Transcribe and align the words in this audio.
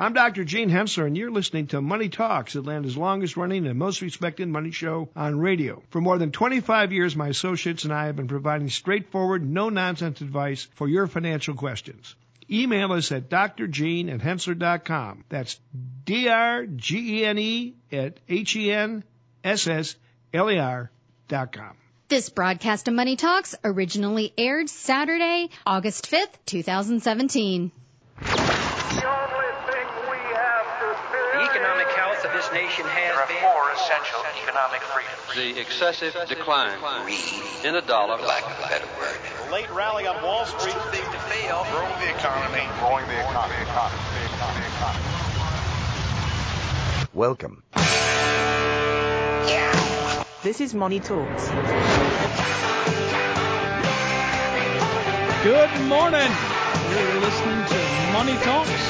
I'm 0.00 0.12
Dr. 0.12 0.44
Gene 0.44 0.70
Henssler, 0.70 1.08
and 1.08 1.16
you're 1.16 1.32
listening 1.32 1.66
to 1.68 1.80
Money 1.82 2.08
Talks, 2.08 2.54
Atlanta's 2.54 2.96
longest 2.96 3.36
running 3.36 3.66
and 3.66 3.76
most 3.76 4.00
respected 4.00 4.46
money 4.46 4.70
show 4.70 5.08
on 5.16 5.40
radio. 5.40 5.82
For 5.90 6.00
more 6.00 6.18
than 6.18 6.30
25 6.30 6.92
years, 6.92 7.16
my 7.16 7.26
associates 7.26 7.82
and 7.82 7.92
I 7.92 8.06
have 8.06 8.14
been 8.14 8.28
providing 8.28 8.70
straightforward, 8.70 9.44
no 9.44 9.70
nonsense 9.70 10.20
advice 10.20 10.68
for 10.76 10.88
your 10.88 11.08
financial 11.08 11.54
questions. 11.56 12.14
Email 12.48 12.92
us 12.92 13.10
at 13.10 13.28
drgene 13.28 14.08
at 14.14 14.20
henssler.com. 14.20 15.24
That's 15.28 15.58
D-R-G-E-N-E 16.04 17.74
at 17.90 18.20
H-E-N-S-S-L-E-R 18.28 19.00
dot 21.26 21.52
com. 21.52 21.76
This 22.06 22.28
broadcast 22.28 22.86
of 22.86 22.94
Money 22.94 23.16
Talks 23.16 23.56
originally 23.64 24.32
aired 24.38 24.68
Saturday, 24.70 25.50
August 25.66 26.08
5th, 26.08 26.34
2017. 26.46 27.72
The 31.38 31.44
economic 31.44 31.86
health 31.88 32.24
of 32.24 32.32
this 32.48 32.54
nation 32.54 32.84
has 32.86 33.12
There 33.12 33.20
are 33.20 33.26
been. 33.28 33.36
four 33.40 33.70
essential 33.72 34.20
economic 34.42 34.80
freedoms. 34.82 35.34
the 35.34 35.60
excessive 35.60 36.14
decline 36.28 36.78
in 37.64 37.74
the 37.74 37.82
dollar. 37.82 38.16
Lack 38.18 38.44
of 38.44 38.52
a 38.64 38.68
better 38.68 38.86
word. 38.98 39.52
late 39.52 39.70
rally 39.70 40.06
on 40.06 40.22
Wall 40.22 40.44
Street. 40.46 40.72
Too 40.72 40.90
big 40.90 41.02
to 41.04 41.18
fail. 41.28 41.66
Growing 41.70 41.98
the 42.00 42.10
economy. 42.10 42.64
Growing 42.80 43.06
the 43.06 43.20
economy. 43.20 43.60
economy, 43.62 44.00
economy, 44.32 44.66
economy. 44.66 45.04
Welcome. 47.14 47.62
This 50.42 50.60
is 50.60 50.74
Money 50.74 51.00
Talks. 51.00 51.48
Good 55.44 55.70
morning. 55.88 56.30
You're 56.90 57.20
listening 57.20 57.64
to 57.66 58.12
Money 58.12 58.36
Talks. 58.42 58.87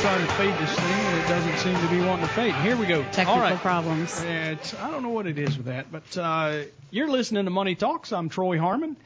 Trying 0.00 0.24
to 0.24 0.32
fade 0.34 0.54
this 0.60 0.76
thing 0.76 0.84
and 0.84 1.18
it 1.18 1.28
doesn't 1.28 1.58
seem 1.58 1.74
to 1.74 1.88
be 1.88 2.00
wanting 2.00 2.28
to 2.28 2.32
fade. 2.32 2.54
Here 2.54 2.76
we 2.76 2.86
go. 2.86 3.02
Technical 3.10 3.40
right. 3.40 3.58
problems. 3.58 4.22
It's, 4.22 4.72
I 4.74 4.92
don't 4.92 5.02
know 5.02 5.08
what 5.08 5.26
it 5.26 5.40
is 5.40 5.56
with 5.56 5.66
that, 5.66 5.90
but 5.90 6.16
uh, 6.16 6.62
you're 6.92 7.08
listening 7.08 7.46
to 7.46 7.50
Money 7.50 7.74
Talks. 7.74 8.12
I'm 8.12 8.28
Troy 8.28 8.60
Harmon, 8.60 8.96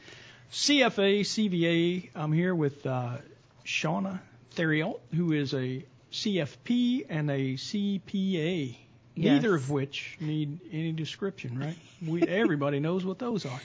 CFA, 0.51 1.21
CVA. 1.21 2.09
I'm 2.13 2.31
here 2.31 2.53
with 2.53 2.85
uh, 2.85 3.17
Shauna 3.65 4.19
Theriault, 4.55 4.99
who 5.15 5.31
is 5.31 5.55
a 5.55 5.83
CFP 6.11 7.07
and 7.09 7.31
a 7.31 7.55
CPA. 7.55 8.75
Yes. 9.15 9.31
Neither 9.31 9.55
of 9.55 9.71
which 9.71 10.15
need 10.19 10.59
any 10.71 10.91
description, 10.91 11.57
right? 11.57 11.77
We 12.05 12.21
everybody 12.27 12.79
knows 12.79 13.03
what 13.03 13.17
those 13.17 13.47
are. 13.47 13.61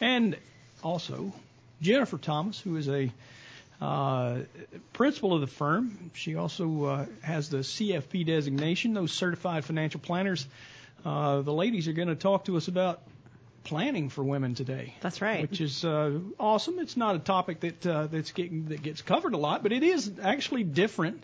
And 0.00 0.34
also 0.82 1.34
Jennifer 1.82 2.16
Thomas, 2.16 2.58
who 2.58 2.76
is 2.76 2.88
a 2.88 3.12
uh, 3.80 4.38
principal 4.92 5.32
of 5.34 5.40
the 5.40 5.46
firm. 5.46 6.10
She 6.14 6.36
also 6.36 6.84
uh, 6.84 7.06
has 7.22 7.48
the 7.48 7.58
CFP 7.58 8.26
designation, 8.26 8.94
those 8.94 9.12
certified 9.12 9.64
financial 9.64 10.00
planners. 10.00 10.46
Uh, 11.04 11.40
the 11.40 11.52
ladies 11.52 11.88
are 11.88 11.92
going 11.92 12.08
to 12.08 12.14
talk 12.14 12.44
to 12.44 12.56
us 12.56 12.68
about 12.68 13.00
planning 13.64 14.08
for 14.08 14.22
women 14.22 14.54
today. 14.54 14.94
That's 15.00 15.22
right. 15.22 15.42
Which 15.42 15.60
is 15.60 15.84
uh, 15.84 16.18
awesome. 16.38 16.78
It's 16.78 16.96
not 16.96 17.16
a 17.16 17.18
topic 17.18 17.60
that 17.60 17.86
uh, 17.86 18.06
that's 18.06 18.32
getting 18.32 18.66
that 18.66 18.82
gets 18.82 19.02
covered 19.02 19.34
a 19.34 19.38
lot, 19.38 19.62
but 19.62 19.72
it 19.72 19.82
is 19.82 20.12
actually 20.22 20.64
different 20.64 21.22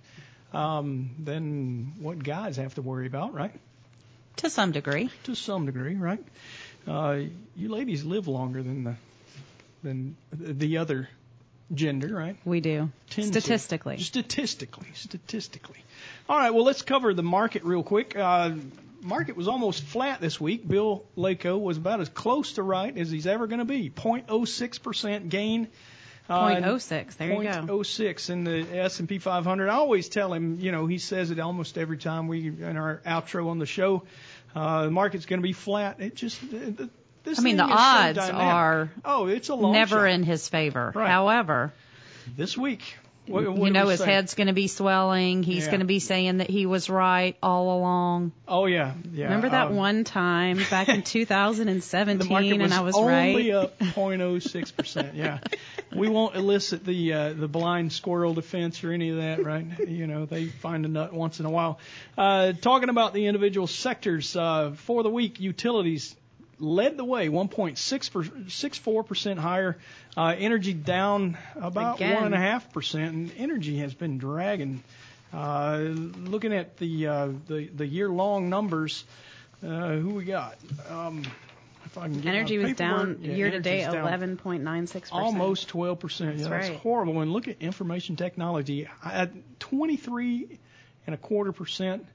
um, 0.52 1.10
than 1.22 1.94
what 2.00 2.22
guys 2.22 2.56
have 2.56 2.74
to 2.76 2.82
worry 2.82 3.06
about, 3.06 3.34
right? 3.34 3.52
To 4.36 4.50
some 4.50 4.72
degree. 4.72 5.10
To 5.24 5.34
some 5.34 5.66
degree, 5.66 5.96
right? 5.96 6.22
Uh, 6.86 7.20
you 7.56 7.68
ladies 7.68 8.04
live 8.04 8.28
longer 8.28 8.62
than 8.62 8.84
the 8.84 8.94
than 9.82 10.16
the 10.32 10.78
other 10.78 11.08
gender, 11.72 12.14
right? 12.14 12.36
We 12.44 12.60
do. 12.60 12.90
Tend 13.10 13.32
to. 13.32 13.40
Statistically. 13.40 13.98
Statistically, 13.98 14.88
statistically. 14.94 15.78
All 16.28 16.36
right, 16.36 16.50
well, 16.50 16.64
let's 16.64 16.82
cover 16.82 17.14
the 17.14 17.22
market 17.22 17.64
real 17.64 17.82
quick. 17.82 18.16
Uh, 18.16 18.52
market 19.02 19.36
was 19.36 19.48
almost 19.48 19.82
flat 19.82 20.20
this 20.20 20.40
week. 20.40 20.66
Bill 20.66 21.04
Lako 21.16 21.60
was 21.60 21.76
about 21.76 22.00
as 22.00 22.08
close 22.08 22.52
to 22.52 22.62
right 22.62 22.96
as 22.96 23.10
he's 23.10 23.26
ever 23.26 23.46
going 23.46 23.60
to 23.60 23.64
be. 23.64 23.90
0.06% 23.90 25.28
gain. 25.28 25.68
Uh, 26.28 26.56
0.06, 26.56 27.16
there 27.18 27.28
you 27.34 27.44
go. 27.44 27.78
0.06 27.78 28.30
in 28.30 28.42
the 28.42 28.78
S&P 28.78 29.18
500. 29.18 29.68
I 29.68 29.74
always 29.74 30.08
tell 30.08 30.34
him, 30.34 30.58
you 30.58 30.72
know, 30.72 30.86
he 30.86 30.98
says 30.98 31.30
it 31.30 31.38
almost 31.38 31.78
every 31.78 31.98
time 31.98 32.26
we 32.26 32.48
in 32.48 32.76
our 32.76 33.00
outro 33.06 33.48
on 33.48 33.60
the 33.60 33.66
show. 33.66 34.02
Uh, 34.54 34.84
the 34.84 34.90
market's 34.90 35.26
going 35.26 35.38
to 35.38 35.46
be 35.46 35.52
flat. 35.52 36.00
It 36.00 36.16
just 36.16 36.42
uh, 36.42 36.86
this 37.26 37.38
I 37.38 37.42
mean, 37.42 37.58
the 37.58 37.66
so 37.68 37.74
odds 37.74 38.16
dynamic. 38.16 38.42
are 38.42 38.90
oh, 39.04 39.26
it's 39.26 39.50
a 39.50 39.54
long 39.54 39.72
Never 39.72 40.08
shot. 40.08 40.14
in 40.14 40.22
his 40.22 40.48
favor. 40.48 40.92
Right. 40.94 41.10
However, 41.10 41.72
this 42.36 42.56
week. 42.56 42.96
What, 43.28 43.42
what 43.52 43.66
you 43.66 43.72
know 43.72 43.88
his 43.88 43.98
say? 43.98 44.06
head's 44.06 44.34
going 44.34 44.46
to 44.46 44.52
be 44.52 44.68
swelling. 44.68 45.42
He's 45.42 45.64
Yeah. 45.64 45.70
going 45.72 45.80
to 45.80 45.86
be 45.86 45.98
saying 45.98 46.36
that 46.36 46.48
he 46.48 46.64
was 46.64 46.88
right 46.88 47.36
all 47.42 47.76
along. 47.76 48.30
Oh 48.46 48.66
yeah, 48.66 48.92
yeah. 49.12 49.24
Remember 49.24 49.48
that 49.48 49.66
um, 49.66 49.74
one 49.74 50.04
time 50.04 50.60
back 50.70 50.88
in 50.88 51.02
2017 51.02 52.28
market 52.28 52.60
and 52.60 52.72
I 52.72 52.82
was 52.82 52.94
only 52.94 53.50
right? 53.50 53.64
up 53.64 53.76
0.06 53.80 54.76
percent. 54.76 55.14
Yeah, 55.16 55.38
we 55.96 56.08
won't 56.08 56.36
elicit 56.36 56.84
the 56.84 57.12
uh, 57.12 57.32
the 57.32 57.48
blind 57.48 57.92
squirrel 57.92 58.32
defense 58.32 58.84
or 58.84 58.92
any 58.92 59.10
of 59.10 59.16
that, 59.16 59.44
right? 59.44 59.66
You 59.88 60.06
know, 60.06 60.26
they 60.26 60.46
find 60.46 60.84
a 60.84 60.88
nut 60.88 61.12
once 61.12 61.40
in 61.40 61.46
a 61.46 61.50
while. 61.50 61.80
Uh, 62.16 62.52
talking 62.52 62.90
about 62.90 63.12
the 63.12 63.26
individual 63.26 63.66
sectors 63.66 64.36
uh, 64.36 64.72
for 64.76 65.02
the 65.02 65.10
week, 65.10 65.40
utilities 65.40 66.14
led 66.58 66.96
the 66.96 67.04
way, 67.04 67.28
1.64 67.28 69.06
percent 69.06 69.38
higher. 69.38 69.76
Uh, 70.16 70.34
energy 70.38 70.72
down 70.72 71.36
about 71.56 71.96
Again. 71.96 72.14
one 72.14 72.24
and 72.24 72.34
a 72.34 72.38
half 72.38 72.72
percent, 72.72 73.14
and 73.14 73.32
energy 73.36 73.78
has 73.78 73.92
been 73.94 74.18
dragging. 74.18 74.82
Uh, 75.32 75.78
looking 75.78 76.54
at 76.54 76.76
the 76.78 77.06
uh, 77.06 77.28
the 77.48 77.68
the 77.74 77.86
year 77.86 78.08
long 78.08 78.48
numbers, 78.48 79.04
uh, 79.62 79.96
who 79.96 80.14
we 80.14 80.24
got? 80.24 80.56
Um, 80.88 81.22
if 81.84 81.98
I 81.98 82.02
can 82.08 82.20
get 82.20 82.34
Energy 82.34 82.58
was 82.58 82.72
down. 82.74 83.18
Yeah, 83.20 83.32
year 83.34 83.50
to 83.50 83.60
date 83.60 83.84
11.96%. 83.86 85.12
Almost 85.12 85.68
12 85.68 86.00
percent. 86.00 86.30
Yeah, 86.30 86.36
That's 86.36 86.48
that's 86.50 86.68
right. 86.70 86.78
horrible. 86.78 87.20
And 87.20 87.32
look 87.32 87.48
at 87.48 87.56
information 87.60 88.16
technology 88.16 88.88
at 89.04 89.32
23 89.60 90.58
and 91.06 91.14
a 91.14 91.18
quarter 91.18 91.52
percent 91.52 92.06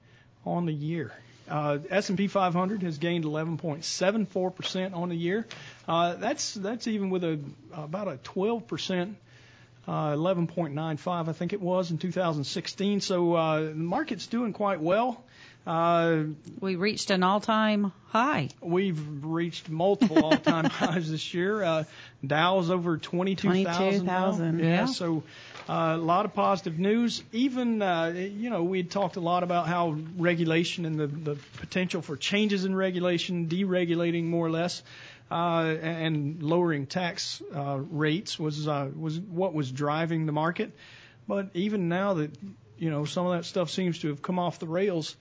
on 0.45 0.65
the 0.65 0.73
year. 0.73 1.11
Uh, 1.49 1.79
S&P 1.89 2.27
500 2.27 2.83
has 2.83 2.97
gained 2.97 3.25
11.74 3.25 4.55
percent 4.55 4.93
on 4.93 5.09
the 5.09 5.15
year. 5.15 5.45
Uh, 5.87 6.15
that's 6.15 6.53
that's 6.53 6.87
even 6.87 7.09
with 7.09 7.23
a 7.23 7.39
about 7.73 8.07
a 8.07 8.17
12 8.17 8.67
percent. 8.67 9.17
Uh, 9.87 10.13
11.95, 10.13 11.27
I 11.27 11.33
think 11.33 11.53
it 11.53 11.61
was 11.61 11.89
in 11.89 11.97
2016. 11.97 13.01
So 13.01 13.33
uh, 13.33 13.59
the 13.61 13.73
market's 13.73 14.27
doing 14.27 14.53
quite 14.53 14.79
well. 14.79 15.23
Uh, 15.65 16.23
We 16.59 16.75
reached 16.75 17.09
an 17.09 17.23
all-time 17.23 17.91
high. 18.09 18.49
We've 18.61 18.99
reached 19.23 19.69
multiple 19.69 20.23
all-time 20.23 20.65
highs 20.69 21.09
this 21.09 21.33
year. 21.33 21.63
Uh, 21.63 21.83
Dow's 22.25 22.69
over 22.69 22.97
22,000. 22.97 23.63
now. 23.63 23.77
22,000, 24.31 24.59
Yeah, 24.59 24.65
yeah. 24.65 24.85
so 24.85 25.23
uh, 25.69 25.93
a 25.95 25.97
lot 25.97 26.25
of 26.25 26.33
positive 26.33 26.79
news. 26.79 27.23
Even, 27.31 27.81
uh, 27.81 28.13
you 28.15 28.49
know, 28.49 28.63
we 28.63 28.77
had 28.79 28.89
talked 28.91 29.15
a 29.15 29.19
lot 29.19 29.43
about 29.43 29.67
how 29.67 29.95
regulation 30.17 30.85
and 30.85 30.99
the, 30.99 31.07
the 31.07 31.35
potential 31.57 32.01
for 32.01 32.15
changes 32.17 32.65
in 32.65 32.75
regulation, 32.75 33.47
deregulating 33.47 34.25
more 34.25 34.45
or 34.45 34.51
less, 34.51 34.83
uh, 35.29 35.63
and 35.81 36.43
lowering 36.43 36.85
tax 36.87 37.41
uh, 37.55 37.77
rates 37.89 38.37
was 38.39 38.67
uh, 38.67 38.89
was 38.97 39.19
what 39.19 39.53
was 39.53 39.71
driving 39.71 40.25
the 40.25 40.31
market. 40.31 40.71
But 41.27 41.49
even 41.53 41.87
now 41.89 42.15
that 42.15 42.31
you 42.77 42.89
know 42.89 43.05
some 43.05 43.25
of 43.25 43.33
that 43.33 43.45
stuff 43.45 43.69
seems 43.69 43.99
to 43.99 44.09
have 44.09 44.21
come 44.21 44.39
off 44.39 44.59
the 44.59 44.67
rails, 44.67 45.15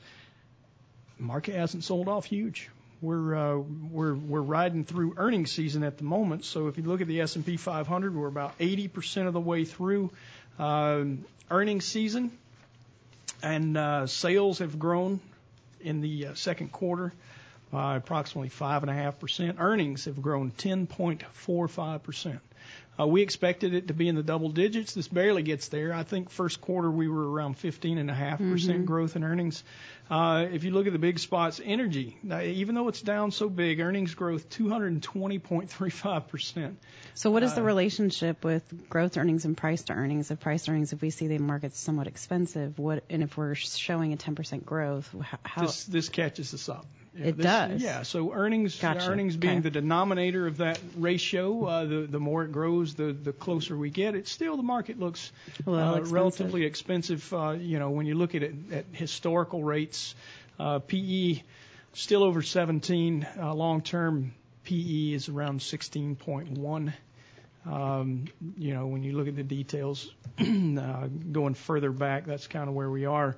market 1.18 1.54
hasn't 1.54 1.84
sold 1.84 2.08
off 2.08 2.24
huge. 2.24 2.68
We're 3.02 3.34
uh, 3.34 3.56
we're 3.90 4.14
we're 4.14 4.42
riding 4.42 4.84
through 4.84 5.14
earnings 5.16 5.50
season 5.50 5.82
at 5.84 5.96
the 5.96 6.04
moment. 6.04 6.44
So 6.44 6.68
if 6.68 6.76
you 6.76 6.84
look 6.84 7.00
at 7.00 7.06
the 7.06 7.22
S&P 7.22 7.56
500, 7.56 8.14
we're 8.14 8.26
about 8.26 8.58
80% 8.58 9.26
of 9.26 9.32
the 9.32 9.40
way 9.40 9.64
through 9.64 10.10
um, 10.58 11.24
earnings 11.50 11.86
season, 11.86 12.30
and 13.42 13.76
uh, 13.76 14.06
sales 14.06 14.58
have 14.58 14.78
grown 14.78 15.20
in 15.80 16.02
the 16.02 16.26
uh, 16.28 16.34
second 16.34 16.72
quarter 16.72 17.12
by 17.70 17.97
approximately 17.97 18.50
five 18.50 18.82
and 18.82 18.91
a 18.91 18.94
half 18.94 19.18
percent. 19.18 19.56
Earnings 19.58 20.04
have 20.04 20.20
grown 20.20 20.50
10.45 20.50 22.03
percent. 22.03 22.41
Uh, 22.98 23.07
we 23.07 23.22
expected 23.22 23.72
it 23.72 23.89
to 23.89 23.95
be 23.95 24.09
in 24.09 24.15
the 24.15 24.22
double 24.22 24.51
digits. 24.51 24.92
This 24.92 25.09
barely 25.09 25.42
gets 25.42 25.68
there. 25.68 25.95
I 25.95 26.03
think 26.03 26.28
first 26.28 26.60
quarter 26.60 26.91
we 26.91 27.09
were 27.09 27.30
around 27.30 27.57
15.5% 27.57 28.83
Mhm. 28.83 28.84
growth 28.84 29.16
in 29.16 29.24
earnings. 29.24 29.65
Uh, 30.10 30.47
if 30.53 30.65
you 30.65 30.71
look 30.72 30.86
at 30.86 30.92
the 30.92 30.98
big 30.98 31.18
spots, 31.18 31.62
energy, 31.65 32.18
now, 32.22 32.42
even 32.42 32.74
though 32.74 32.89
it's 32.89 33.01
down 33.01 33.30
so 33.30 33.48
big, 33.48 33.80
earnings 33.80 34.15
growth 34.15 34.51
220.35%. 34.51 36.77
So 37.15 37.30
what 37.30 37.42
is 37.42 37.54
the 37.54 37.60
Uh, 37.62 37.65
relationship 37.65 38.45
with 38.45 38.89
growth 38.89 39.16
earnings 39.16 39.45
and 39.45 39.56
price 39.56 39.83
to 39.84 39.92
earnings? 39.92 40.30
If 40.30 40.41
price 40.41 40.68
earnings, 40.68 40.92
if 40.92 41.01
we 41.01 41.10
see 41.10 41.28
the 41.28 41.39
market's 41.39 41.78
somewhat 41.78 42.06
expensive, 42.06 42.78
what 42.78 43.04
and 43.09 43.22
if 43.22 43.36
we're 43.36 43.54
showing 43.54 44.13
a 44.13 44.16
10% 44.16 44.65
growth, 44.66 45.15
how 45.45 45.63
This, 45.63 45.84
this 45.84 46.09
catches 46.09 46.54
us 46.54 46.68
up. 46.68 46.86
It 47.18 47.36
this- 47.36 47.45
does. 47.45 47.83
Yeah. 47.83 48.03
So 48.03 48.33
earnings, 48.33 48.78
Gotcha. 48.80 49.10
earnings 49.10 49.36
being 49.36 49.54
Okay. 49.54 49.60
the 49.62 49.71
denominator 49.71 50.47
of 50.47 50.59
that 50.59 50.78
ratio, 50.97 51.65
uh, 51.65 51.84
the 51.84 52.07
the 52.09 52.21
more 52.21 52.45
it 52.45 52.53
grows, 52.53 52.95
the 52.95 53.12
the 53.12 53.33
closer 53.33 53.77
we 53.77 53.91
get. 53.91 54.15
It's 54.15 54.30
still 54.30 54.57
the 54.57 54.62
market 54.62 54.98
looks 55.01 55.33
uh, 55.66 55.72
expensive. 55.72 56.12
relatively 56.12 56.65
expensive. 56.65 57.33
Uh, 57.34 57.57
you 57.59 57.78
know, 57.80 57.91
when 57.91 58.07
you 58.07 58.15
look 58.15 58.34
at 58.36 58.42
it 58.45 58.54
at 58.72 58.84
historical 58.92 59.65
rates, 59.65 60.15
uh, 60.60 60.78
PE 60.78 61.42
still 61.95 62.22
over 62.22 62.42
17. 62.42 63.27
Uh, 63.39 63.54
long 63.54 63.83
term 63.83 64.33
PE 64.65 65.13
is 65.13 65.28
around 65.28 65.60
16.1. 65.60 66.92
Um, 67.66 68.24
you 68.56 68.72
know, 68.72 68.86
when 68.86 69.03
you 69.03 69.13
look 69.16 69.28
at 69.28 69.36
the 69.36 69.42
details, 69.42 70.09
uh, 70.39 71.09
going 71.33 71.54
further 71.54 71.91
back, 71.91 72.24
that's 72.24 72.47
kind 72.47 72.68
of 72.68 72.74
where 72.74 72.89
we 72.91 73.04
are. 73.04 73.36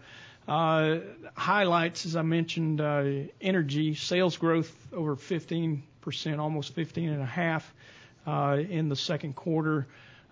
Uh, 0.49 0.99
highlights, 1.37 2.05
as 2.06 2.17
I 2.17 2.23
mentioned, 2.23 2.81
uh, 2.81 3.05
energy 3.41 3.94
sales 3.94 4.37
growth 4.37 4.73
over 4.93 5.17
15%, 5.17 5.83
almost 6.39 6.75
15 6.75 7.09
and 7.09 7.23
a 7.23 7.27
half 7.27 7.73
uh, 8.27 8.59
in 8.69 8.89
the 8.89 8.97
second 8.97 9.35
quarter. 9.37 9.87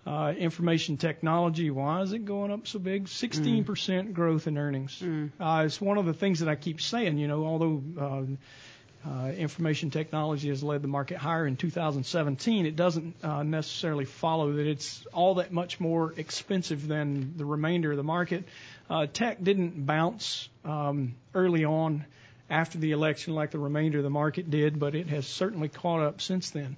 Uh, 0.06 0.32
information 0.38 0.96
technology, 0.96 1.70
why 1.70 2.00
is 2.00 2.12
it 2.14 2.24
going 2.24 2.50
up 2.50 2.66
so 2.66 2.78
big? 2.78 3.04
16% 3.04 4.14
growth 4.14 4.46
in 4.46 4.56
earnings. 4.56 4.98
Uh, 5.38 5.64
it's 5.66 5.78
one 5.80 5.98
of 5.98 6.06
the 6.06 6.14
things 6.14 6.40
that 6.40 6.48
I 6.48 6.54
keep 6.56 6.80
saying, 6.80 7.18
you 7.18 7.28
know, 7.28 7.44
although 7.44 7.82
uh, 9.06 9.28
information 9.36 9.90
technology 9.90 10.48
has 10.48 10.62
led 10.62 10.82
the 10.82 10.88
market 10.88 11.16
higher 11.16 11.46
in 11.46 11.56
2017, 11.56 12.66
it 12.66 12.76
doesn't 12.76 13.14
uh, 13.24 13.42
necessarily 13.42 14.04
follow 14.04 14.52
that 14.54 14.66
it's 14.66 15.04
all 15.12 15.36
that 15.36 15.52
much 15.52 15.80
more 15.80 16.12
expensive 16.16 16.86
than 16.86 17.34
the 17.38 17.44
remainder 17.44 17.90
of 17.92 17.96
the 17.96 18.02
market. 18.02 18.44
Uh, 18.90 19.06
tech 19.06 19.42
didn't 19.42 19.86
bounce 19.86 20.48
um, 20.64 21.14
early 21.34 21.64
on 21.64 22.04
after 22.50 22.76
the 22.78 22.90
election 22.92 23.34
like 23.34 23.52
the 23.52 23.58
remainder 23.58 23.98
of 23.98 24.04
the 24.04 24.10
market 24.10 24.50
did, 24.50 24.78
but 24.78 24.94
it 24.94 25.06
has 25.06 25.26
certainly 25.26 25.68
caught 25.68 26.02
up 26.02 26.20
since 26.20 26.50
then. 26.50 26.76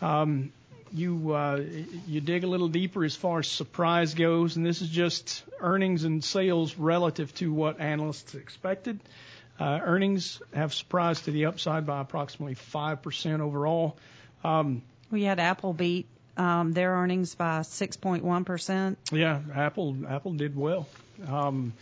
Um, 0.00 0.52
you 0.92 1.34
uh, 1.34 1.60
you 2.08 2.20
dig 2.20 2.42
a 2.42 2.48
little 2.48 2.66
deeper 2.66 3.04
as 3.04 3.14
far 3.14 3.38
as 3.38 3.46
surprise 3.46 4.14
goes, 4.14 4.56
and 4.56 4.66
this 4.66 4.82
is 4.82 4.88
just 4.88 5.44
earnings 5.60 6.02
and 6.02 6.24
sales 6.24 6.76
relative 6.76 7.32
to 7.36 7.52
what 7.52 7.78
analysts 7.78 8.34
expected. 8.34 8.98
Uh, 8.98 9.08
earnings 9.64 10.40
have 10.54 10.72
surprised 10.72 11.24
to 11.26 11.30
the 11.30 11.46
upside 11.46 11.86
by 11.86 12.00
approximately 12.00 12.54
5% 12.54 13.40
overall. 13.40 13.96
Um, 14.44 14.82
We 15.10 15.22
had 15.24 15.38
Apple 15.40 15.72
beat 15.72 16.06
um, 16.36 16.72
their 16.72 16.92
earnings 16.92 17.34
by 17.34 17.60
6.1%. 17.60 18.96
yeah, 19.12 19.40
Apple 19.54 19.96
Apple 20.08 20.32
did 20.32 20.56
well. 20.56 20.86
Um, 21.28 21.72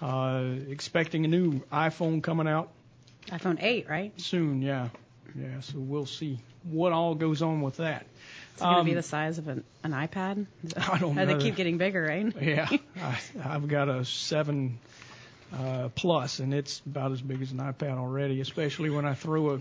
uh, 0.00 0.44
expecting 0.68 1.24
a 1.24 1.28
new 1.28 1.60
iPhone 1.72 2.22
coming 2.22 2.48
out 2.48 2.70
iPhone 3.30 3.62
8, 3.62 3.88
right? 3.88 4.20
soon. 4.20 4.62
Yeah, 4.62 4.88
yeah. 5.38 5.60
So 5.60 5.78
we'll 5.78 6.06
see 6.06 6.40
what 6.64 6.92
all 6.92 7.14
goes 7.14 7.42
on 7.42 7.60
with 7.60 7.76
that. 7.76 8.06
It's 8.54 8.62
going 8.62 8.78
to 8.78 8.84
be 8.84 8.94
the 8.94 9.02
size 9.02 9.38
of 9.38 9.48
an, 9.48 9.64
an 9.84 9.92
iPad. 9.92 10.46
I 10.76 10.98
don't 10.98 11.16
Uh, 11.16 11.24
They 11.26 11.38
keep 11.38 11.54
getting 11.56 11.78
bigger, 11.78 12.02
right? 12.02 12.34
Yeah, 12.40 12.68
I, 13.00 13.18
I've 13.44 13.68
got 13.68 13.88
a 13.88 14.04
seven 14.04 14.78
uh, 15.52 15.88
plus, 15.94 16.38
and 16.38 16.54
it's 16.54 16.80
about 16.86 17.12
as 17.12 17.20
big 17.20 17.42
as 17.42 17.52
an 17.52 17.58
iPad 17.58 17.98
already. 17.98 18.40
Especially 18.40 18.90
when 18.90 19.04
I 19.04 19.14
throw 19.14 19.54
a 19.54 19.60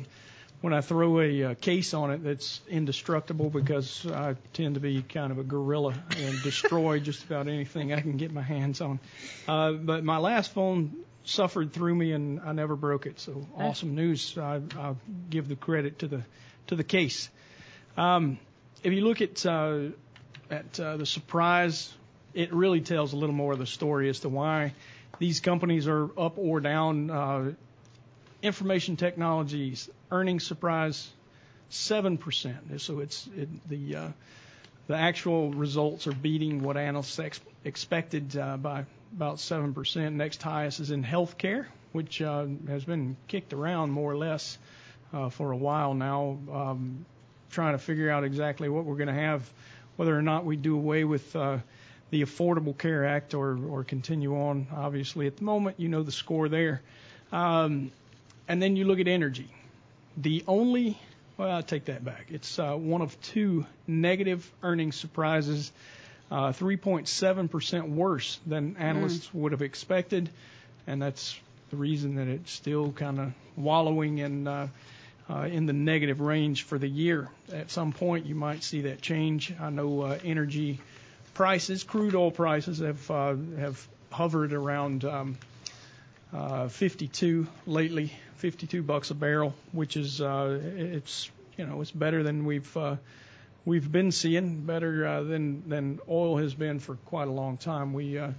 when 0.61 0.73
I 0.73 0.81
throw 0.81 1.19
a 1.19 1.43
uh, 1.43 1.53
case 1.55 1.93
on 1.93 2.11
it 2.11 2.23
that's 2.23 2.61
indestructible 2.69 3.49
because 3.49 4.05
I 4.05 4.35
tend 4.53 4.75
to 4.75 4.79
be 4.79 5.01
kind 5.01 5.31
of 5.31 5.39
a 5.39 5.43
gorilla 5.43 5.95
and 6.17 6.41
destroy 6.43 6.99
just 7.09 7.23
about 7.23 7.47
anything 7.47 7.93
I 7.93 8.01
can 8.01 8.17
get 8.17 8.31
my 8.31 8.43
hands 8.43 8.79
on. 8.79 8.99
Uh, 9.47 9.71
but 9.73 10.03
my 10.03 10.17
last 10.17 10.53
phone 10.53 11.03
suffered 11.23 11.73
through 11.73 11.95
me, 11.95 12.13
and 12.13 12.39
I 12.41 12.51
never 12.51 12.75
broke 12.75 13.05
it. 13.05 13.19
So 13.19 13.47
awesome 13.57 13.95
news! 13.95 14.37
I, 14.37 14.61
I'll 14.77 14.97
give 15.29 15.47
the 15.47 15.55
credit 15.55 15.99
to 15.99 16.07
the 16.07 16.23
to 16.67 16.75
the 16.75 16.83
case. 16.83 17.29
Um, 17.97 18.39
if 18.83 18.93
you 18.93 19.01
look 19.01 19.21
at 19.21 19.45
uh, 19.45 19.89
at 20.49 20.79
uh, 20.79 20.97
the 20.97 21.05
surprise, 21.05 21.91
it 22.33 22.53
really 22.53 22.81
tells 22.81 23.13
a 23.13 23.15
little 23.15 23.35
more 23.35 23.53
of 23.53 23.59
the 23.59 23.65
story 23.65 24.09
as 24.09 24.21
to 24.21 24.29
why 24.29 24.73
these 25.19 25.39
companies 25.39 25.87
are 25.87 26.09
up 26.17 26.37
or 26.37 26.59
down. 26.59 27.09
Uh, 27.09 27.51
information 28.41 28.95
technologies 28.95 29.89
earnings 30.09 30.45
surprise 30.45 31.09
seven 31.69 32.17
percent. 32.17 32.81
So 32.81 32.99
it's 32.99 33.27
uh, 33.27 34.11
the 34.87 34.95
actual 34.95 35.51
results 35.51 36.07
are 36.07 36.13
beating 36.13 36.63
what 36.63 36.75
analysts 36.77 37.19
ex- 37.19 37.39
expected 37.63 38.35
uh, 38.35 38.57
by 38.57 38.85
about 39.15 39.39
seven 39.39 39.73
percent. 39.73 40.15
Next 40.15 40.41
highest 40.41 40.79
is 40.79 40.91
in 40.91 41.03
healthcare, 41.03 41.65
which 41.91 42.17
has 42.17 42.83
been 42.85 43.15
kicked 43.27 43.53
around 43.53 43.91
more 43.91 44.11
or 44.11 44.17
less 44.17 44.57
for 45.31 45.51
a 45.51 45.57
while 45.57 45.93
now. 45.93 46.37
Um, 46.51 47.05
trying 47.51 47.73
to 47.73 47.79
figure 47.79 48.09
out 48.09 48.23
exactly 48.23 48.69
what 48.69 48.85
we're 48.85 48.95
going 48.95 49.07
to 49.07 49.13
have, 49.13 49.49
whether 49.97 50.17
or 50.17 50.21
not 50.21 50.45
we 50.45 50.55
do 50.55 50.73
away 50.75 51.03
with 51.03 51.35
the 52.11 52.21
Affordable 52.23 52.77
Care 52.77 53.05
Act 53.05 53.33
or, 53.33 53.57
or 53.69 53.83
continue 53.83 54.35
on. 54.37 54.67
Obviously, 54.75 55.27
at 55.27 55.37
the 55.37 55.43
moment, 55.43 55.79
you 55.79 55.89
know 55.89 56.03
the 56.03 56.11
score 56.11 56.49
there. 56.49 56.81
Um, 57.31 57.91
and 58.47 58.61
then 58.61 58.75
you 58.75 58.85
look 58.85 58.99
at 58.99 59.07
energy. 59.07 59.47
The 60.17 60.43
only, 60.47 60.97
well, 61.37 61.57
I 61.57 61.61
take 61.61 61.85
that 61.85 62.03
back. 62.03 62.27
It's 62.29 62.59
uh, 62.59 62.75
one 62.75 63.01
of 63.01 63.19
two 63.21 63.65
negative 63.87 64.49
earnings 64.61 64.97
surprises, 64.97 65.71
uh, 66.29 66.49
3.7% 66.49 67.89
worse 67.89 68.39
than 68.45 68.75
analysts 68.77 69.33
would 69.33 69.53
have 69.53 69.61
expected. 69.61 70.29
And 70.85 71.01
that's 71.01 71.39
the 71.69 71.77
reason 71.77 72.15
that 72.15 72.27
it's 72.27 72.51
still 72.51 72.91
kind 72.91 73.19
of 73.19 73.33
wallowing 73.55 74.19
in. 74.19 74.47
Uh, 74.47 74.67
uh, 75.29 75.43
in 75.43 75.65
the 75.65 75.71
negative 75.71 76.19
range 76.19 76.63
for 76.63 76.77
the 76.77 76.89
year. 76.89 77.29
At 77.53 77.71
some 77.71 77.93
point, 77.93 78.25
you 78.25 78.35
might 78.35 78.63
see 78.63 78.81
that 78.81 79.01
change. 79.01 79.53
I 79.61 79.69
know 79.69 80.01
uh, 80.01 80.19
energy 80.25 80.81
prices, 81.33 81.83
crude 81.83 82.15
oil 82.15 82.31
prices, 82.31 82.79
have 82.79 83.11
uh, 83.11 83.35
have 83.57 83.87
hovered 84.11 84.53
around 84.53 85.05
um, 85.05 85.37
uh, 86.33 86.67
52 86.67 87.47
lately, 87.65 88.13
52 88.37 88.83
bucks 88.83 89.11
a 89.11 89.15
barrel, 89.15 89.53
which 89.71 89.97
is 89.97 90.21
uh, 90.21 90.59
it's 90.75 91.29
you 91.57 91.65
know 91.65 91.81
it's 91.81 91.91
better 91.91 92.23
than 92.23 92.45
we've 92.45 92.75
uh, 92.77 92.95
we've 93.65 93.91
been 93.91 94.11
seeing, 94.11 94.61
better 94.61 95.05
uh, 95.07 95.23
than 95.23 95.67
than 95.69 95.99
oil 96.09 96.37
has 96.37 96.53
been 96.53 96.79
for 96.79 96.95
quite 97.05 97.27
a 97.27 97.31
long 97.31 97.57
time. 97.57 97.93
We 97.93 98.17
uh, 98.17 98.31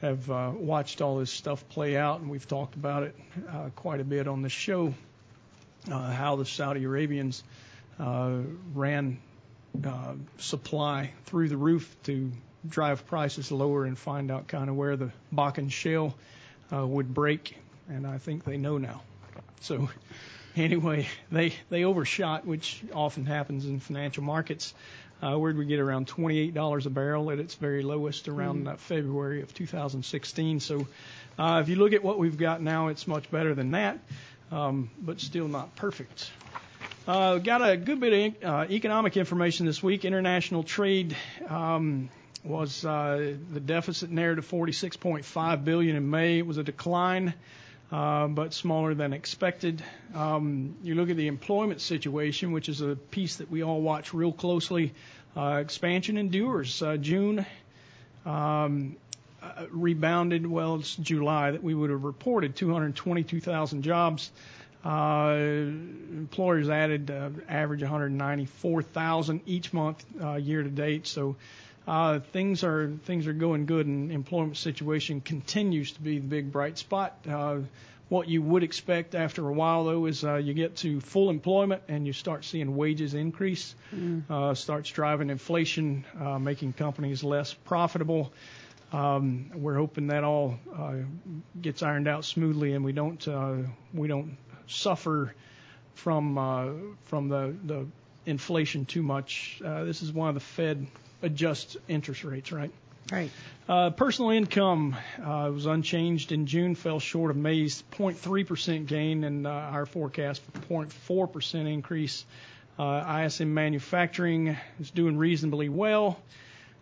have 0.00 0.30
uh, 0.30 0.52
watched 0.54 1.00
all 1.00 1.18
this 1.18 1.30
stuff 1.30 1.68
play 1.68 1.96
out, 1.96 2.20
and 2.20 2.30
we've 2.30 2.46
talked 2.46 2.74
about 2.74 3.04
it 3.04 3.16
uh, 3.48 3.70
quite 3.76 4.00
a 4.00 4.04
bit 4.04 4.26
on 4.26 4.42
the 4.42 4.48
show 4.48 4.92
uh, 5.90 6.12
how 6.12 6.36
the 6.36 6.44
Saudi 6.44 6.84
Arabians 6.84 7.42
uh, 7.98 8.38
ran 8.74 9.18
uh, 9.86 10.14
supply 10.38 11.12
through 11.26 11.48
the 11.48 11.56
roof 11.56 11.94
to 12.04 12.30
drive 12.68 13.06
prices 13.06 13.50
lower 13.50 13.84
and 13.84 13.98
find 13.98 14.30
out 14.30 14.46
kind 14.46 14.68
of 14.68 14.76
where 14.76 14.96
the 14.96 15.10
Bakken 15.34 15.70
shale 15.70 16.14
uh, 16.72 16.86
would 16.86 17.12
break, 17.12 17.56
and 17.88 18.06
I 18.06 18.18
think 18.18 18.44
they 18.44 18.56
know 18.56 18.78
now. 18.78 19.02
So 19.60 19.88
anyway, 20.56 21.08
they 21.30 21.54
they 21.70 21.84
overshot, 21.84 22.46
which 22.46 22.82
often 22.92 23.26
happens 23.26 23.66
in 23.66 23.80
financial 23.80 24.22
markets. 24.22 24.74
Uh, 25.22 25.36
where 25.38 25.52
did 25.52 25.58
we 25.58 25.66
get 25.66 25.78
around 25.78 26.08
$28 26.08 26.86
a 26.86 26.90
barrel 26.90 27.30
at 27.30 27.38
its 27.38 27.54
very 27.54 27.84
lowest 27.84 28.26
around 28.26 28.66
uh, 28.66 28.74
February 28.74 29.40
of 29.42 29.54
2016? 29.54 30.58
So 30.58 30.88
uh, 31.38 31.60
if 31.62 31.68
you 31.68 31.76
look 31.76 31.92
at 31.92 32.02
what 32.02 32.18
we've 32.18 32.36
got 32.36 32.60
now, 32.60 32.88
it's 32.88 33.06
much 33.06 33.30
better 33.30 33.54
than 33.54 33.70
that 33.70 34.00
um, 34.52 34.90
but 35.00 35.20
still 35.20 35.48
not 35.48 35.74
perfect. 35.74 36.30
Uh, 37.04 37.38
got 37.38 37.68
a 37.68 37.76
good 37.76 37.98
bit 37.98 38.36
of 38.42 38.48
uh, 38.48 38.66
economic 38.70 39.16
information 39.16 39.66
this 39.66 39.82
week. 39.82 40.04
International 40.04 40.62
trade 40.62 41.16
um, 41.48 42.08
was 42.44 42.84
uh, 42.84 43.34
the 43.52 43.58
deficit 43.58 44.08
narrative 44.08 44.48
46.5 44.48 45.64
billion 45.64 45.96
in 45.96 46.08
May. 46.08 46.38
It 46.38 46.46
was 46.46 46.58
a 46.58 46.62
decline, 46.62 47.34
uh, 47.90 48.28
but 48.28 48.54
smaller 48.54 48.94
than 48.94 49.12
expected. 49.12 49.82
Um, 50.14 50.76
you 50.84 50.94
look 50.94 51.10
at 51.10 51.16
the 51.16 51.26
employment 51.26 51.80
situation, 51.80 52.52
which 52.52 52.68
is 52.68 52.80
a 52.82 52.94
piece 52.94 53.36
that 53.36 53.50
we 53.50 53.64
all 53.64 53.80
watch 53.80 54.14
real 54.14 54.32
closely. 54.32 54.94
Uh, 55.36 55.58
expansion 55.60 56.16
endures. 56.16 56.80
Uh, 56.82 56.98
June 56.98 57.44
um, 58.24 58.96
uh, 59.42 59.64
rebounded. 59.72 60.46
Well, 60.46 60.76
it's 60.76 60.94
July 60.94 61.50
that 61.50 61.64
we 61.64 61.74
would 61.74 61.90
have 61.90 62.04
reported 62.04 62.54
222,000 62.54 63.82
jobs. 63.82 64.30
Uh, 64.84 65.36
employers 66.12 66.68
added 66.68 67.10
uh, 67.10 67.30
average 67.48 67.82
194,000 67.82 69.40
each 69.46 69.72
month 69.72 70.04
uh, 70.20 70.34
year 70.34 70.62
to 70.62 70.68
date. 70.68 71.06
So 71.06 71.36
uh, 71.86 72.20
things 72.32 72.64
are 72.64 72.90
things 73.04 73.26
are 73.26 73.32
going 73.32 73.66
good, 73.66 73.86
and 73.86 74.10
employment 74.12 74.56
situation 74.56 75.20
continues 75.20 75.92
to 75.92 76.00
be 76.00 76.18
the 76.18 76.26
big 76.26 76.52
bright 76.52 76.78
spot. 76.78 77.16
Uh, 77.28 77.60
what 78.08 78.28
you 78.28 78.42
would 78.42 78.62
expect 78.62 79.14
after 79.14 79.48
a 79.48 79.52
while, 79.52 79.84
though, 79.84 80.04
is 80.04 80.22
uh, 80.22 80.34
you 80.34 80.52
get 80.52 80.76
to 80.76 81.00
full 81.00 81.30
employment 81.30 81.82
and 81.88 82.06
you 82.06 82.12
start 82.12 82.44
seeing 82.44 82.76
wages 82.76 83.14
increase, 83.14 83.74
uh, 84.28 84.52
starts 84.52 84.90
driving 84.90 85.30
inflation, 85.30 86.04
uh, 86.20 86.38
making 86.38 86.74
companies 86.74 87.24
less 87.24 87.54
profitable. 87.54 88.30
Um, 88.92 89.50
we're 89.54 89.76
hoping 89.76 90.08
that 90.08 90.24
all 90.24 90.58
uh, 90.76 90.96
gets 91.58 91.82
ironed 91.82 92.06
out 92.06 92.26
smoothly, 92.26 92.74
and 92.74 92.84
we 92.84 92.92
don't 92.92 93.26
uh, 93.26 93.54
we 93.94 94.08
don't 94.08 94.36
suffer 94.66 95.34
from 95.94 96.38
uh, 96.38 96.68
from 97.04 97.28
the 97.28 97.54
the 97.64 97.86
inflation 98.26 98.84
too 98.84 99.02
much. 99.02 99.60
Uh, 99.64 99.84
this 99.84 100.02
is 100.02 100.12
why 100.12 100.32
the 100.32 100.40
Fed 100.40 100.86
adjusts 101.22 101.76
interest 101.88 102.24
rates, 102.24 102.52
right? 102.52 102.70
Right. 103.10 103.30
Uh, 103.68 103.90
personal 103.90 104.30
income 104.30 104.96
uh, 105.18 105.50
was 105.52 105.66
unchanged 105.66 106.32
in 106.32 106.46
June, 106.46 106.74
fell 106.74 107.00
short 107.00 107.30
of 107.30 107.36
May's 107.36 107.82
0.3% 107.92 108.86
gain, 108.86 109.24
and 109.24 109.46
uh, 109.46 109.50
our 109.50 109.86
forecast 109.86 110.40
for 110.40 110.84
0.4% 110.84 111.72
increase. 111.72 112.24
Uh, 112.78 113.22
ISM 113.24 113.52
manufacturing 113.52 114.56
is 114.80 114.90
doing 114.90 115.16
reasonably 115.16 115.68
well. 115.68 116.18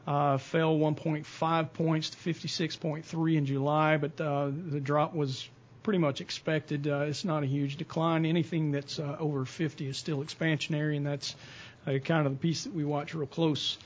Uh, 0.06 0.38
fell 0.38 0.76
1.5 0.76 1.72
points 1.72 2.10
to 2.10 2.16
56.3 2.16 3.36
in 3.36 3.46
July, 3.46 3.96
but 3.96 4.20
uh, 4.20 4.50
the 4.50 4.80
drop 4.80 5.14
was 5.14 5.48
pretty 5.82 5.98
much 5.98 6.20
expected. 6.20 6.86
Uh, 6.86 7.00
it's 7.00 7.24
not 7.24 7.42
a 7.42 7.46
huge 7.46 7.76
decline. 7.76 8.24
Anything 8.26 8.70
that's 8.70 8.98
uh, 8.98 9.16
over 9.18 9.44
50 9.44 9.88
is 9.88 9.96
still 9.96 10.18
expansionary, 10.18 10.96
and 10.96 11.06
that's 11.06 11.34
uh, 11.86 11.98
kind 11.98 12.26
of 12.26 12.32
the 12.32 12.38
piece 12.38 12.64
that 12.64 12.74
we 12.74 12.84
watch 12.84 13.14
real 13.14 13.26
close. 13.26 13.78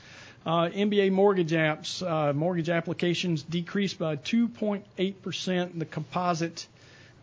Uh, 0.46 0.68
MBA 0.68 1.10
mortgage 1.10 1.52
apps, 1.52 2.06
uh, 2.06 2.32
mortgage 2.32 2.68
applications 2.68 3.42
decreased 3.42 3.98
by 3.98 4.16
2.8%. 4.16 5.72
In 5.72 5.78
the 5.78 5.86
composite 5.86 6.66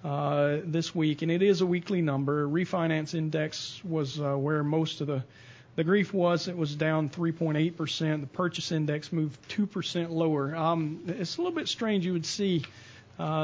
uh, 0.03 0.57
this 0.63 0.95
week, 0.95 1.21
and 1.21 1.31
it 1.31 1.43
is 1.43 1.61
a 1.61 1.65
weekly 1.65 2.01
number. 2.01 2.47
Refinance 2.47 3.13
index 3.13 3.79
was 3.83 4.19
uh, 4.19 4.35
where 4.35 4.63
most 4.63 5.01
of 5.01 5.07
the 5.07 5.23
the 5.75 5.83
grief 5.83 6.13
was. 6.13 6.47
It 6.47 6.57
was 6.57 6.75
down 6.75 7.09
3.8%. 7.09 8.21
The 8.21 8.27
purchase 8.27 8.71
index 8.71 9.13
moved 9.13 9.39
2% 9.49 10.09
lower. 10.09 10.53
Um, 10.55 11.01
it's 11.07 11.37
a 11.37 11.41
little 11.41 11.55
bit 11.55 11.69
strange. 11.69 12.05
You 12.05 12.13
would 12.13 12.25
see 12.25 12.65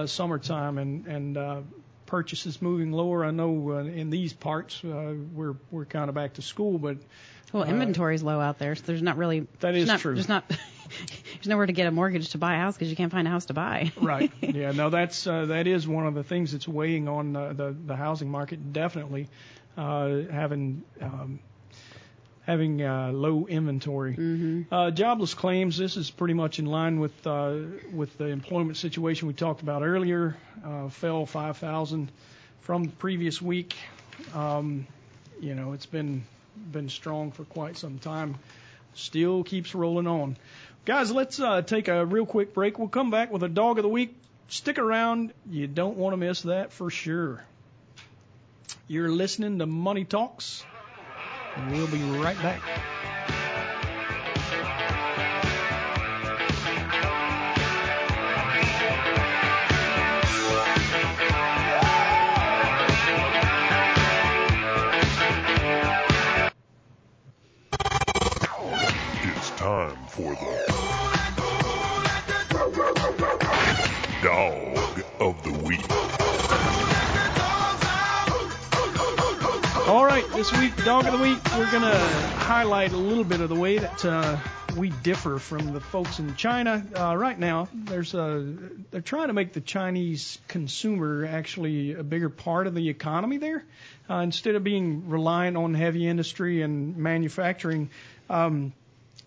summertime 0.05 0.77
and 0.77 1.07
and 1.07 1.38
uh, 1.38 1.62
purchases 2.05 2.62
moving 2.62 2.91
lower. 2.91 3.24
I 3.24 3.31
know 3.31 3.72
uh, 3.72 3.77
in 3.84 4.10
these 4.10 4.34
parts 4.34 4.81
uh, 4.84 5.13
we're 5.34 5.55
we're 5.72 5.86
kind 5.86 6.10
of 6.10 6.15
back 6.15 6.34
to 6.34 6.41
school, 6.41 6.79
but 6.79 6.98
Well, 7.53 7.63
inventory's 7.63 8.24
low 8.24 8.39
out 8.39 8.57
there, 8.60 8.75
so 8.75 8.84
there's 8.86 9.01
not 9.01 9.17
really. 9.17 9.48
that 9.60 9.75
is 9.75 9.88
not, 9.88 10.00
true. 10.00 10.15
There's 10.15 10.29
not. 10.29 10.50
there's 10.50 11.48
nowhere 11.48 11.65
to 11.65 11.74
get 11.74 11.86
a 11.88 11.91
mortgage 11.91 12.29
to 12.29 12.38
buy 12.38 12.55
a 12.55 12.60
house 12.60 12.75
because 12.75 12.89
you 12.89 12.96
can't 12.96 13.12
find 13.12 13.27
a 13.27 13.31
house 13.31 13.46
to 13.46 13.53
buy. 13.53 13.91
right. 14.01 14.31
Yeah. 14.41 14.72
No, 14.72 14.89
that's 14.89 15.27
uh, 15.27 15.46
that 15.48 15.67
is 15.67 15.88
one 15.88 16.07
of 16.07 16.15
the 16.15 16.24
things 16.24 16.53
that's 16.53 16.67
weighing 16.67 17.07
on 17.07 17.36
uh, 17.36 17.53
the 17.53 17.75
the 17.86 17.96
housing 17.96 18.29
market. 18.29 18.74
Definitely 18.74 19.27
uh, 19.77 20.22
having 20.31 20.84
um, 21.01 21.39
having 22.48 22.82
uh, 22.82 23.12
low 23.12 23.46
inventory. 23.46 24.13
Mm-hmm. 24.13 24.74
Uh, 24.74 24.89
jobless 24.92 25.34
claims. 25.34 25.77
This 25.77 25.98
is 25.98 26.10
pretty 26.10 26.34
much 26.34 26.60
in 26.60 26.66
line 26.66 27.00
with 27.00 27.27
uh, 27.27 27.58
with 27.92 28.18
the 28.18 28.27
employment 28.27 28.77
situation 28.77 29.27
we 29.27 29.34
talked 29.34 29.62
about 29.62 29.84
earlier. 29.84 30.38
Uh, 30.66 30.88
fell 30.88 31.25
5,000 31.25 32.10
from 32.62 32.86
the 32.86 32.92
previous 32.92 33.42
week. 33.42 33.75
Um, 34.34 34.88
you 35.42 35.54
know, 35.54 35.74
it's 35.74 35.86
been 35.86 36.24
been 36.72 36.89
strong 36.89 37.32
for 37.32 37.44
quite 37.44 37.77
some 37.77 38.00
time. 38.00 38.36
Still 38.96 39.44
keeps 39.44 39.75
rolling 39.75 40.08
on. 40.08 40.38
Guys, 40.86 41.12
let's 41.12 41.39
uh, 41.39 41.62
take 41.62 41.89
a 41.89 42.06
real 42.06 42.25
quick 42.25 42.54
break. 42.54 42.80
We'll 42.80 42.88
come 42.88 43.12
back 43.12 43.32
with 43.32 43.44
a 43.44 43.50
dog 43.50 43.77
of 43.77 43.84
the 43.84 43.89
week. 43.89 44.16
Stick 44.48 44.80
around. 44.80 45.34
You 45.51 45.68
don't 45.68 45.98
want 45.98 46.13
to 46.13 46.18
miss 46.18 46.44
that 46.44 46.72
for 46.72 46.89
sure. 46.89 47.44
You're 48.88 49.10
listening 49.10 49.60
to 49.60 49.66
Money 49.66 50.06
Talks. 50.06 50.63
And 51.58 51.72
We'll 51.72 51.88
be 51.88 52.04
right 52.04 52.38
back. 52.42 52.62
It's 69.24 69.50
time 69.52 69.98
for 70.08 70.36
the 70.36 70.58
Dog 74.24 75.04
of 75.20 75.44
the 75.44 75.52
Week. 75.66 76.26
All 79.88 80.03
right, 80.06 80.27
this 80.34 80.51
week, 80.51 80.75
Dog 80.84 81.06
of 81.06 81.13
the 81.13 81.24
Week, 81.24 81.39
we're 81.58 81.72
going 81.72 81.82
to 81.82 81.98
highlight 81.98 82.91
a 82.91 82.98
little 82.98 83.24
bit 83.24 83.39
of 83.39 83.48
the 83.48 83.56
way 83.56 83.77
that 83.77 84.03
uh, 84.03 84.36
we 84.75 84.89
differ 84.89 85.39
from 85.39 85.72
the 85.72 85.79
folks 85.79 86.20
in 86.20 86.36
China. 86.36 86.86
Uh, 86.94 87.15
right 87.15 87.39
now, 87.39 87.70
there's 87.74 88.13
a, 88.13 88.53
they're 88.91 89.00
trying 89.00 89.27
to 89.27 89.34
make 89.34 89.53
the 89.53 89.62
Chinese 89.62 90.39
consumer 90.50 91.25
actually 91.25 91.94
a 91.94 92.03
bigger 92.03 92.27
part 92.29 92.67
of 92.67 92.75
the 92.75 92.89
economy 92.89 93.38
there. 93.38 93.63
Uh, 94.10 94.15
instead 94.15 94.56
of 94.56 94.63
being 94.65 95.08
reliant 95.08 95.56
on 95.56 95.74
heavy 95.74 96.06
industry 96.06 96.63
and 96.63 96.98
manufacturing, 96.98 97.89
um, 98.29 98.74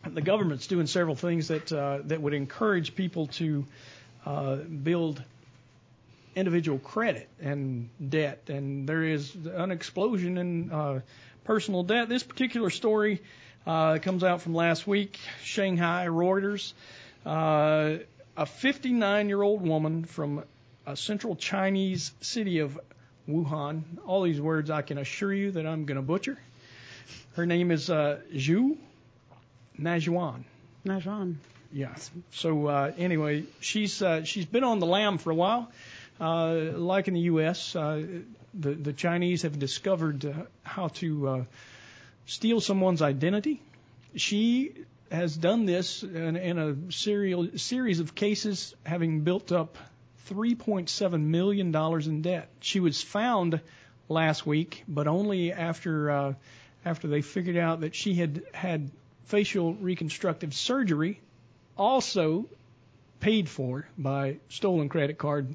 the 0.05 0.21
government's 0.21 0.67
doing 0.67 0.87
several 0.87 1.17
things 1.17 1.49
that 1.49 1.73
uh, 1.73 2.01
that 2.05 2.21
would 2.21 2.35
encourage 2.35 2.95
people 2.95 3.29
to 3.29 3.65
uh, 4.27 4.57
build 4.57 5.23
individual 6.35 6.79
credit 6.79 7.29
and 7.41 7.89
debt, 8.07 8.49
and 8.49 8.89
there 8.89 9.03
is 9.03 9.35
an 9.35 9.71
explosion 9.71 10.39
in 10.39 10.71
uh, 10.71 11.01
personal 11.45 11.83
debt. 11.83 12.09
This 12.09 12.23
particular 12.23 12.71
story 12.71 13.23
uh, 13.67 13.99
comes 13.99 14.25
out 14.25 14.43
from 14.43 14.55
last 14.55 14.87
week, 14.87 15.19
Shanghai 15.43 16.07
Reuters. 16.07 16.73
Uh, 17.25 17.99
a 18.37 18.47
59-year-old 18.47 19.61
woman 19.67 20.05
from 20.05 20.45
a 20.87 20.97
central 20.97 21.37
Chinese 21.37 22.13
city 22.21 22.61
of 22.61 22.79
Wuhan. 23.29 23.83
All 24.07 24.23
these 24.23 24.41
words 24.41 24.71
I 24.71 24.83
can 24.83 24.99
assure 24.99 25.33
you 25.33 25.51
that 25.53 25.67
I'm 25.67 25.85
going 25.85 25.97
to 25.97 26.03
butcher. 26.03 26.39
Her 27.35 27.47
name 27.47 27.71
is 27.71 27.91
uh, 27.91 28.21
Zhu 28.35 28.77
Najuan. 29.79 30.45
Wrong. 30.85 31.39
Yeah. 31.73 31.95
So 32.33 32.67
uh, 32.67 32.93
anyway, 32.99 33.45
she's 33.61 34.03
uh, 34.03 34.25
she's 34.25 34.47
been 34.47 34.65
on 34.65 34.81
the 34.81 34.87
lam 34.87 35.19
for 35.19 35.31
a 35.31 35.35
while. 35.35 35.71
Uh, 36.21 36.73
like 36.75 37.09
in 37.09 37.15
the 37.15 37.21
U.S., 37.21 37.75
uh, 37.75 38.05
the 38.53 38.75
the 38.75 38.93
Chinese 38.93 39.43
have 39.43 39.59
discovered 39.59 40.25
uh, 40.27 40.33
how 40.63 40.89
to 40.89 41.29
uh, 41.29 41.45
steal 42.27 42.61
someone's 42.61 43.01
identity. 43.01 43.63
She 44.17 44.75
has 45.11 45.37
done 45.37 45.65
this 45.65 46.03
in, 46.03 46.37
in 46.37 46.59
a 46.59 46.93
serial 46.93 47.49
series 47.57 48.01
of 48.01 48.15
cases, 48.15 48.75
having 48.85 49.23
built 49.23 49.51
up 49.51 49.79
3.7 50.29 51.21
million 51.23 51.73
dollars 51.73 52.07
in 52.07 52.23
debt. 52.23 52.49
She 52.61 52.81
was 52.81 53.03
found 53.03 53.61
last 54.09 54.47
week, 54.47 54.85
but 54.87 55.07
only 55.07 55.53
after 55.53 56.11
uh, 56.11 56.35
after 56.85 57.09
they 57.09 57.23
figured 57.23 57.57
out 57.57 57.81
that 57.81 57.95
she 57.95 58.15
had 58.15 58.43
had 58.53 58.91
facial 59.25 59.75
reconstructive 59.75 60.53
surgery, 60.55 61.21
also 61.79 62.47
paid 63.21 63.49
for 63.49 63.87
by 63.97 64.37
stolen 64.49 64.89
credit 64.89 65.19
card 65.19 65.55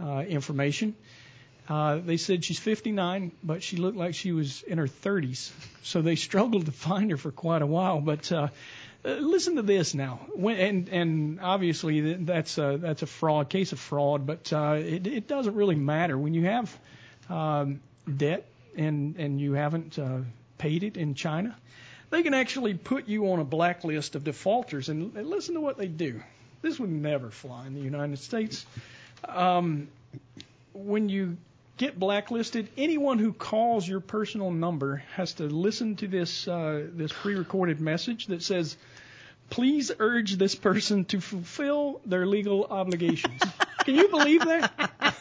uh, 0.00 0.24
information. 0.26 0.94
Uh, 1.68 1.96
they 1.96 2.16
said 2.16 2.44
she's 2.44 2.60
59, 2.60 3.32
but 3.42 3.62
she 3.62 3.76
looked 3.76 3.96
like 3.96 4.14
she 4.14 4.30
was 4.32 4.62
in 4.62 4.78
her 4.78 4.86
30s. 4.86 5.50
So 5.82 6.00
they 6.00 6.14
struggled 6.28 6.66
to 6.66 6.72
find 6.72 7.10
her 7.10 7.16
for 7.16 7.32
quite 7.32 7.62
a 7.62 7.66
while. 7.66 8.00
But 8.00 8.30
uh, 8.30 8.48
uh, 9.04 9.10
listen 9.10 9.56
to 9.56 9.62
this 9.62 9.94
now, 9.94 10.20
when, 10.34 10.56
and 10.56 10.88
and 10.88 11.40
obviously 11.40 12.14
that's 12.14 12.58
a, 12.58 12.78
that's 12.80 13.02
a 13.02 13.06
fraud 13.06 13.48
case 13.48 13.72
of 13.72 13.78
fraud, 13.78 14.26
but 14.26 14.52
uh, 14.52 14.76
it, 14.78 15.06
it 15.06 15.28
doesn't 15.28 15.54
really 15.54 15.76
matter 15.76 16.18
when 16.18 16.34
you 16.34 16.44
have 16.44 16.76
um, 17.28 17.80
debt 18.16 18.46
and 18.76 19.16
and 19.16 19.40
you 19.40 19.52
haven't 19.52 19.98
uh, 19.98 20.18
paid 20.58 20.82
it 20.82 20.96
in 20.96 21.14
China. 21.14 21.56
They 22.10 22.22
can 22.22 22.34
actually 22.34 22.74
put 22.74 23.08
you 23.08 23.32
on 23.32 23.40
a 23.40 23.44
blacklist 23.44 24.14
of 24.14 24.24
defaulters, 24.24 24.88
and, 24.88 25.16
and 25.16 25.28
listen 25.28 25.54
to 25.54 25.60
what 25.60 25.78
they 25.78 25.88
do. 25.88 26.20
This 26.62 26.80
would 26.80 26.90
never 26.90 27.30
fly 27.30 27.66
in 27.66 27.74
the 27.74 27.80
United 27.80 28.18
States. 28.18 28.66
Um, 29.24 29.88
when 30.72 31.08
you 31.08 31.36
get 31.76 31.98
blacklisted, 31.98 32.68
anyone 32.76 33.18
who 33.18 33.32
calls 33.32 33.86
your 33.86 34.00
personal 34.00 34.50
number 34.50 35.02
has 35.14 35.34
to 35.34 35.44
listen 35.44 35.96
to 35.96 36.08
this 36.08 36.48
uh, 36.48 36.86
this 36.92 37.12
pre-recorded 37.12 37.80
message 37.80 38.26
that 38.26 38.42
says, 38.42 38.76
"Please 39.50 39.90
urge 39.98 40.36
this 40.36 40.54
person 40.54 41.04
to 41.06 41.20
fulfill 41.20 42.00
their 42.06 42.26
legal 42.26 42.64
obligations." 42.64 43.40
Can 43.84 43.94
you 43.94 44.08
believe 44.08 44.40
that? 44.44 45.16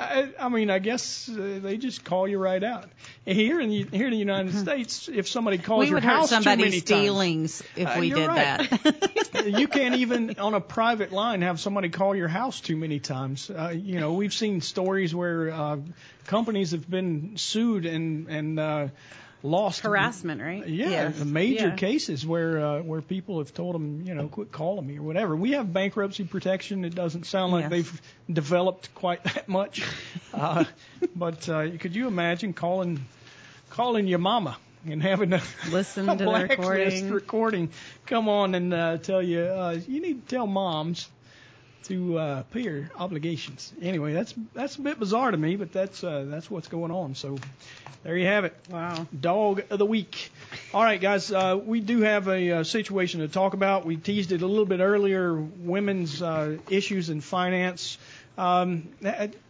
I, 0.00 0.46
I 0.46 0.48
mean, 0.48 0.70
I 0.70 0.78
guess 0.78 1.28
uh, 1.28 1.60
they 1.62 1.76
just 1.76 2.04
call 2.04 2.26
you 2.26 2.38
right 2.38 2.62
out. 2.62 2.88
Here 3.24 3.60
in 3.60 3.68
the, 3.70 3.84
here 3.92 4.06
in 4.06 4.12
the 4.12 4.18
United 4.18 4.54
States, 4.54 5.08
if 5.12 5.28
somebody 5.28 5.58
calls 5.58 5.80
we 5.80 5.86
your 5.86 5.96
would 5.96 6.04
house 6.04 6.30
too 6.30 6.36
somebody's 6.36 6.64
many 6.64 6.80
times, 6.80 7.00
feelings 7.02 7.62
if 7.76 7.88
Uh, 7.88 7.96
we 8.00 8.08
you're 8.08 8.18
did 8.18 8.26
right. 8.28 8.70
that. 8.70 9.46
you 9.58 9.68
can't 9.68 9.94
even 10.04 10.38
on 10.38 10.54
a 10.54 10.60
private 10.60 11.12
line 11.12 11.42
have 11.42 11.60
somebody 11.60 11.88
call 11.90 12.14
your 12.16 12.28
house 12.28 12.60
too 12.60 12.76
many 12.76 12.98
times. 12.98 13.50
Uh, 13.50 13.68
you 13.76 14.00
know, 14.00 14.14
we've 14.14 14.32
seen 14.34 14.60
stories 14.60 15.14
where 15.14 15.50
uh, 15.50 15.76
companies 16.26 16.70
have 16.72 16.88
been 16.88 17.36
sued 17.36 17.84
and 17.86 18.28
and 18.28 18.58
uh, 18.60 18.88
lost 19.42 19.80
Harassment, 19.80 20.40
right? 20.42 20.66
Yeah, 20.68 20.90
Yes. 20.90 21.24
major 21.24 21.68
Yeah. 21.68 21.74
cases 21.74 22.26
where 22.26 22.58
uh, 22.64 22.82
where 22.82 23.00
people 23.00 23.38
have 23.38 23.52
told 23.54 23.74
them, 23.74 24.02
you 24.06 24.14
know, 24.14 24.28
quit 24.28 24.52
calling 24.52 24.86
me 24.86 24.98
or 24.98 25.02
whatever. 25.02 25.34
We 25.36 25.52
have 25.52 25.72
bankruptcy 25.72 26.24
protection. 26.24 26.84
It 26.84 26.94
doesn't 26.94 27.24
sound 27.26 27.52
like 27.52 27.62
Yes. 27.64 27.70
they've 27.70 28.02
developed 28.32 28.94
quite 28.94 29.24
that 29.34 29.48
much. 29.48 29.82
Uh, 30.34 30.64
but 31.16 31.48
uh, 31.48 31.76
could 31.78 31.94
you 31.96 32.06
imagine 32.06 32.52
calling 32.52 33.04
calling 33.70 34.06
your 34.06 34.18
mama 34.18 34.56
and 34.86 35.02
having 35.02 35.32
a, 35.32 35.40
Listen 35.70 36.06
to 36.06 36.16
the 36.24 36.46
recording. 36.48 37.10
recording 37.10 37.68
come 38.06 38.28
on 38.28 38.54
and 38.54 38.72
uh, 38.74 38.96
tell 38.98 39.22
you 39.22 39.40
uh, 39.40 39.78
you 39.86 40.00
need 40.00 40.26
to 40.26 40.34
tell 40.36 40.46
moms 40.46 41.08
to 41.84 42.18
uh, 42.18 42.42
pay 42.52 42.62
your 42.62 42.90
obligations. 42.96 43.72
Anyway, 43.80 44.12
that's 44.12 44.34
that's 44.54 44.76
a 44.76 44.80
bit 44.80 44.98
bizarre 44.98 45.30
to 45.30 45.36
me, 45.36 45.56
but 45.56 45.72
that's 45.72 46.04
uh, 46.04 46.24
that's 46.28 46.50
what's 46.50 46.68
going 46.68 46.90
on. 46.90 47.14
So 47.14 47.38
there 48.02 48.16
you 48.16 48.26
have 48.26 48.44
it. 48.44 48.56
Wow. 48.70 49.06
Dog 49.18 49.62
of 49.70 49.78
the 49.78 49.86
week. 49.86 50.30
All 50.72 50.82
right, 50.82 51.00
guys, 51.00 51.30
uh, 51.30 51.58
we 51.62 51.80
do 51.80 52.00
have 52.00 52.28
a 52.28 52.52
uh, 52.52 52.64
situation 52.64 53.20
to 53.20 53.28
talk 53.28 53.54
about. 53.54 53.84
We 53.84 53.96
teased 53.96 54.32
it 54.32 54.42
a 54.42 54.46
little 54.46 54.66
bit 54.66 54.80
earlier. 54.80 55.34
Women's 55.34 56.22
uh, 56.22 56.58
issues 56.70 57.10
in 57.10 57.20
finance. 57.20 57.98
Um, 58.38 58.88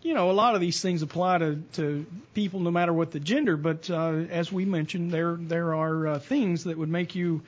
you 0.03 0.15
know, 0.15 0.31
a 0.31 0.33
lot 0.33 0.57
of 0.57 0.61
these 0.61 0.83
things 0.83 1.03
apply 1.03 1.39
to, 1.39 1.63
to 1.75 2.07
people 2.35 2.59
no 2.59 2.73
matter 2.73 2.93
what 2.93 3.13
the 3.13 3.21
gender. 3.21 3.57
But 3.57 3.89
uh, 3.89 4.25
as 4.31 4.51
we 4.51 4.65
mentioned, 4.65 5.13
there 5.13 5.37
there 5.39 5.75
are 5.75 6.07
uh, 6.09 6.19
things 6.19 6.65
that 6.65 6.77
would 6.77 6.89
make 6.89 7.15
you, 7.15 7.43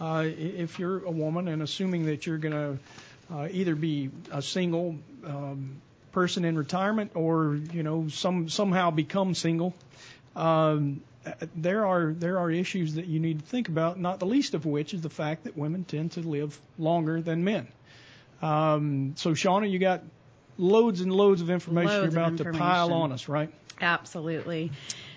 uh, 0.00 0.24
if 0.26 0.78
you're 0.78 1.04
a 1.04 1.10
woman, 1.10 1.48
and 1.48 1.60
assuming 1.60 2.06
that 2.06 2.26
you're 2.26 2.38
going 2.38 2.54
to 2.54 2.78
uh, 3.32 3.48
either 3.50 3.74
be 3.74 4.10
a 4.30 4.42
single 4.42 4.96
um, 5.24 5.80
person 6.12 6.44
in 6.44 6.56
retirement 6.56 7.12
or 7.14 7.58
you 7.72 7.82
know 7.82 8.08
some 8.08 8.48
somehow 8.48 8.90
become 8.90 9.34
single. 9.34 9.74
Um, 10.34 11.02
there 11.54 11.86
are 11.86 12.12
there 12.12 12.38
are 12.38 12.50
issues 12.50 12.94
that 12.94 13.06
you 13.06 13.20
need 13.20 13.40
to 13.40 13.46
think 13.46 13.68
about, 13.68 13.98
not 13.98 14.20
the 14.20 14.26
least 14.26 14.54
of 14.54 14.64
which 14.64 14.94
is 14.94 15.02
the 15.02 15.10
fact 15.10 15.44
that 15.44 15.56
women 15.56 15.84
tend 15.84 16.12
to 16.12 16.20
live 16.20 16.58
longer 16.78 17.20
than 17.20 17.44
men. 17.44 17.66
Um, 18.42 19.14
so, 19.16 19.32
Shauna, 19.32 19.70
you 19.70 19.78
got 19.78 20.02
loads 20.58 21.00
and 21.00 21.12
loads 21.12 21.40
of 21.40 21.50
information 21.50 21.90
Loads 21.90 22.14
you're 22.14 22.22
about 22.22 22.38
to 22.38 22.52
pile 22.52 22.92
on 22.92 23.12
us, 23.12 23.28
right? 23.28 23.52
Absolutely. 23.80 24.72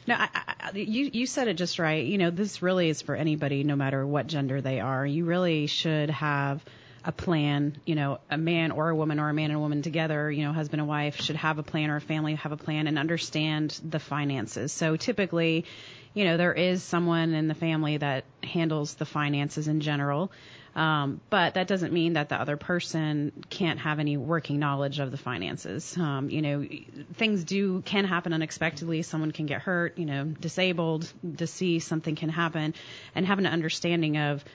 No, 0.08 0.16
I, 0.16 0.30
I, 0.34 0.72
you 0.74 1.10
you 1.14 1.26
said 1.26 1.48
it 1.48 1.56
just 1.56 1.80
right. 1.80 2.06
You 2.06 2.18
know, 2.18 2.30
this 2.30 2.62
really 2.62 2.90
is 2.90 3.02
for 3.02 3.16
anybody, 3.16 3.64
no 3.64 3.76
matter 3.76 4.06
what 4.06 4.28
gender 4.28 4.62
they 4.62 4.80
are. 4.80 5.06
You 5.06 5.26
really 5.26 5.68
should 5.68 6.10
have 6.10 6.64
a 7.10 7.12
plan. 7.12 7.82
You 7.86 7.96
know, 7.96 8.20
a 8.30 8.38
man 8.38 8.70
or 8.70 8.90
a 8.90 8.96
woman 8.96 9.20
or 9.20 9.30
a 9.30 9.34
man 9.34 9.50
and 9.50 9.58
a 9.58 9.60
woman 9.60 9.82
together, 9.82 10.32
you 10.32 10.44
know, 10.44 10.54
husband 10.54 10.80
and 10.80 10.88
wife 10.88 11.20
should 11.20 11.38
have 11.38 11.58
a 11.58 11.64
plan 11.64 11.90
or 11.90 11.96
a 11.96 12.02
family 12.02 12.36
have 12.36 12.52
a 12.52 12.58
plan 12.58 12.86
and 12.86 13.00
understand 13.00 13.80
the 13.84 13.98
finances. 14.00 14.72
So 14.72 14.96
typically, 14.96 15.66
you 16.14 16.24
know, 16.26 16.38
there 16.38 16.54
is 16.54 16.84
someone 16.84 17.34
in 17.34 17.48
the 17.48 17.56
family 17.56 17.98
that 17.98 18.26
handles 18.44 18.94
the 18.94 19.06
finances 19.06 19.68
in 19.68 19.82
general. 19.82 20.32
Um, 20.76 21.20
but 21.32 21.56
that 21.56 21.68
doesn't 21.68 21.92
mean 21.92 22.14
that 22.14 22.30
the 22.30 22.40
other 22.40 22.58
person 22.58 23.32
can't 23.50 23.80
have 23.80 23.98
any 23.98 24.16
working 24.16 24.60
knowledge 24.60 25.00
of 25.00 25.10
the 25.10 25.18
finances. 25.18 25.98
Um, 25.98 26.30
you 26.30 26.44
know, 26.44 26.68
things 27.16 27.44
do 27.44 27.82
can 27.82 28.06
happen 28.06 28.34
unexpectedly. 28.34 29.02
Someone 29.02 29.32
can 29.32 29.48
get 29.48 29.62
hurt, 29.62 29.98
you 29.98 30.06
know, 30.06 30.26
disabled, 30.26 31.12
deceased, 31.28 31.88
something 31.88 32.16
can 32.16 32.30
happen, 32.30 32.76
and 33.16 33.26
have 33.26 33.40
an 33.40 33.48
understanding 33.48 34.18
of, 34.18 34.46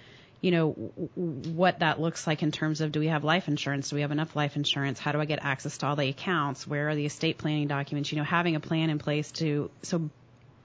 you 0.44 0.50
know, 0.50 0.72
what 1.14 1.78
that 1.78 1.98
looks 1.98 2.26
like 2.26 2.42
in 2.42 2.52
terms 2.52 2.82
of 2.82 2.92
do 2.92 3.00
we 3.00 3.06
have 3.06 3.24
life 3.24 3.48
insurance? 3.48 3.88
Do 3.88 3.96
we 3.96 4.02
have 4.02 4.10
enough 4.10 4.36
life 4.36 4.56
insurance? 4.56 4.98
How 5.00 5.12
do 5.12 5.18
I 5.18 5.24
get 5.24 5.38
access 5.42 5.78
to 5.78 5.86
all 5.86 5.96
the 5.96 6.10
accounts? 6.10 6.66
Where 6.66 6.90
are 6.90 6.94
the 6.94 7.06
estate 7.06 7.38
planning 7.38 7.66
documents? 7.66 8.12
You 8.12 8.18
know, 8.18 8.24
having 8.24 8.54
a 8.54 8.60
plan 8.60 8.90
in 8.90 8.98
place 8.98 9.32
to 9.32 9.70
so 9.80 10.10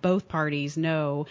both 0.01 0.27
parties 0.27 0.75
know 0.75 1.27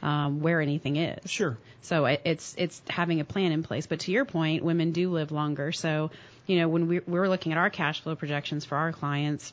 um, 0.00 0.40
where 0.40 0.62
anything 0.62 0.96
is. 0.96 1.30
Sure. 1.30 1.58
So 1.82 2.06
it, 2.06 2.22
it's 2.24 2.54
it's 2.56 2.80
having 2.88 3.20
a 3.20 3.24
plan 3.26 3.52
in 3.52 3.62
place. 3.62 3.86
But 3.86 4.00
to 4.00 4.12
your 4.12 4.24
point, 4.24 4.64
women 4.64 4.92
do 4.92 5.10
live 5.10 5.30
longer. 5.30 5.70
So 5.70 6.10
you 6.46 6.58
know 6.58 6.68
when 6.68 6.88
we, 6.88 7.00
we're 7.00 7.28
looking 7.28 7.52
at 7.52 7.58
our 7.58 7.68
cash 7.68 8.00
flow 8.00 8.16
projections 8.16 8.64
for 8.64 8.78
our 8.78 8.92
clients, 8.92 9.52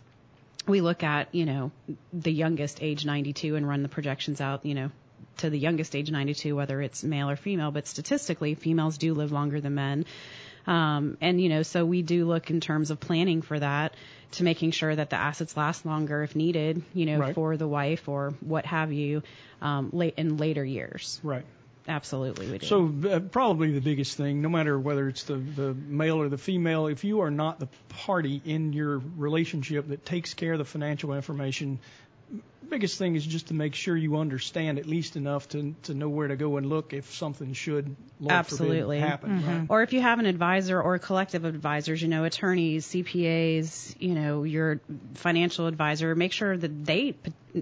we 0.66 0.80
look 0.80 1.04
at 1.04 1.36
you 1.36 1.46
know 1.46 1.72
the 2.13 2.32
youngest 2.32 2.82
age 2.82 3.06
92 3.06 3.58
and 3.58 3.68
run 3.68 3.84
the 3.84 3.89
projections 3.89 4.39
out. 4.39 4.66
You 4.66 4.75
know 4.75 4.92
to 5.38 5.50
the 5.50 5.60
youngest 5.60 5.96
age 5.96 6.12
92, 6.12 6.56
whether 6.56 6.82
it's 6.82 7.03
male 7.03 7.29
or 7.29 7.36
female. 7.36 7.72
But 7.72 7.88
statistically, 7.88 8.56
females 8.56 8.98
do 8.98 9.13
live 9.13 9.32
longer 9.32 9.62
than 9.62 9.75
men. 9.75 10.06
Um, 10.65 11.17
and 11.22 11.39
you 11.39 11.48
know, 11.50 11.63
so 11.63 11.86
we 11.86 12.01
do 12.01 12.25
look 12.25 12.50
in 12.50 12.60
terms 12.60 12.91
of 12.91 13.00
planning 13.00 13.41
for 13.41 13.58
that 13.58 13.94
to 14.32 14.44
making 14.44 14.72
sure 14.72 14.94
that 14.94 15.10
the 15.10 15.15
assets 15.15 15.56
last 15.56 15.85
longer 15.85 16.24
if 16.24 16.35
needed, 16.35 16.83
you 16.94 17.05
know, 17.05 17.20
Right. 17.20 17.35
for 17.35 17.55
the 17.55 17.68
wife 17.68 18.09
or 18.09 18.33
what 18.42 18.66
have 18.66 18.92
you, 18.92 19.24
um, 19.61 19.90
late 19.94 20.16
in 20.18 20.35
later 20.38 20.66
years. 20.66 21.20
Right. 21.24 21.46
Absolutely, 21.88 22.51
we 22.51 22.57
do. 22.57 22.66
So 22.66 22.94
uh, 23.09 23.20
probably 23.22 23.72
the 23.72 23.79
biggest 23.79 24.18
thing, 24.18 24.42
no 24.42 24.50
matter 24.50 24.77
whether 24.77 25.07
it's 25.07 25.24
the, 25.24 25.38
the 25.38 25.74
male 25.74 26.20
or 26.20 26.27
the 26.27 26.38
female, 26.38 26.88
if 26.88 27.05
you 27.05 27.22
are 27.22 27.31
not 27.31 27.61
the 27.61 27.70
party 27.88 28.42
in 28.44 28.74
your 28.74 29.01
relationship 29.16 29.88
that 29.88 30.05
takes 30.05 30.33
care 30.33 30.51
of 30.51 30.59
the 30.59 30.66
financial 30.66 31.14
information, 31.14 31.79
biggest 32.68 32.98
thing 32.98 33.16
is 33.16 33.25
just 33.25 33.48
to 33.48 33.53
make 33.53 33.75
sure 33.75 33.96
you 33.96 34.18
understand 34.18 34.80
at 34.80 34.86
least 34.86 35.16
enough 35.16 35.48
to 35.50 35.75
to 35.84 35.94
know 35.94 36.10
where 36.10 36.27
to 36.27 36.36
go 36.36 36.58
and 36.58 36.68
look 36.68 36.94
if 36.94 37.14
something 37.14 37.53
should 37.53 37.96
Lord 38.20 38.32
Absolutely. 38.32 38.98
forbid, 38.98 39.10
happen. 39.10 39.30
Mm-hmm. 39.30 39.50
Right? 39.50 39.66
Or 39.70 39.84
if 39.84 39.94
you 39.94 40.01
have 40.01 40.20
an 40.20 40.25
advisor 40.25 40.82
or 40.82 40.96
a 40.96 41.00
collective 41.00 41.46
of 41.46 41.53
advisors, 41.56 42.01
you 42.01 42.08
know, 42.08 42.24
attorneys, 42.24 42.88
CPAs, 42.88 43.96
you 44.00 44.16
know, 44.16 44.44
your 44.44 44.80
financial 45.16 45.68
advisor, 45.68 46.16
make 46.16 46.32
sure 46.32 46.56
that 46.58 46.86
they 46.86 47.16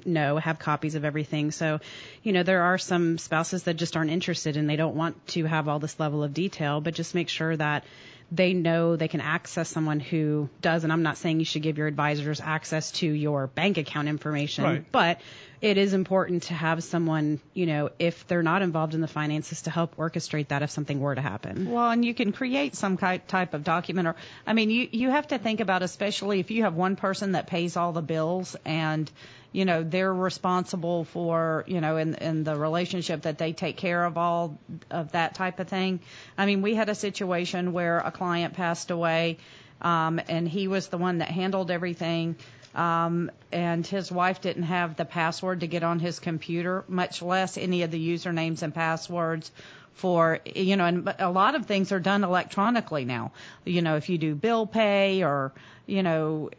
know, 0.06 0.38
have 0.38 0.60
copies 0.60 0.96
of 0.96 1.06
everything. 1.06 1.52
So, 1.52 1.80
you 2.24 2.34
know, 2.34 2.44
there 2.44 2.63
are 2.63 2.78
some 2.78 3.18
spouses 3.18 3.63
that 3.63 3.76
just 3.76 3.96
aren't 3.96 4.12
interested 4.12 4.58
and 4.58 4.70
they 4.70 4.76
don't 4.76 4.96
want 4.96 5.28
to 5.28 5.46
have 5.46 5.68
all 5.68 5.80
this 5.80 6.00
level 6.00 6.24
of 6.24 6.34
detail, 6.34 6.82
but 6.82 6.94
just 6.94 7.15
make 7.15 7.30
sure 7.30 7.56
that 7.56 7.86
they 8.31 8.53
know 8.53 8.95
they 8.95 9.07
can 9.07 9.21
access 9.21 9.69
someone 9.69 9.99
who 9.99 10.49
does. 10.61 10.83
And 10.83 10.91
I'm 10.91 11.03
not 11.03 11.17
saying 11.17 11.39
you 11.39 11.45
should 11.45 11.61
give 11.61 11.77
your 11.77 11.88
advisors 11.88 12.41
access 12.41 12.91
to 12.93 13.07
your 13.07 13.47
bank 13.47 13.77
account 13.77 14.07
information, 14.07 14.63
Right. 14.63 14.85
but 14.91 15.21
it 15.61 15.77
is 15.77 15.93
important 15.93 16.43
to 16.43 16.53
have 16.53 16.83
someone, 16.83 17.39
you 17.53 17.65
know, 17.65 17.89
if 17.99 18.27
they're 18.27 18.43
not 18.43 18.61
involved 18.61 18.93
in 18.93 19.01
the 19.01 19.07
finances 19.07 19.63
to 19.63 19.69
help 19.71 19.95
orchestrate 19.97 20.49
that 20.49 20.63
if 20.63 20.69
something 20.71 20.99
were 20.99 21.15
to 21.15 21.21
happen. 21.21 21.69
Well, 21.71 21.89
and 21.91 22.03
you 22.03 22.13
can 22.13 22.31
create 22.31 22.75
some 22.75 22.97
ki- 22.97 23.21
type 23.27 23.53
of 23.53 23.63
document, 23.63 24.07
or 24.07 24.15
I 24.45 24.53
mean, 24.53 24.69
you 24.69 24.89
you 24.91 25.09
have 25.11 25.27
to 25.29 25.38
think 25.38 25.59
about, 25.59 25.81
especially 25.83 26.39
if 26.39 26.51
you 26.51 26.63
have 26.63 26.75
one 26.75 26.95
person 26.95 27.33
that 27.33 27.47
pays 27.47 27.77
all 27.77 27.93
the 27.93 28.01
bills, 28.01 28.55
and 28.65 29.09
you 29.56 29.63
know 29.63 29.84
they're 29.84 30.13
responsible 30.13 31.06
for, 31.06 31.63
you 31.65 31.80
know, 31.80 31.96
in 31.96 32.15
in 32.15 32.44
the 32.44 32.58
relationship 32.58 33.22
that 33.22 33.38
they 33.38 33.54
take 33.54 33.78
care 33.78 34.04
of 34.04 34.18
all 34.18 34.60
of 34.91 35.13
that 35.13 35.34
type 35.36 35.62
of 35.62 35.70
thing. 35.70 36.02
I 36.38 36.46
mean, 36.46 36.62
we 36.62 36.76
had 36.76 36.89
a 36.89 36.96
situation 36.96 37.72
where 37.72 38.00
a 38.00 38.12
client 38.12 38.54
passed 38.54 38.91
away, 38.91 39.38
um, 39.82 40.20
and 40.28 40.48
he 40.48 40.68
was 40.68 40.89
the 40.89 40.98
one 40.98 41.20
that 41.20 41.30
handled 41.30 41.72
everything. 41.72 42.36
Um, 42.76 43.32
and 43.54 43.88
his 43.88 44.12
wife 44.12 44.41
didn't 44.41 44.63
have 44.63 44.98
the 44.98 45.06
password 45.06 45.62
to 45.62 45.68
get 45.68 45.84
on 45.84 46.00
his 46.00 46.20
computer, 46.20 46.84
much 46.89 47.22
less 47.22 47.58
any 47.58 47.84
of 47.84 47.91
the 47.91 48.10
usernames 48.13 48.62
and 48.62 48.74
passwords 48.76 49.50
for 49.94 50.39
you 50.44 50.76
know 50.76 50.84
and 50.84 51.15
a 51.20 51.30
lot 51.30 51.56
of 51.56 51.65
things 51.65 51.94
are 51.94 52.02
done 52.02 52.26
electronically 52.26 53.06
now 53.06 53.32
you 53.63 53.82
know 53.82 53.96
if 53.96 54.10
you 54.10 54.18
do 54.18 54.36
bill 54.36 54.68
pay 54.68 55.24
or 55.24 55.54
you 55.86 56.04
know 56.04 56.50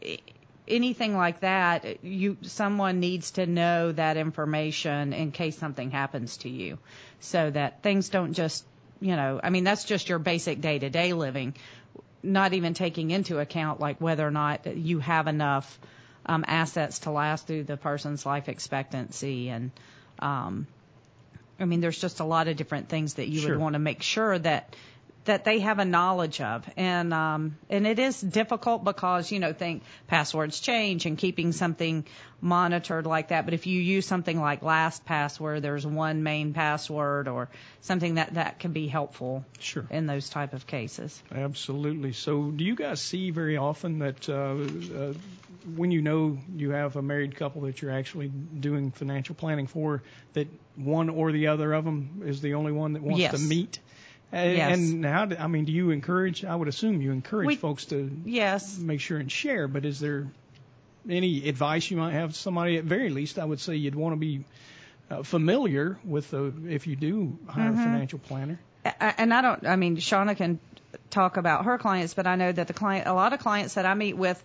anything 0.68 1.16
like 1.16 1.40
that 1.40 2.05
you 2.05 2.37
someone 2.42 3.00
needs 3.00 3.33
to 3.33 3.46
know 3.46 3.92
that 3.92 4.16
information 4.16 5.12
in 5.12 5.31
case 5.33 5.57
something 5.57 5.90
happens 5.90 6.38
to 6.38 6.48
you 6.48 6.79
so 7.20 7.50
that 7.50 7.83
things 7.83 8.09
don't 8.09 8.33
just 8.33 8.64
you 9.00 9.14
know 9.14 9.40
i 9.42 9.50
mean 9.50 9.64
that's 9.64 9.85
just 9.85 10.09
your 10.09 10.18
basic 10.18 10.61
day 10.61 10.79
to 10.79 10.90
day 10.90 11.12
living 11.12 11.55
not 12.22 12.52
even 12.55 12.74
taking 12.74 13.11
into 13.11 13.38
account 13.38 13.81
like 13.81 14.00
whether 14.00 14.26
or 14.26 14.31
not 14.33 14.76
you 14.76 14.98
have 14.98 15.29
enough 15.29 15.79
um, 16.26 16.44
assets 16.48 17.00
to 17.00 17.11
last 17.12 17.46
through 17.46 17.62
the 17.62 17.76
person's 17.76 18.26
life 18.26 18.48
expectancy 18.48 19.48
and 19.48 19.70
um, 20.18 20.66
I 21.59 21.64
mean, 21.64 21.81
there's 21.81 21.98
just 21.98 22.20
a 22.20 22.24
lot 22.24 22.48
of 22.48 22.57
different 22.57 22.88
things 22.88 23.14
that 23.14 23.29
you 23.29 23.40
Sure. 23.40 23.50
would 23.52 23.61
want 23.61 23.72
to 23.74 23.79
make 23.79 24.02
sure 24.02 24.38
that 24.38 24.76
that 25.27 25.45
they 25.45 25.61
have 25.61 25.79
a 25.79 25.85
knowledge 25.85 26.41
of, 26.41 26.69
and 26.77 27.12
um, 27.15 27.57
and 27.71 27.87
it 27.87 27.99
is 27.99 28.21
difficult 28.21 28.85
because 28.85 29.31
you 29.31 29.39
know, 29.39 29.53
think 29.53 29.83
passwords 30.09 30.59
change 30.61 31.07
and 31.07 31.17
keeping 31.19 31.53
something 31.53 32.05
monitored 32.41 33.07
like 33.07 33.29
that. 33.29 33.45
But 33.45 33.55
if 33.55 33.67
you 33.67 33.81
use 33.81 34.07
something 34.07 34.41
like 34.41 34.61
LastPass, 34.61 35.39
where 35.39 35.61
there's 35.61 35.87
one 35.87 36.23
main 36.23 36.53
password 36.53 37.29
or 37.29 37.49
something 37.81 38.15
that 38.17 38.35
that 38.35 38.59
can 38.59 38.73
be 38.73 38.89
helpful 38.89 39.45
Sure. 39.59 39.87
in 39.91 40.07
those 40.07 40.29
type 40.29 40.53
of 40.53 40.67
cases. 40.67 41.23
Absolutely. 41.35 42.12
So, 42.12 42.51
do 42.51 42.65
you 42.65 42.75
guys 42.75 43.01
see 43.01 43.31
very 43.31 43.57
often 43.57 43.99
that 44.01 44.29
uh, 44.29 44.33
uh, 44.33 45.15
when 45.77 45.91
you 45.91 46.03
know 46.03 46.39
you 46.55 46.71
have 46.71 46.97
a 46.97 47.03
married 47.03 47.37
couple 47.37 47.62
that 47.62 47.83
you're 47.83 47.91
actually 47.91 48.29
doing 48.29 48.91
financial 48.93 49.35
planning 49.35 49.67
for, 49.67 50.03
that 50.35 50.49
one 50.77 51.09
or 51.09 51.33
the 51.33 51.49
other 51.49 51.73
of 51.73 51.85
them 51.85 52.23
is 52.25 52.41
the 52.41 52.55
only 52.55 52.73
one 52.73 52.93
that 52.93 53.03
wants 53.03 53.21
Yes. 53.21 53.33
to 53.33 53.39
meet? 53.39 53.81
Uh, 54.37 54.49
Yes. 54.49 54.79
And 54.79 55.05
how? 55.05 55.25
Do, 55.27 55.37
I 55.38 55.46
mean, 55.46 55.64
do 55.64 55.72
you 55.72 55.90
encourage? 55.90 56.44
I 56.44 56.55
would 56.55 56.68
assume 56.68 57.01
you 57.01 57.12
encourage 57.12 57.46
We- 57.46 57.57
folks 57.57 57.87
to 57.87 58.11
Yes. 58.25 58.79
make 58.79 59.01
sure 59.01 59.18
and 59.18 59.31
share. 59.33 59.66
But 59.68 59.85
is 59.85 59.99
there 60.01 60.27
any 61.09 61.49
advice 61.49 61.90
you 61.90 61.96
might 61.96 62.12
have 62.12 62.33
to 62.33 62.38
somebody? 62.38 62.77
At 62.79 62.85
very 62.85 63.11
least, 63.11 63.38
I 63.38 63.44
would 63.44 63.61
say 63.61 63.77
you'd 63.77 63.94
want 63.94 64.14
to 64.14 64.20
be 64.20 64.44
uh, 65.11 65.22
familiar 65.22 65.99
with 66.05 66.31
the 66.31 66.53
if 66.68 66.87
you 66.87 66.96
do 66.96 67.38
hire 67.46 67.70
Mhm. 67.70 67.75
a 67.75 67.85
financial 67.85 68.18
planner. 68.18 68.59
And 69.01 69.33
I 69.33 69.40
don't. 69.42 69.66
I 69.66 69.77
mean, 69.77 69.96
Shauna 69.96 70.37
can 70.37 70.59
talk 71.11 71.37
about 71.37 71.64
her 71.64 71.79
clients, 71.79 72.14
but 72.14 72.27
I 72.27 72.37
know 72.37 72.51
that 72.53 72.66
the 72.68 72.72
client, 72.72 73.07
a 73.07 73.12
lot 73.14 73.33
of 73.33 73.38
clients 73.40 73.75
that 73.75 73.87
I 73.87 73.94
meet 73.94 74.16
with, 74.16 74.42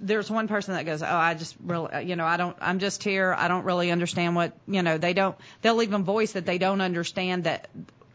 there's 0.00 0.30
one 0.30 0.46
person 0.48 0.74
that 0.74 0.86
goes, 0.86 1.02
"Oh, 1.02 1.06
I 1.06 1.34
just 1.34 1.56
really, 1.64 2.04
you 2.04 2.14
know, 2.16 2.24
I 2.24 2.36
don't. 2.36 2.56
I'm 2.60 2.78
just 2.78 3.02
here. 3.02 3.34
I 3.36 3.48
don't 3.48 3.64
really 3.64 3.90
understand 3.90 4.36
what, 4.36 4.56
you 4.68 4.82
know, 4.82 4.98
they 4.98 5.12
don't. 5.14 5.36
They'll 5.62 5.82
even 5.82 6.04
voice 6.04 6.32
that 6.32 6.46
they 6.46 6.58
don't 6.58 6.80
understand 6.80 7.44
that, 7.44 7.68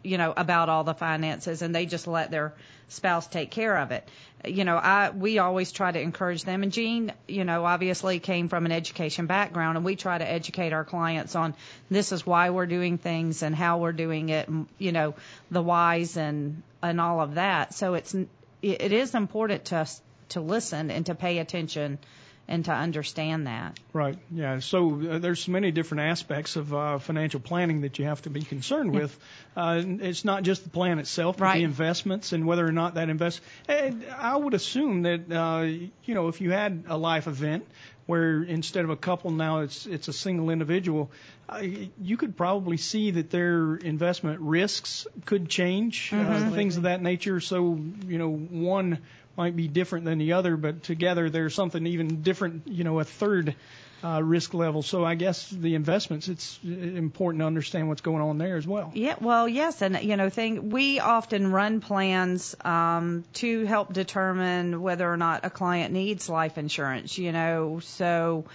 you 0.03 0.17
know, 0.17 0.33
about 0.35 0.69
all 0.69 0.83
the 0.83 0.93
finances, 0.93 1.61
and 1.61 1.73
they 1.73 1.85
just 1.85 2.07
let 2.07 2.31
their 2.31 2.53
spouse 2.87 3.27
take 3.27 3.51
care 3.51 3.77
of 3.77 3.91
it. 3.91 4.07
You 4.45 4.65
know, 4.65 4.75
I 4.75 5.11
we 5.11 5.39
always 5.39 5.71
try 5.71 5.91
to 5.91 5.99
encourage 5.99 6.43
them. 6.43 6.63
And 6.63 6.71
Gene, 6.71 7.13
you 7.27 7.43
know, 7.43 7.65
obviously 7.65 8.19
came 8.19 8.49
from 8.49 8.65
an 8.65 8.71
education 8.71 9.27
background, 9.27 9.77
and 9.77 9.85
we 9.85 9.95
try 9.95 10.17
to 10.17 10.29
educate 10.29 10.73
our 10.73 10.83
clients 10.83 11.35
on 11.35 11.53
this 11.89 12.11
is 12.11 12.25
why 12.25 12.49
we're 12.49 12.65
doing 12.65 12.97
things 12.97 13.43
and 13.43 13.55
how 13.55 13.77
we're 13.77 13.93
doing 13.93 14.29
it, 14.29 14.47
and, 14.47 14.67
you 14.77 14.91
know, 14.91 15.13
the 15.49 15.61
whys 15.61 16.17
and 16.17 16.63
and 16.81 16.99
all 16.99 17.21
of 17.21 17.35
that. 17.35 17.73
So 17.73 17.93
it's 17.93 18.15
it, 18.61 18.91
is 18.91 19.15
important 19.15 19.65
to 19.65 19.77
us 19.77 20.01
to 20.29 20.41
listen 20.41 20.91
and 20.91 21.05
to 21.07 21.15
pay 21.15 21.39
attention 21.39 21.99
and 22.47 22.65
to 22.65 22.71
understand 22.71 23.47
that. 23.47 23.75
Right. 23.93 24.17
Yeah. 24.33 24.59
So 24.59 25.01
uh, 25.09 25.19
there's 25.19 25.47
many 25.47 25.71
different 25.71 26.01
aspects 26.03 26.55
of 26.55 26.73
uh, 26.73 26.99
financial 26.99 27.39
planning 27.39 27.81
that 27.81 27.99
you 27.99 28.05
have 28.05 28.21
to 28.23 28.29
be 28.29 28.41
concerned 28.41 28.91
with. 28.93 29.17
Uh, 29.55 29.81
it's 29.85 30.23
not 30.23 30.43
just 30.43 30.63
the 30.63 30.69
plan 30.69 30.99
itself, 30.99 31.37
but 31.37 31.45
Right. 31.45 31.57
the 31.57 31.63
investments 31.63 32.31
and 32.31 32.45
whether 32.45 32.65
or 32.65 32.71
not 32.71 32.95
that 32.95 33.09
invest. 33.09 33.41
And 33.67 34.05
I 34.17 34.35
would 34.35 34.53
assume 34.53 35.01
that 35.03 35.31
uh, 35.31 35.63
you 36.05 36.15
know 36.15 36.27
if 36.29 36.39
you 36.41 36.51
had 36.51 36.85
a 36.87 36.97
life 36.97 37.27
event 37.27 37.65
where 38.05 38.43
instead 38.43 38.83
of 38.83 38.89
a 38.89 38.97
couple 38.97 39.31
now 39.31 39.59
it's 39.59 39.85
it's 39.85 40.07
a 40.07 40.13
single 40.13 40.49
individual, 40.49 41.11
uh, 41.49 41.59
you 41.61 42.17
could 42.17 42.35
probably 42.37 42.77
see 42.77 43.11
that 43.11 43.29
their 43.29 43.75
investment 43.75 44.39
risks 44.39 45.05
could 45.25 45.49
change, 45.49 46.11
uh, 46.13 46.15
Mhm. 46.15 46.53
things 46.53 46.77
of 46.77 46.83
that 46.83 47.01
nature. 47.01 47.39
So 47.41 47.77
you 48.07 48.17
know 48.17 48.29
one 48.31 48.99
might 49.41 49.55
be 49.55 49.67
different 49.67 50.05
than 50.05 50.19
the 50.19 50.33
other, 50.33 50.55
but 50.55 50.83
together 50.83 51.27
there's 51.31 51.55
something 51.55 51.87
even 51.87 52.21
different, 52.21 52.67
you 52.67 52.83
know, 52.83 52.99
a 52.99 53.03
third 53.03 53.55
uh, 54.03 54.21
risk 54.21 54.53
level. 54.53 54.83
So 54.83 55.03
I 55.03 55.15
guess 55.15 55.49
the 55.49 55.73
investments, 55.73 56.27
it's 56.27 56.59
important 56.63 57.41
to 57.41 57.47
understand 57.47 57.87
what's 57.87 58.01
going 58.01 58.21
on 58.21 58.37
there 58.37 58.55
as 58.55 58.67
well. 58.67 58.91
Yeah, 58.93 59.15
well, 59.19 59.49
yes, 59.49 59.81
and 59.81 59.99
you 60.03 60.15
know, 60.15 60.29
thing 60.29 60.69
we 60.69 60.99
often 60.99 61.51
run 61.51 61.81
plans 61.81 62.55
um, 62.63 63.23
to 63.33 63.65
help 63.65 63.93
determine 63.93 64.79
whether 64.79 65.11
or 65.11 65.17
not 65.17 65.43
a 65.43 65.49
client 65.49 65.91
needs 65.91 66.29
life 66.29 66.59
insurance. 66.59 67.17
You 67.17 67.31
know, 67.31 67.79
so 67.79 68.45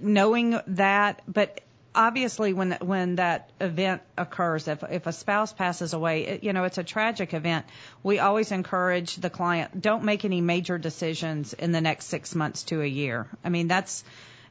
knowing 0.00 0.58
that, 0.66 1.20
but 1.28 1.60
obviously 1.94 2.52
when 2.52 2.72
when 2.80 3.16
that 3.16 3.50
event 3.60 4.02
occurs, 4.16 4.68
if 4.68 4.82
if 4.90 5.06
a 5.06 5.12
spouse 5.12 5.52
passes 5.52 5.92
away, 5.92 6.22
it, 6.26 6.44
you 6.44 6.52
know, 6.52 6.64
it's 6.64 6.78
a 6.78 6.84
tragic 6.84 7.34
event. 7.34 7.66
We 8.02 8.18
always 8.18 8.52
encourage 8.52 9.16
the 9.16 9.30
client 9.30 9.80
don't 9.80 10.04
make 10.04 10.24
any 10.24 10.40
major 10.40 10.78
decisions 10.78 11.52
in 11.52 11.72
the 11.72 11.80
next 11.80 12.06
six 12.06 12.34
months 12.34 12.64
to 12.64 12.80
a 12.82 12.86
year. 12.86 13.26
I 13.44 13.48
mean, 13.48 13.68
that's 13.68 14.04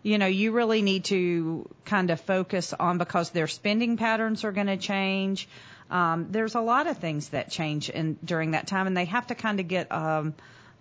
you 0.03 0.17
know, 0.17 0.25
you 0.25 0.51
really 0.51 0.81
need 0.81 1.05
to 1.05 1.69
kind 1.85 2.09
of 2.09 2.19
focus 2.19 2.73
on 2.73 2.97
because 2.97 3.29
their 3.29 3.47
spending 3.47 3.97
patterns 3.97 4.43
are 4.43 4.51
going 4.51 4.67
to 4.67 4.77
change. 4.77 5.47
Um, 5.91 6.27
there's 6.31 6.55
a 6.55 6.61
lot 6.61 6.87
of 6.87 6.97
things 6.97 7.29
that 7.29 7.51
change 7.51 7.89
in 7.89 8.17
during 8.23 8.51
that 8.51 8.65
time, 8.65 8.87
and 8.87 8.97
they 8.97 9.05
have 9.05 9.27
to 9.27 9.35
kind 9.35 9.59
of 9.59 9.67
get 9.67 9.91
um, 9.91 10.33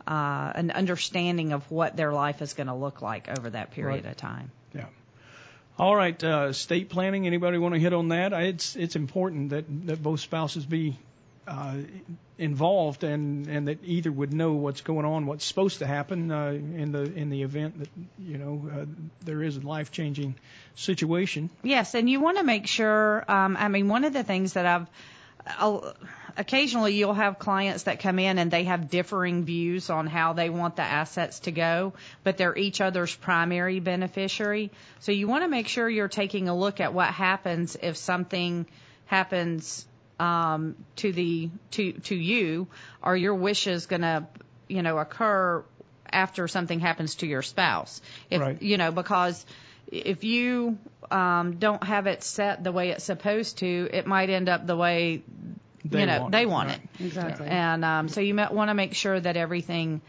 uh, 0.07 0.53
an 0.55 0.71
understanding 0.71 1.53
of 1.53 1.71
what 1.71 1.97
their 1.97 2.13
life 2.13 2.41
is 2.41 2.55
going 2.55 2.69
to 2.69 2.75
look 2.75 3.03
like 3.03 3.29
over 3.29 3.51
that 3.51 3.73
period 3.73 4.05
Right. 4.05 4.11
of 4.11 4.17
time. 4.17 4.51
Yeah. 4.75 4.87
All 5.81 5.97
right, 5.97 6.23
uh, 6.23 6.49
estate 6.51 6.91
planning. 6.91 7.27
Anybody 7.27 7.57
want 7.57 7.73
to 7.73 7.81
hit 7.81 7.95
on 7.95 8.09
that? 8.09 8.35
It's 8.35 8.77
it's 8.77 8.97
important 8.97 9.49
that 9.49 9.65
that 9.87 10.03
both 10.03 10.21
spouses 10.21 10.67
be 10.67 10.99
uh, 11.49 11.79
involved 12.37 13.03
and 13.03 13.47
and 13.47 13.67
that 13.67 13.79
either 13.83 14.13
would 14.13 14.31
know 14.31 14.53
what's 14.53 14.83
going 14.83 15.07
on, 15.07 15.25
what's 15.25 15.43
supposed 15.43 15.79
to 15.79 15.87
happen 15.87 16.31
uh, 16.31 16.49
in 16.51 16.93
the 16.93 17.05
in 17.05 17.31
the 17.31 17.45
event 17.45 17.79
that 17.79 17.89
you 18.19 18.37
know 18.37 18.71
uh, 18.71 18.85
there 19.25 19.43
is 19.43 19.57
a 19.57 19.61
life 19.61 19.91
changing 19.91 20.35
situation. 20.75 21.49
Yes, 21.63 21.95
and 21.95 22.11
you 22.11 22.21
want 22.21 22.37
to 22.37 22.45
make 22.45 22.67
sure. 22.67 23.25
Um, 23.27 23.57
I 23.57 23.69
mean, 23.69 23.89
one 23.89 24.05
of 24.05 24.13
the 24.13 24.23
things 24.23 24.53
that 24.53 24.67
I've 24.67 24.87
I'll, 25.47 25.95
occasionally 26.37 26.95
you'll 26.95 27.15
have 27.15 27.39
clients 27.39 27.85
that 27.85 28.01
come 28.01 28.19
in 28.19 28.39
and 28.39 28.51
they 28.51 28.65
have 28.65 28.91
differing 28.91 29.45
views 29.45 29.91
on 29.91 30.07
how 30.07 30.33
they 30.33 30.51
want 30.51 30.77
the 30.77 30.83
assets 30.83 31.41
to 31.41 31.53
go, 31.53 31.93
but 32.25 32.37
they're 32.37 32.57
each 32.57 32.81
other's 32.81 33.15
primary 33.15 33.81
beneficiary. 33.81 34.71
So 35.01 35.13
you 35.13 35.29
want 35.29 35.45
to 35.45 35.49
make 35.49 35.69
sure 35.69 35.89
you're 35.89 36.09
taking 36.09 36.49
a 36.49 36.57
look 36.57 36.81
at 36.81 36.95
what 36.95 37.09
happens 37.09 37.77
if 37.81 37.97
something 37.97 38.67
happens 39.07 39.87
um, 40.19 40.77
to 40.97 41.13
the 41.13 41.51
to 41.73 41.93
to 41.93 42.15
you. 42.15 42.69
Are 43.03 43.17
your 43.17 43.35
wishes 43.35 43.87
going 43.87 44.03
to 44.03 44.27
you 44.69 44.83
know 44.83 44.99
occur 44.99 45.65
after 46.13 46.49
something 46.49 46.81
happens 46.81 47.17
to 47.17 47.27
your 47.27 47.43
spouse? 47.43 48.01
If 48.31 48.41
Right. 48.41 48.61
you 48.63 48.77
know 48.77 48.93
because 48.93 49.45
if 49.91 50.23
you 50.25 50.79
um, 51.11 51.57
don't 51.57 51.83
have 51.83 52.07
it 52.07 52.23
set 52.23 52.63
the 52.63 52.71
way 52.71 52.91
it's 52.91 53.05
supposed 53.05 53.59
to, 53.59 53.89
it 53.93 54.07
might 54.07 54.31
end 54.31 54.49
up 54.49 54.67
the 54.67 54.77
way 54.77 55.23
They 55.85 56.01
you 56.01 56.07
know 56.07 56.21
want 56.21 56.33
they 56.33 56.43
it, 56.43 56.49
want 56.49 56.69
right. 56.69 56.81
it. 57.01 57.05
Exactly. 57.07 57.47
And 57.49 57.85
um, 57.85 58.09
so 58.09 58.21
you 58.21 58.35
want 58.35 58.69
to 58.71 58.75
make 58.75 58.95
sure 58.95 59.19
that 59.19 59.37
everything 59.37 60.01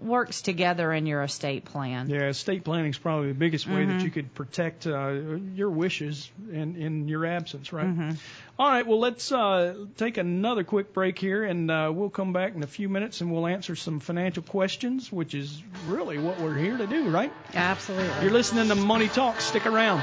works 0.00 0.40
together 0.40 0.90
in 0.94 1.04
your 1.04 1.22
estate 1.22 1.66
plan. 1.66 2.08
Yeah, 2.08 2.28
estate 2.28 2.64
planning 2.64 2.90
is 2.90 2.96
probably 2.96 3.28
the 3.28 3.34
biggest 3.34 3.68
way 3.68 3.84
that 3.84 3.98
Mhm. 3.98 4.04
you 4.04 4.10
could 4.10 4.32
protect 4.34 4.86
uh, 4.86 5.08
your 5.54 5.68
wishes 5.68 6.30
in, 6.50 6.76
in 6.76 7.06
your 7.06 7.26
absence, 7.26 7.70
right? 7.70 7.86
Mhm. 7.86 8.16
All 8.58 8.66
right, 8.70 8.86
well, 8.86 8.98
let's 8.98 9.30
uh, 9.30 9.74
take 9.98 10.16
another 10.16 10.64
quick 10.64 10.94
break 10.94 11.18
here, 11.18 11.44
and 11.44 11.70
uh, 11.70 11.92
we'll 11.94 12.08
come 12.08 12.32
back 12.32 12.54
in 12.54 12.62
a 12.62 12.66
few 12.66 12.88
minutes 12.88 13.20
and 13.20 13.30
we'll 13.30 13.46
answer 13.46 13.76
some 13.76 14.00
financial 14.00 14.42
questions, 14.42 15.12
which 15.12 15.34
is 15.34 15.62
really 15.86 16.16
what 16.18 16.40
we're 16.40 16.56
here 16.56 16.78
to 16.78 16.86
do, 16.86 17.10
right? 17.10 17.32
Absolutely. 17.54 18.22
You're 18.22 18.32
listening 18.32 18.68
to 18.68 18.74
Money 18.76 19.08
Talk. 19.08 19.42
Stick 19.42 19.66
around. 19.66 20.00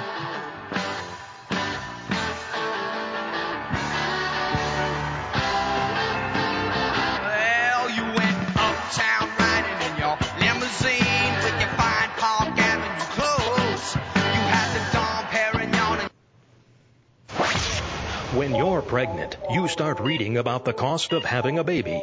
When 18.52 18.60
you're 18.60 18.82
pregnant, 18.82 19.38
you 19.50 19.70
start 19.70 20.02
reading 20.02 20.36
about 20.36 20.66
the 20.66 20.74
cost 20.74 21.14
of 21.14 21.24
having 21.24 21.58
a 21.58 21.64
baby. 21.64 22.02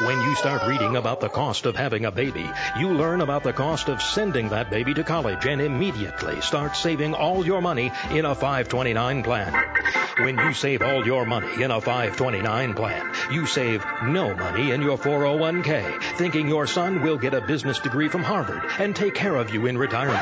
When 0.00 0.20
you 0.20 0.36
start 0.36 0.62
reading 0.64 0.94
about 0.94 1.18
the 1.18 1.28
cost 1.28 1.66
of 1.66 1.74
having 1.74 2.04
a 2.04 2.12
baby, 2.12 2.48
you 2.78 2.90
learn 2.90 3.20
about 3.20 3.42
the 3.42 3.52
cost 3.52 3.88
of 3.88 4.00
sending 4.00 4.50
that 4.50 4.70
baby 4.70 4.94
to 4.94 5.02
college 5.02 5.44
and 5.44 5.60
immediately 5.60 6.40
start 6.40 6.76
saving 6.76 7.14
all 7.14 7.44
your 7.44 7.60
money 7.60 7.90
in 8.12 8.26
a 8.26 8.36
529 8.36 9.24
plan. 9.24 10.07
When 10.20 10.36
you 10.36 10.52
save 10.52 10.82
all 10.82 11.06
your 11.06 11.24
money 11.24 11.62
in 11.62 11.70
a 11.70 11.80
529 11.80 12.74
plan, 12.74 13.12
you 13.30 13.46
save 13.46 13.84
no 14.02 14.34
money 14.34 14.72
in 14.72 14.82
your 14.82 14.98
401k, 14.98 16.02
thinking 16.16 16.48
your 16.48 16.66
son 16.66 17.02
will 17.02 17.18
get 17.18 17.34
a 17.34 17.40
business 17.40 17.78
degree 17.78 18.08
from 18.08 18.24
Harvard 18.24 18.62
and 18.80 18.96
take 18.96 19.14
care 19.14 19.36
of 19.36 19.54
you 19.54 19.66
in 19.66 19.78
retirement. 19.78 20.18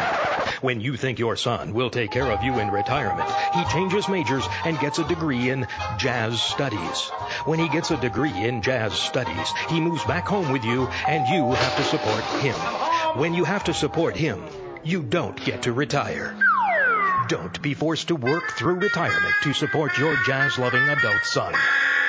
When 0.60 0.82
you 0.82 0.96
think 0.96 1.18
your 1.18 1.34
son 1.34 1.72
will 1.72 1.88
take 1.88 2.10
care 2.10 2.30
of 2.30 2.44
you 2.44 2.58
in 2.58 2.70
retirement, 2.70 3.30
he 3.54 3.64
changes 3.72 4.06
majors 4.06 4.46
and 4.66 4.78
gets 4.78 4.98
a 4.98 5.08
degree 5.08 5.48
in 5.48 5.66
jazz 5.96 6.42
studies. 6.42 7.08
When 7.46 7.58
he 7.58 7.68
gets 7.70 7.90
a 7.90 7.96
degree 7.96 8.44
in 8.44 8.60
jazz 8.60 8.92
studies, 8.92 9.50
he 9.70 9.80
moves 9.80 10.04
back 10.04 10.28
home 10.28 10.52
with 10.52 10.64
you 10.64 10.88
and 11.08 11.26
you 11.26 11.52
have 11.52 11.76
to 11.76 11.84
support 11.84 12.24
him. 12.42 12.56
When 13.18 13.32
you 13.32 13.44
have 13.44 13.64
to 13.64 13.72
support 13.72 14.14
him, 14.14 14.44
you 14.84 15.02
don't 15.02 15.42
get 15.42 15.62
to 15.62 15.72
retire. 15.72 16.36
Don't 17.28 17.60
be 17.60 17.74
forced 17.74 18.08
to 18.08 18.14
work 18.14 18.52
through 18.52 18.74
retirement 18.74 19.34
to 19.42 19.52
support 19.52 19.98
your 19.98 20.16
jazz 20.26 20.58
loving 20.58 20.88
adult 20.88 21.24
son. 21.24 21.54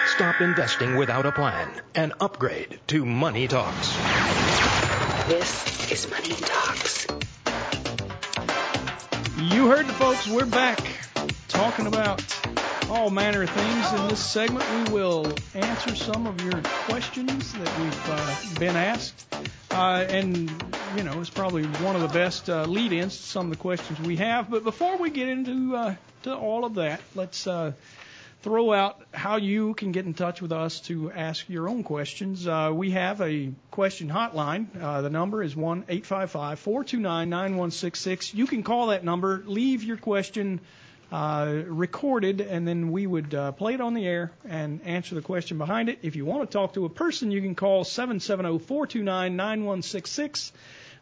Stop 0.05 0.41
investing 0.41 0.95
without 0.95 1.25
a 1.25 1.31
plan 1.31 1.69
and 1.95 2.13
upgrade 2.19 2.79
to 2.87 3.03
Money 3.03 3.47
Talks. 3.47 3.97
This 5.27 5.91
is 5.91 6.11
Money 6.11 6.35
Talks. 6.35 7.07
You 9.39 9.69
heard 9.69 9.87
the 9.87 9.93
folks. 9.93 10.27
We're 10.27 10.45
back 10.45 10.79
talking 11.47 11.87
about 11.87 12.21
all 12.87 13.09
manner 13.09 13.41
of 13.41 13.49
things. 13.49 13.93
In 13.93 14.07
this 14.09 14.23
segment, 14.23 14.65
we 14.71 14.93
will 14.93 15.33
answer 15.55 15.95
some 15.95 16.27
of 16.27 16.39
your 16.43 16.61
questions 16.85 17.53
that 17.53 17.79
we've 17.79 18.09
uh, 18.09 18.59
been 18.59 18.75
asked. 18.75 19.25
Uh, 19.77 20.03
and, 20.09 20.49
you 20.95 21.03
know, 21.03 21.21
it's 21.21 21.29
probably 21.29 21.63
one 21.63 21.95
of 21.95 22.01
the 22.01 22.07
best 22.07 22.49
uh, 22.49 22.63
lead 22.63 22.91
ins 22.91 23.15
to 23.15 23.21
some 23.21 23.45
of 23.45 23.51
the 23.51 23.61
questions 23.61 23.99
we 24.01 24.15
have. 24.15 24.49
But 24.49 24.63
before 24.63 24.97
we 24.97 25.11
get 25.11 25.27
into 25.27 25.75
uh, 25.75 25.93
to 26.23 26.35
all 26.35 26.65
of 26.65 26.73
that, 26.75 26.99
let's 27.13 27.45
uh, 27.45 27.73
throw 28.41 28.73
out 28.73 28.99
how 29.13 29.35
you 29.35 29.75
can 29.75 29.91
get 29.91 30.07
in 30.07 30.15
touch 30.15 30.41
with 30.41 30.51
us 30.51 30.79
to 30.87 31.11
ask 31.11 31.47
your 31.47 31.69
own 31.69 31.83
questions. 31.83 32.47
Uh, 32.47 32.71
we 32.73 32.89
have 32.89 33.21
a 33.21 33.51
question 33.69 34.09
hotline. 34.09 34.65
Uh, 34.81 35.01
the 35.01 35.11
number 35.11 35.43
is 35.43 35.55
one 35.55 35.85
eight 35.89 36.07
five 36.07 36.31
five 36.31 36.57
four 36.57 36.83
two 36.83 36.99
nine 36.99 37.29
nine 37.29 37.55
one 37.55 37.69
six 37.69 37.99
six. 37.99 38.33
You 38.33 38.47
can 38.47 38.63
call 38.63 38.87
that 38.87 39.03
number, 39.03 39.43
leave 39.45 39.83
your 39.83 39.97
question 39.97 40.59
uh, 41.11 41.63
recorded, 41.65 42.39
and 42.41 42.67
then 42.67 42.91
we 42.91 43.07
would 43.07 43.33
uh, 43.33 43.53
play 43.53 43.73
it 43.73 43.81
on 43.81 43.93
the 43.93 44.05
air 44.05 44.31
and 44.47 44.81
answer 44.83 45.15
the 45.15 45.21
question 45.21 45.57
behind 45.57 45.89
it. 45.89 45.99
If 46.01 46.15
you 46.15 46.23
want 46.25 46.49
to 46.49 46.57
talk 46.57 46.73
to 46.73 46.85
a 46.85 46.89
person, 46.89 47.31
you 47.31 47.41
can 47.41 47.55
call 47.55 47.83
770-429-9166. 47.85 50.51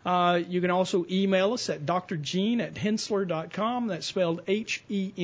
Uh, 0.05 0.41
you 0.47 0.61
can 0.61 0.69
also 0.69 1.05
email 1.09 1.53
us 1.53 1.67
at 1.69 1.83
drgene 1.85 2.61
at 2.61 2.75
henssler.com. 2.75 3.87
That's 3.87 4.05
spelled 4.05 4.41
H-E-N-S-S-L-E-R 4.47 5.17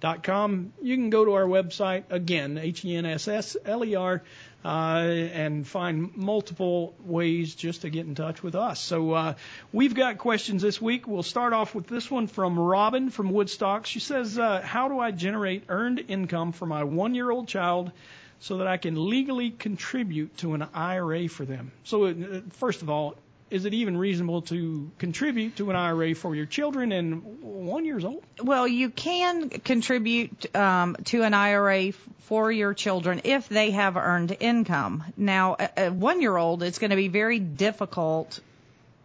dot 0.00 0.22
com. 0.24 0.72
You 0.82 0.96
can 0.96 1.10
go 1.10 1.24
to 1.24 1.34
our 1.34 1.44
website 1.44 2.04
again, 2.10 2.58
H-E-N-S-S-L-E-R, 2.58 4.22
uh, 4.64 4.68
and 4.68 5.66
find 5.66 6.16
multiple 6.16 6.94
ways 7.04 7.54
just 7.54 7.82
to 7.82 7.90
get 7.90 8.06
in 8.06 8.14
touch 8.14 8.42
with 8.42 8.54
us. 8.54 8.80
So 8.80 9.12
uh, 9.12 9.34
we've 9.72 9.94
got 9.94 10.18
questions 10.18 10.62
this 10.62 10.80
week. 10.80 11.06
We'll 11.06 11.22
start 11.22 11.52
off 11.52 11.74
with 11.74 11.86
this 11.86 12.10
one 12.10 12.26
from 12.26 12.58
Robin 12.58 13.10
from 13.10 13.30
Woodstock. 13.30 13.86
She 13.86 14.00
says, 14.00 14.38
uh, 14.38 14.60
"How 14.60 14.88
do 14.88 14.98
I 14.98 15.10
generate 15.10 15.64
earned 15.68 16.04
income 16.08 16.52
for 16.52 16.66
my 16.66 16.84
one-year-old 16.84 17.48
child?" 17.48 17.92
So 18.40 18.58
that 18.58 18.66
I 18.66 18.76
can 18.76 19.08
legally 19.08 19.50
contribute 19.50 20.36
to 20.38 20.54
an 20.54 20.66
IRA 20.74 21.28
for 21.28 21.44
them. 21.44 21.70
So, 21.84 22.06
uh, 22.06 22.14
first 22.54 22.82
of 22.82 22.90
all, 22.90 23.14
is 23.52 23.66
it 23.66 23.74
even 23.74 23.98
reasonable 23.98 24.40
to 24.42 24.90
contribute 24.98 25.56
to 25.56 25.68
an 25.68 25.76
IRA 25.76 26.14
for 26.14 26.34
your 26.34 26.46
children 26.46 26.90
and 26.90 27.42
one 27.42 27.84
years 27.84 28.02
old? 28.02 28.24
Well, 28.42 28.66
you 28.66 28.88
can 28.88 29.50
contribute 29.50 30.56
um, 30.56 30.96
to 31.04 31.22
an 31.22 31.34
IRA 31.34 31.88
f- 31.88 32.08
for 32.20 32.50
your 32.50 32.72
children 32.72 33.20
if 33.24 33.50
they 33.50 33.72
have 33.72 33.98
earned 33.98 34.34
income. 34.40 35.04
Now, 35.18 35.56
a, 35.60 35.86
a 35.86 35.92
one-year-old, 35.92 36.62
it's 36.62 36.78
going 36.78 36.90
to 36.90 36.96
be 36.96 37.08
very 37.08 37.38
difficult 37.38 38.40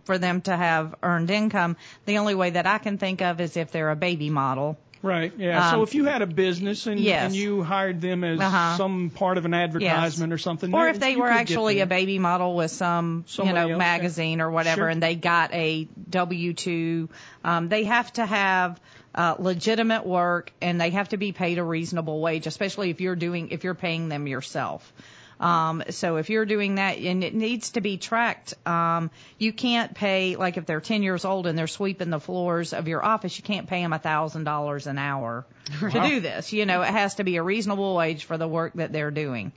for 0.05 0.17
them 0.17 0.39
to 0.41 0.55
have 0.55 0.95
earned 1.03 1.29
income. 1.29 1.75
The 2.05 2.19
only 2.19 2.33
way 2.33 2.51
that 2.51 2.65
I 2.65 2.77
can 2.77 2.97
think 2.97 3.21
of 3.21 3.41
is 3.41 3.57
if 3.57 3.71
they're 3.71 3.91
a 3.91 3.97
baby 3.97 4.29
model. 4.29 4.77
Right. 5.01 5.31
Yeah. 5.37 5.67
Um, 5.67 5.71
so 5.71 5.83
if 5.83 5.93
you 5.95 6.05
had 6.05 6.21
a 6.21 6.25
business 6.27 6.87
and, 6.87 6.99
yes. 6.99 7.25
and 7.25 7.35
you 7.35 7.63
hired 7.63 8.01
them 8.01 8.23
as 8.23 8.39
Uh-huh. 8.39 8.77
some 8.77 9.09
part 9.09 9.37
of 9.37 9.45
an 9.45 9.53
advertisement 9.53 10.33
or 10.33 10.37
something, 10.37 10.73
Or 10.73 10.87
if 10.87 10.99
they 10.99 11.15
were 11.15 11.29
actually 11.29 11.79
a 11.81 11.85
baby 11.85 12.19
model 12.19 12.55
with 12.55 12.71
some, 12.71 13.23
Somebody 13.27 13.59
you 13.59 13.71
know, 13.73 13.77
magazine 13.77 14.41
or 14.41 14.49
whatever, 14.49 14.81
Sure. 14.81 14.89
and 14.89 15.01
they 15.01 15.15
got 15.15 15.53
a 15.53 15.87
W-2, 16.09 17.09
um, 17.43 17.69
they 17.69 17.83
have 17.83 18.11
to 18.13 18.25
have 18.25 18.79
uh, 19.15 19.35
legitimate 19.39 20.05
work 20.05 20.51
and 20.61 20.79
they 20.79 20.91
have 20.91 21.09
to 21.09 21.17
be 21.17 21.31
paid 21.31 21.57
a 21.57 21.63
reasonable 21.63 22.19
wage, 22.21 22.45
especially 22.47 22.89
if 22.89 23.01
you're 23.01 23.15
doing, 23.15 23.49
if 23.49 23.63
you're 23.63 23.73
paying 23.75 24.09
them 24.09 24.27
yourself. 24.27 24.93
Um, 25.39 25.83
so 25.89 26.17
if 26.17 26.29
you're 26.29 26.45
doing 26.45 26.75
that, 26.75 26.97
and 26.97 27.23
it 27.23 27.33
needs 27.33 27.71
to 27.71 27.81
be 27.81 27.97
tracked, 27.97 28.53
um, 28.67 29.11
you 29.37 29.53
can't 29.53 29.93
pay 29.93 30.35
like 30.35 30.57
if 30.57 30.65
they're 30.65 30.81
10 30.81 31.03
years 31.03 31.25
old 31.25 31.47
and 31.47 31.57
they're 31.57 31.67
sweeping 31.67 32.09
the 32.09 32.19
floors 32.19 32.73
of 32.73 32.87
your 32.87 33.03
office, 33.05 33.37
you 33.37 33.43
can't 33.43 33.67
pay 33.67 33.81
them 33.81 33.93
a 33.93 33.99
thousand 33.99 34.45
dollars 34.45 34.87
an 34.87 34.97
hour 34.97 35.45
to 35.79 36.01
do 36.07 36.19
this. 36.19 36.53
You 36.53 36.65
know, 36.65 36.81
it 36.81 36.89
has 36.89 37.15
to 37.15 37.23
be 37.23 37.35
a 37.37 37.43
reasonable 37.43 37.95
wage 37.95 38.25
for 38.25 38.37
the 38.37 38.47
work 38.47 38.73
that 38.73 38.91
they're 38.91 39.11
doing. 39.11 39.51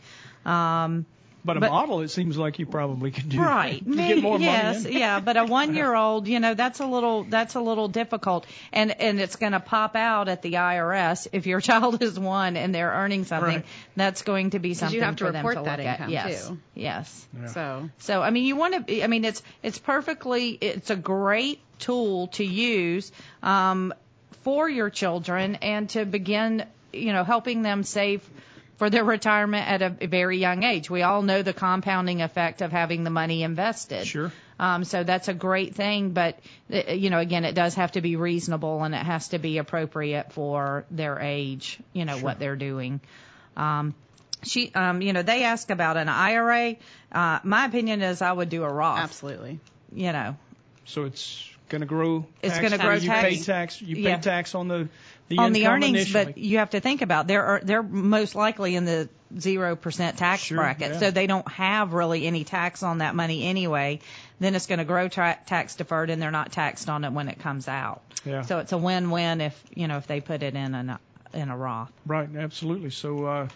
Um, 0.45 1.07
But 1.44 1.57
a 1.57 1.61
but- 1.61 1.70
model, 1.70 2.00
it 2.00 2.09
seems 2.09 2.37
like 2.37 2.59
you 2.59 2.66
probably 2.66 3.11
could 3.11 3.29
do. 3.29 3.40
Right. 3.40 3.79
to 3.85 3.94
get 3.96 4.22
more 4.22 4.38
yes, 4.38 4.85
money. 4.85 4.98
yeah, 4.98 5.20
but 5.20 5.37
a 5.37 5.44
one 5.44 5.74
year 5.74 5.94
old, 5.94 6.29
you 6.33 6.38
know, 6.40 6.55
that's 6.55 6.81
a 6.81 6.87
little 6.87 7.24
that's 7.24 7.55
a 7.55 7.61
little 7.61 7.88
difficult 7.88 8.46
and 8.72 8.90
and 9.00 9.20
it's 9.20 9.37
going 9.37 9.53
to 9.53 9.61
pop 9.61 9.96
out 9.96 10.29
at 10.29 10.42
the 10.42 10.55
IRS 10.55 11.29
if 11.33 11.46
your 11.46 11.61
child 11.70 12.03
is 12.03 12.18
one 12.18 12.57
and 12.57 12.74
they're 12.74 12.90
earning 12.92 13.24
something. 13.24 13.57
Right. 13.57 13.66
That's 13.96 14.22
going 14.22 14.50
to 14.50 14.59
be 14.59 14.74
something 14.74 14.96
you 14.96 15.03
have 15.03 15.16
to 15.16 15.26
for 15.26 15.33
them 15.33 15.46
report 15.46 15.64
to 15.64 15.70
that 15.70 15.79
look 15.79 15.87
at. 15.87 16.00
income, 16.00 16.11
Yes. 16.11 16.48
too. 16.48 16.59
Yes. 16.74 17.26
So 17.55 17.88
So 17.98 18.22
I 18.22 18.31
mean, 18.31 18.44
you 18.44 18.57
want 18.57 18.87
to. 18.87 19.03
I 19.03 19.07
mean, 19.07 19.24
it's 19.24 19.42
it's 19.62 19.79
perfectly. 19.79 20.50
It's 20.61 20.90
a 20.90 20.96
great 20.96 21.61
tool 21.79 22.26
to 22.29 22.44
use 22.44 23.11
um, 23.42 23.94
for 24.42 24.68
your 24.68 24.90
children 24.90 25.55
and 25.57 25.88
to 25.90 26.05
begin, 26.05 26.64
you 26.92 27.12
know, 27.12 27.24
helping 27.24 27.62
them 27.62 27.83
save 27.83 28.22
for 28.81 28.88
their 28.88 29.05
retirement 29.05 29.69
at 29.69 29.83
a 29.83 30.07
very 30.07 30.38
young 30.38 30.62
age. 30.62 30.88
We 30.88 31.03
all 31.03 31.21
know 31.21 31.43
the 31.43 31.53
compounding 31.53 32.23
effect 32.23 32.62
of 32.62 32.73
having 32.73 33.05
the 33.05 33.11
money 33.11 33.43
invested. 33.43 34.07
Sure. 34.07 34.33
Um, 34.59 34.85
so 34.85 35.05
that's 35.05 35.29
a 35.29 35.35
great 35.35 35.75
thing, 35.75 36.12
but 36.12 36.38
uh, 36.73 36.93
you 36.93 37.11
know, 37.11 37.19
again, 37.19 37.45
it 37.45 37.55
does 37.55 37.75
have 37.75 37.93
to 37.93 38.01
be 38.01 38.16
reasonable 38.16 38.83
and 38.83 38.95
it 38.95 39.03
has 39.05 39.29
to 39.29 39.38
be 39.38 39.59
appropriate 39.59 40.33
for 40.33 40.87
their 40.90 41.19
age. 41.19 41.79
You 41.93 42.07
know 42.07 42.14
Sure. 42.14 42.25
what 42.25 42.38
they're 42.38 42.57
doing. 42.57 43.03
Um, 43.55 43.95
she, 44.45 44.73
um, 44.75 45.03
you 45.03 45.12
know, 45.12 45.21
they 45.23 45.45
ask 45.45 45.69
about 45.69 45.99
an 45.99 46.09
IRA. 46.09 46.77
Uh, 47.12 47.40
my 47.45 47.66
opinion 47.66 48.01
is 48.01 48.23
I 48.23 48.33
would 48.33 48.49
do 48.49 48.64
a 48.64 48.73
Roth. 48.73 48.99
Absolutely. 49.01 49.61
You 49.93 50.12
know, 50.12 50.37
So 50.87 51.05
it's 51.05 51.47
going 51.69 51.83
to 51.83 51.87
grow. 51.87 52.25
It's 52.43 52.59
gonna 52.59 52.79
for 52.79 52.85
grow 52.85 52.95
you 52.95 53.09
tax. 53.09 53.29
pay 53.29 53.43
tax. 53.43 53.83
You 53.83 53.97
pay 53.97 54.03
Yeah. 54.03 54.16
tax 54.16 54.55
on 54.55 54.69
the 54.69 54.88
the 55.31 55.38
on 55.38 55.53
the 55.53 55.66
earnings, 55.69 55.97
initially. 55.97 56.25
but 56.27 56.38
you 56.38 56.59
have 56.59 56.71
to 56.71 56.81
think 56.81 57.01
about 57.03 57.27
they're 57.27 57.61
they're 57.62 57.83
most 57.83 58.35
likely 58.35 58.75
in 58.77 58.85
the 58.85 59.09
zero 59.38 59.77
percent 59.77 60.19
tax 60.19 60.43
Sure, 60.43 60.59
bracket, 60.59 60.93
yeah. 60.93 60.99
so 60.99 61.11
they 61.11 61.27
don't 61.27 61.49
have 61.49 61.93
really 61.95 62.27
any 62.27 62.45
tax 62.45 62.83
on 62.83 62.99
that 62.99 63.14
money 63.14 63.47
anyway. 63.47 64.01
Then 64.40 64.55
it's 64.55 64.66
going 64.66 64.81
to 64.81 64.85
grow 64.85 65.09
tra- 65.09 65.38
tax 65.47 65.77
deferred, 65.77 66.11
and 66.11 66.21
they're 66.21 66.31
not 66.31 66.51
taxed 66.53 66.88
on 66.88 67.05
it 67.05 67.12
when 67.12 67.29
it 67.29 67.38
comes 67.38 67.69
out. 67.69 68.03
Yeah. 68.25 68.43
So 68.43 68.59
it's 68.59 68.73
a 68.73 68.79
win-win 68.79 69.40
if 69.40 69.64
you 69.75 69.87
know 69.88 69.97
if 69.99 70.07
they 70.07 70.21
put 70.21 70.43
it 70.43 70.55
in 70.55 70.75
a 70.75 71.01
in 71.33 71.49
a 71.49 71.57
Roth. 71.57 71.93
Right, 72.05 72.29
absolutely. 72.37 72.90
So 72.90 73.25
uh, 73.25 73.49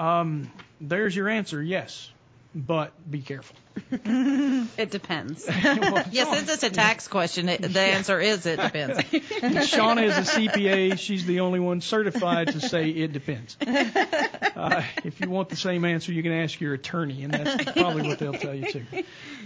um, 0.00 0.50
there's 0.80 1.14
your 1.14 1.28
answer. 1.28 1.62
Yes, 1.62 2.10
but 2.54 2.92
be 3.10 3.20
careful. 3.20 3.56
it 3.90 4.90
depends. 4.90 5.46
yes, 5.48 6.30
since 6.30 6.50
it's 6.50 6.62
a 6.62 6.70
tax 6.70 7.08
question, 7.08 7.48
it, 7.48 7.62
the 7.62 7.80
answer 7.80 8.20
is 8.20 8.44
it 8.44 8.60
depends. 8.60 8.98
Shauna 9.02 10.02
is 10.04 10.18
a 10.18 10.30
CPA. 10.32 10.98
She's 10.98 11.24
the 11.24 11.40
only 11.40 11.60
one 11.60 11.80
certified 11.80 12.48
to 12.48 12.60
say 12.60 12.90
it 12.90 13.12
depends. 13.12 13.56
Uh, 13.60 14.82
if 15.04 15.20
you 15.20 15.30
want 15.30 15.48
the 15.48 15.56
same 15.56 15.84
answer, 15.84 16.12
you 16.12 16.22
can 16.22 16.32
ask 16.32 16.60
your 16.60 16.74
attorney, 16.74 17.24
and 17.24 17.32
that's 17.32 17.72
probably 17.72 18.06
what 18.06 18.18
they'll 18.18 18.34
tell 18.34 18.54
you 18.54 18.70
too. 18.70 18.84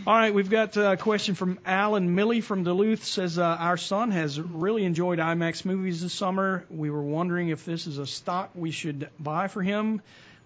All 0.07 0.15
right, 0.15 0.35
we've 0.35 0.51
got 0.51 0.77
a 0.77 0.97
question 0.97 1.35
from 1.35 1.59
Alan 1.65 2.15
Millie 2.15 2.41
from 2.41 2.65
Duluth. 2.65 3.05
Says 3.05 3.39
uh, 3.39 3.45
our 3.45 3.77
son 3.77 4.11
has 4.11 4.41
really 4.41 4.85
enjoyed 4.85 5.19
IMAX 5.19 5.65
movies 5.65 6.03
this 6.03 6.13
summer. 6.13 6.65
We 6.71 6.91
were 6.91 7.03
wondering 7.03 7.49
if 7.51 7.65
this 7.65 7.87
is 7.87 7.99
a 7.99 8.07
stock 8.07 8.51
we 8.55 8.73
should 8.73 9.09
buy 9.19 9.49
for 9.49 9.63
him. 9.63 10.03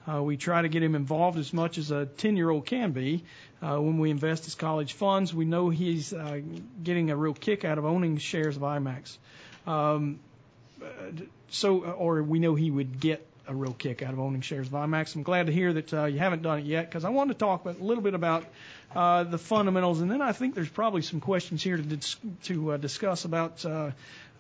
Uh, 0.08 0.22
we 0.22 0.36
try 0.36 0.62
to 0.62 0.68
get 0.68 0.82
him 0.82 0.94
involved 0.94 1.38
as 1.38 1.52
much 1.52 1.78
as 1.78 1.90
a 1.90 2.06
10 2.06 2.36
year 2.36 2.50
old 2.50 2.66
can 2.66 2.92
be. 2.92 3.24
Uh, 3.62 3.76
when 3.78 3.98
we 3.98 4.10
invest 4.10 4.44
his 4.44 4.54
college 4.54 4.94
funds, 4.94 5.34
we 5.34 5.44
know 5.44 5.68
he's 5.68 6.12
uh, 6.12 6.40
getting 6.82 7.10
a 7.10 7.16
real 7.16 7.34
kick 7.34 7.64
out 7.64 7.78
of 7.78 7.84
owning 7.84 8.16
shares 8.16 8.56
of 8.56 8.62
IMAX. 8.62 9.16
Um, 9.66 10.18
so, 11.50 11.80
or 11.82 12.22
we 12.22 12.38
know 12.38 12.54
he 12.54 12.70
would 12.70 13.00
get 13.00 13.26
a 13.46 13.54
real 13.54 13.72
kick 13.72 14.02
out 14.02 14.12
of 14.12 14.20
owning 14.20 14.40
shares 14.40 14.68
of 14.68 14.72
IMAX. 14.72 15.14
I'm 15.16 15.24
glad 15.24 15.46
to 15.46 15.52
hear 15.52 15.72
that 15.72 15.92
uh, 15.92 16.04
you 16.04 16.18
haven't 16.18 16.42
done 16.42 16.60
it 16.60 16.64
yet 16.66 16.88
because 16.88 17.04
I 17.04 17.10
want 17.10 17.30
to 17.30 17.34
talk 17.34 17.64
a 17.64 17.70
little 17.70 18.02
bit 18.02 18.14
about 18.14 18.44
uh, 18.94 19.24
the 19.24 19.38
fundamentals, 19.38 20.00
and 20.00 20.10
then 20.10 20.22
I 20.22 20.32
think 20.32 20.54
there's 20.54 20.68
probably 20.68 21.02
some 21.02 21.20
questions 21.20 21.62
here 21.62 21.76
to 21.76 21.82
dis- 21.82 22.16
to 22.44 22.72
uh, 22.72 22.76
discuss 22.76 23.24
about 23.24 23.64
uh, 23.64 23.90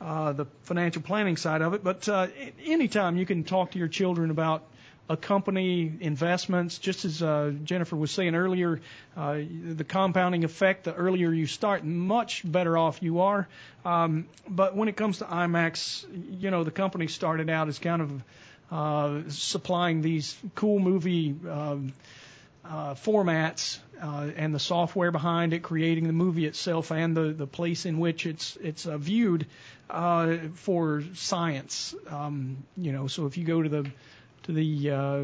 uh, 0.00 0.32
the 0.32 0.46
financial 0.62 1.02
planning 1.02 1.36
side 1.36 1.60
of 1.60 1.74
it. 1.74 1.82
But 1.82 2.08
uh, 2.08 2.28
anytime 2.64 3.16
you 3.16 3.26
can 3.26 3.44
talk 3.44 3.72
to 3.72 3.78
your 3.78 3.88
children 3.88 4.30
about 4.30 4.62
a 5.10 5.16
company 5.16 5.92
investments, 6.00 6.78
just 6.78 7.04
as 7.04 7.20
uh, 7.20 7.52
Jennifer 7.64 7.96
was 7.96 8.12
saying 8.12 8.36
earlier, 8.36 8.80
uh, 9.16 9.40
the 9.74 9.82
compounding 9.82 10.44
effect, 10.44 10.84
the 10.84 10.94
earlier 10.94 11.32
you 11.32 11.46
start, 11.46 11.84
much 11.84 12.42
better 12.44 12.78
off 12.78 13.02
you 13.02 13.20
are. 13.20 13.48
Um, 13.84 14.28
but 14.48 14.76
when 14.76 14.88
it 14.88 14.96
comes 14.96 15.18
to 15.18 15.24
IMAX, 15.24 16.06
you 16.40 16.52
know, 16.52 16.62
the 16.62 16.70
company 16.70 17.08
started 17.08 17.50
out 17.50 17.66
as 17.66 17.80
kind 17.80 18.02
of 18.02 18.22
uh, 18.70 19.28
supplying 19.30 20.00
these 20.00 20.36
cool 20.54 20.78
movie 20.78 21.34
um, 21.50 21.92
uh, 22.64 22.94
formats 22.94 23.80
uh, 24.00 24.30
and 24.36 24.54
the 24.54 24.60
software 24.60 25.10
behind 25.10 25.52
it, 25.52 25.64
creating 25.64 26.06
the 26.06 26.12
movie 26.12 26.46
itself 26.46 26.92
and 26.92 27.16
the, 27.16 27.32
the 27.32 27.48
place 27.48 27.84
in 27.84 27.98
which 27.98 28.26
it's 28.26 28.56
it's 28.62 28.86
uh, 28.86 28.96
viewed 28.96 29.48
uh, 29.90 30.36
for 30.54 31.02
science. 31.14 31.96
Um, 32.08 32.58
you 32.76 32.92
know, 32.92 33.08
so 33.08 33.26
if 33.26 33.36
you 33.36 33.44
go 33.44 33.60
to 33.60 33.68
the 33.68 33.90
the 34.50 34.90
uh, 34.90 35.20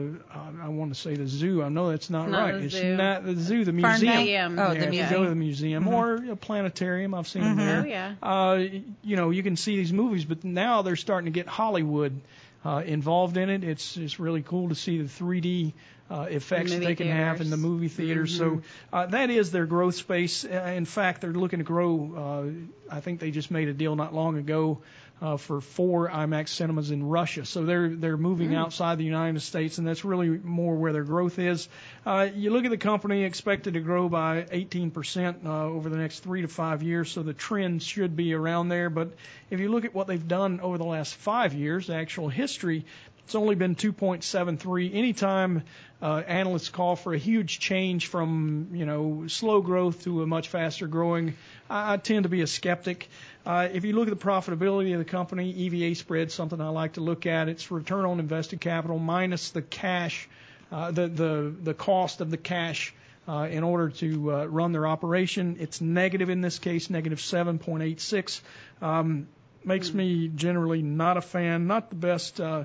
I 0.63 0.69
want 0.69 0.95
to 0.95 1.01
say 1.01 1.15
the 1.17 1.27
zoo. 1.27 1.63
I 1.63 1.69
know 1.69 1.91
that's 1.91 2.11
not 2.11 2.29
Not 2.31 2.53
right. 2.53 2.55
it's 2.65 2.75
zoo. 2.75 2.97
not 2.97 3.25
the 3.25 3.35
zoo. 3.37 3.65
The 3.65 3.73
Fern 3.73 3.83
museum. 3.83 4.17
Museum. 4.17 4.59
Oh, 4.59 4.69
the 4.71 4.75
yeah, 4.75 4.81
if 4.81 4.85
you 4.87 4.91
museum. 5.01 5.11
go 5.11 5.25
to 5.25 5.29
the 5.31 5.37
museum 5.37 5.85
Mhm. 5.85 5.93
or 5.93 6.33
a 6.33 6.37
planetarium. 6.37 7.15
I've 7.15 7.29
seen 7.29 7.43
them 7.43 7.57
Mhm. 7.57 7.67
there. 7.67 7.81
Oh, 7.83 7.85
yeah. 7.85 8.15
Uh, 8.23 8.81
you 9.03 9.17
know, 9.17 9.31
you 9.31 9.43
can 9.43 9.57
see 9.57 9.77
these 9.77 9.93
movies, 9.93 10.25
but 10.25 10.45
now 10.45 10.83
they're 10.83 10.97
starting 10.97 11.27
to 11.27 11.31
get 11.33 11.47
Hollywood 11.47 12.21
uh, 12.65 12.83
involved 12.85 13.37
in 13.37 13.49
it. 13.51 13.63
It's 13.63 13.97
it's 13.97 14.19
really 14.19 14.43
cool 14.43 14.71
to 14.71 14.75
see 14.75 15.01
the 15.01 15.09
3D 15.09 15.73
uh, 16.11 16.27
effects 16.31 16.73
that 16.73 16.81
they 16.83 16.95
can 16.95 17.09
have 17.09 17.41
in 17.41 17.51
the 17.51 17.57
movie 17.57 17.89
theaters. 17.89 18.37
So 18.37 18.51
Mhm. 18.51 18.63
uh, 18.93 19.07
that 19.07 19.31
is 19.31 19.51
their 19.53 19.67
growth 19.67 19.95
space. 19.97 20.45
Uh, 20.45 20.73
in 20.77 20.85
fact, 20.85 21.21
they're 21.21 21.33
looking 21.33 21.59
to 21.61 21.65
grow. 21.65 22.45
Uh, 22.91 22.95
I 22.97 23.01
think 23.01 23.19
they 23.21 23.31
just 23.33 23.51
made 23.51 23.69
a 23.69 23.73
deal 23.73 23.95
not 23.97 24.15
long 24.15 24.37
ago 24.39 24.79
uh, 25.23 25.37
for 25.39 25.61
four 25.61 26.11
IMAX 26.11 26.49
cinemas 26.51 26.91
in 26.91 27.03
Russia. 27.03 27.45
So 27.47 27.65
they're 27.65 27.89
they're 27.89 28.17
moving 28.17 28.51
Mm. 28.51 28.59
outside 28.59 28.99
the 28.99 29.05
United 29.05 29.41
States, 29.41 29.79
and 29.79 29.87
that's 29.87 30.05
really 30.05 30.29
more 30.29 30.77
where 30.77 30.93
their 30.93 31.05
growth 31.05 31.39
is. 31.39 31.69
Uh, 32.05 32.29
you 32.35 32.51
look 32.51 32.65
at 32.65 32.71
the 32.71 32.77
company 32.77 33.25
expected 33.25 33.75
to 33.75 33.81
grow 33.81 34.09
by 34.09 34.43
18% 34.53 35.45
uh, 35.47 35.65
over 35.65 35.89
the 35.89 35.97
next 35.97 36.21
three 36.21 36.43
to 36.43 36.49
five 36.49 36.83
years, 36.83 37.11
so 37.11 37.23
the 37.23 37.33
trend 37.33 37.83
should 37.83 38.15
be 38.15 38.35
around 38.35 38.69
there. 38.69 38.91
But 38.91 39.13
if 39.51 39.59
you 39.61 39.71
look 39.71 39.85
at 39.85 39.95
what 39.95 40.07
they've 40.07 40.29
done 40.29 40.61
over 40.61 40.77
the 40.77 40.85
last 40.85 41.15
five 41.15 41.55
years, 41.55 41.87
the 41.87 41.95
actual 41.95 42.29
history, 42.29 42.85
it's 43.27 43.35
only 43.35 43.57
been 43.57 43.75
2.73. 43.75 44.95
Anytime 44.95 45.65
uh, 46.01 46.23
analysts 46.29 46.69
call 46.69 46.95
for 46.95 47.13
a 47.13 47.19
huge 47.19 47.59
change 47.59 48.07
from 48.07 48.69
you 48.73 48.87
know 48.87 49.27
slow 49.27 49.61
growth 49.61 50.05
to 50.05 50.23
a 50.23 50.27
much 50.29 50.47
faster 50.47 50.87
growing, 50.87 51.35
I, 51.69 51.95
I 51.95 51.97
tend 51.97 52.23
to 52.23 52.29
be 52.29 52.43
a 52.43 52.47
skeptic. 52.47 53.09
Uh, 53.45 53.69
if 53.73 53.85
you 53.85 53.95
look 53.95 54.07
at 54.07 54.17
the 54.17 54.25
profitability 54.25 54.93
of 54.93 55.01
the 55.01 55.05
company, 55.05 55.51
EVA 55.51 55.97
spread, 55.97 56.31
something 56.31 56.61
I 56.61 56.69
like 56.69 56.93
to 56.93 57.01
look 57.01 57.27
at. 57.27 57.49
It's 57.49 57.69
return 57.73 58.05
on 58.05 58.21
invested 58.21 58.61
capital 58.61 59.01
minus 59.01 59.51
the 59.51 59.63
cash, 59.63 60.29
uh, 60.71 60.93
the 60.93 61.09
the 61.09 61.53
the 61.65 61.75
cost 61.75 62.21
of 62.21 62.31
the 62.31 62.39
cash. 62.39 62.95
Uh, 63.29 63.49
in 63.51 63.65
order 63.65 63.89
to 63.89 64.33
uh, 64.33 64.45
run 64.45 64.71
their 64.71 64.87
operation, 64.87 65.57
it's 65.59 65.81
negative 65.81 66.31
in 66.31 66.43
this 66.43 66.61
case, 66.61 66.91
negative 66.91 67.19
7.86. 67.19 68.41
Um, 68.81 69.27
makes 69.65 69.93
me 69.93 70.29
generally 70.29 70.81
not 70.81 71.17
a 71.17 71.21
fan, 71.21 71.67
not 71.67 71.91
the 71.91 71.97
best 71.97 72.41
uh, 72.41 72.63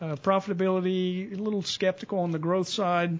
uh, 0.00 0.16
profitability, 0.16 1.32
a 1.32 1.42
little 1.42 1.62
skeptical 1.62 2.20
on 2.20 2.30
the 2.30 2.38
growth 2.38 2.68
side. 2.68 3.18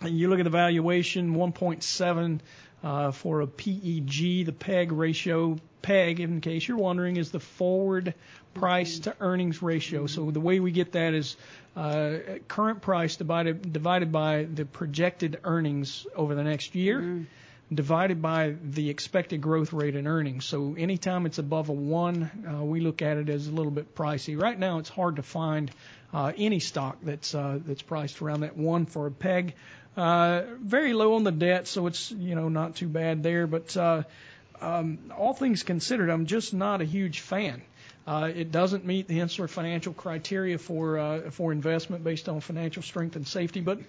And 0.00 0.18
you 0.18 0.28
look 0.28 0.38
at 0.38 0.44
the 0.44 0.50
valuation, 0.50 1.34
1.7 1.34 2.40
uh, 2.82 3.10
for 3.12 3.42
a 3.42 3.46
PEG, 3.46 4.46
the 4.46 4.54
PEG 4.58 4.92
ratio. 4.92 5.58
PEG, 5.82 6.20
in 6.20 6.40
case 6.40 6.66
you're 6.68 6.76
wondering, 6.76 7.16
is 7.16 7.30
the 7.30 7.40
forward 7.40 8.14
price 8.54 9.00
to 9.00 9.14
earnings 9.20 9.62
ratio. 9.62 10.06
So 10.06 10.30
the 10.30 10.40
way 10.40 10.60
we 10.60 10.72
get 10.72 10.92
that 10.92 11.14
is 11.14 11.36
uh, 11.76 12.16
current 12.48 12.82
price 12.82 13.16
divided 13.16 13.72
divided 13.72 14.10
by 14.12 14.44
the 14.52 14.64
projected 14.64 15.38
earnings 15.44 16.06
over 16.16 16.34
the 16.34 16.42
next 16.42 16.74
year 16.74 17.24
divided 17.72 18.20
by 18.20 18.54
the 18.64 18.90
expected 18.90 19.40
growth 19.40 19.72
rate 19.72 19.94
in 19.94 20.06
earnings. 20.06 20.44
So 20.44 20.74
anytime 20.76 21.26
it's 21.26 21.38
above 21.38 21.68
a 21.68 21.72
one, 21.72 22.30
uh, 22.48 22.64
we 22.64 22.80
look 22.80 23.00
at 23.00 23.16
it 23.16 23.28
as 23.28 23.46
a 23.46 23.52
little 23.52 23.70
bit 23.70 23.94
pricey. 23.94 24.40
Right 24.40 24.58
now, 24.58 24.78
it's 24.78 24.88
hard 24.88 25.16
to 25.16 25.22
find 25.22 25.70
uh, 26.12 26.32
any 26.36 26.60
stock 26.60 26.98
that's 27.02 27.34
uh, 27.34 27.58
that's 27.64 27.82
priced 27.82 28.20
around 28.22 28.40
that 28.40 28.56
one 28.56 28.86
for 28.86 29.06
a 29.06 29.10
peg. 29.10 29.54
Uh, 29.96 30.42
very 30.60 30.92
low 30.92 31.14
on 31.14 31.24
the 31.24 31.32
debt, 31.32 31.66
so 31.66 31.86
it's 31.86 32.10
you 32.10 32.34
know 32.34 32.48
not 32.48 32.76
too 32.76 32.88
bad 32.88 33.22
there. 33.22 33.46
But 33.46 33.76
uh, 33.76 34.02
um, 34.60 34.98
all 35.16 35.34
things 35.34 35.62
considered, 35.62 36.10
I'm 36.10 36.26
just 36.26 36.54
not 36.54 36.80
a 36.80 36.84
huge 36.84 37.20
fan. 37.20 37.62
Uh, 38.06 38.30
it 38.34 38.50
doesn't 38.50 38.84
meet 38.84 39.08
the 39.08 39.18
Henssler 39.18 39.48
financial 39.48 39.92
criteria 39.92 40.58
for 40.58 40.98
uh, 40.98 41.30
for 41.30 41.52
investment 41.52 42.02
based 42.02 42.28
on 42.28 42.40
financial 42.40 42.82
strength 42.82 43.16
and 43.16 43.26
safety, 43.26 43.60
but 43.60 43.80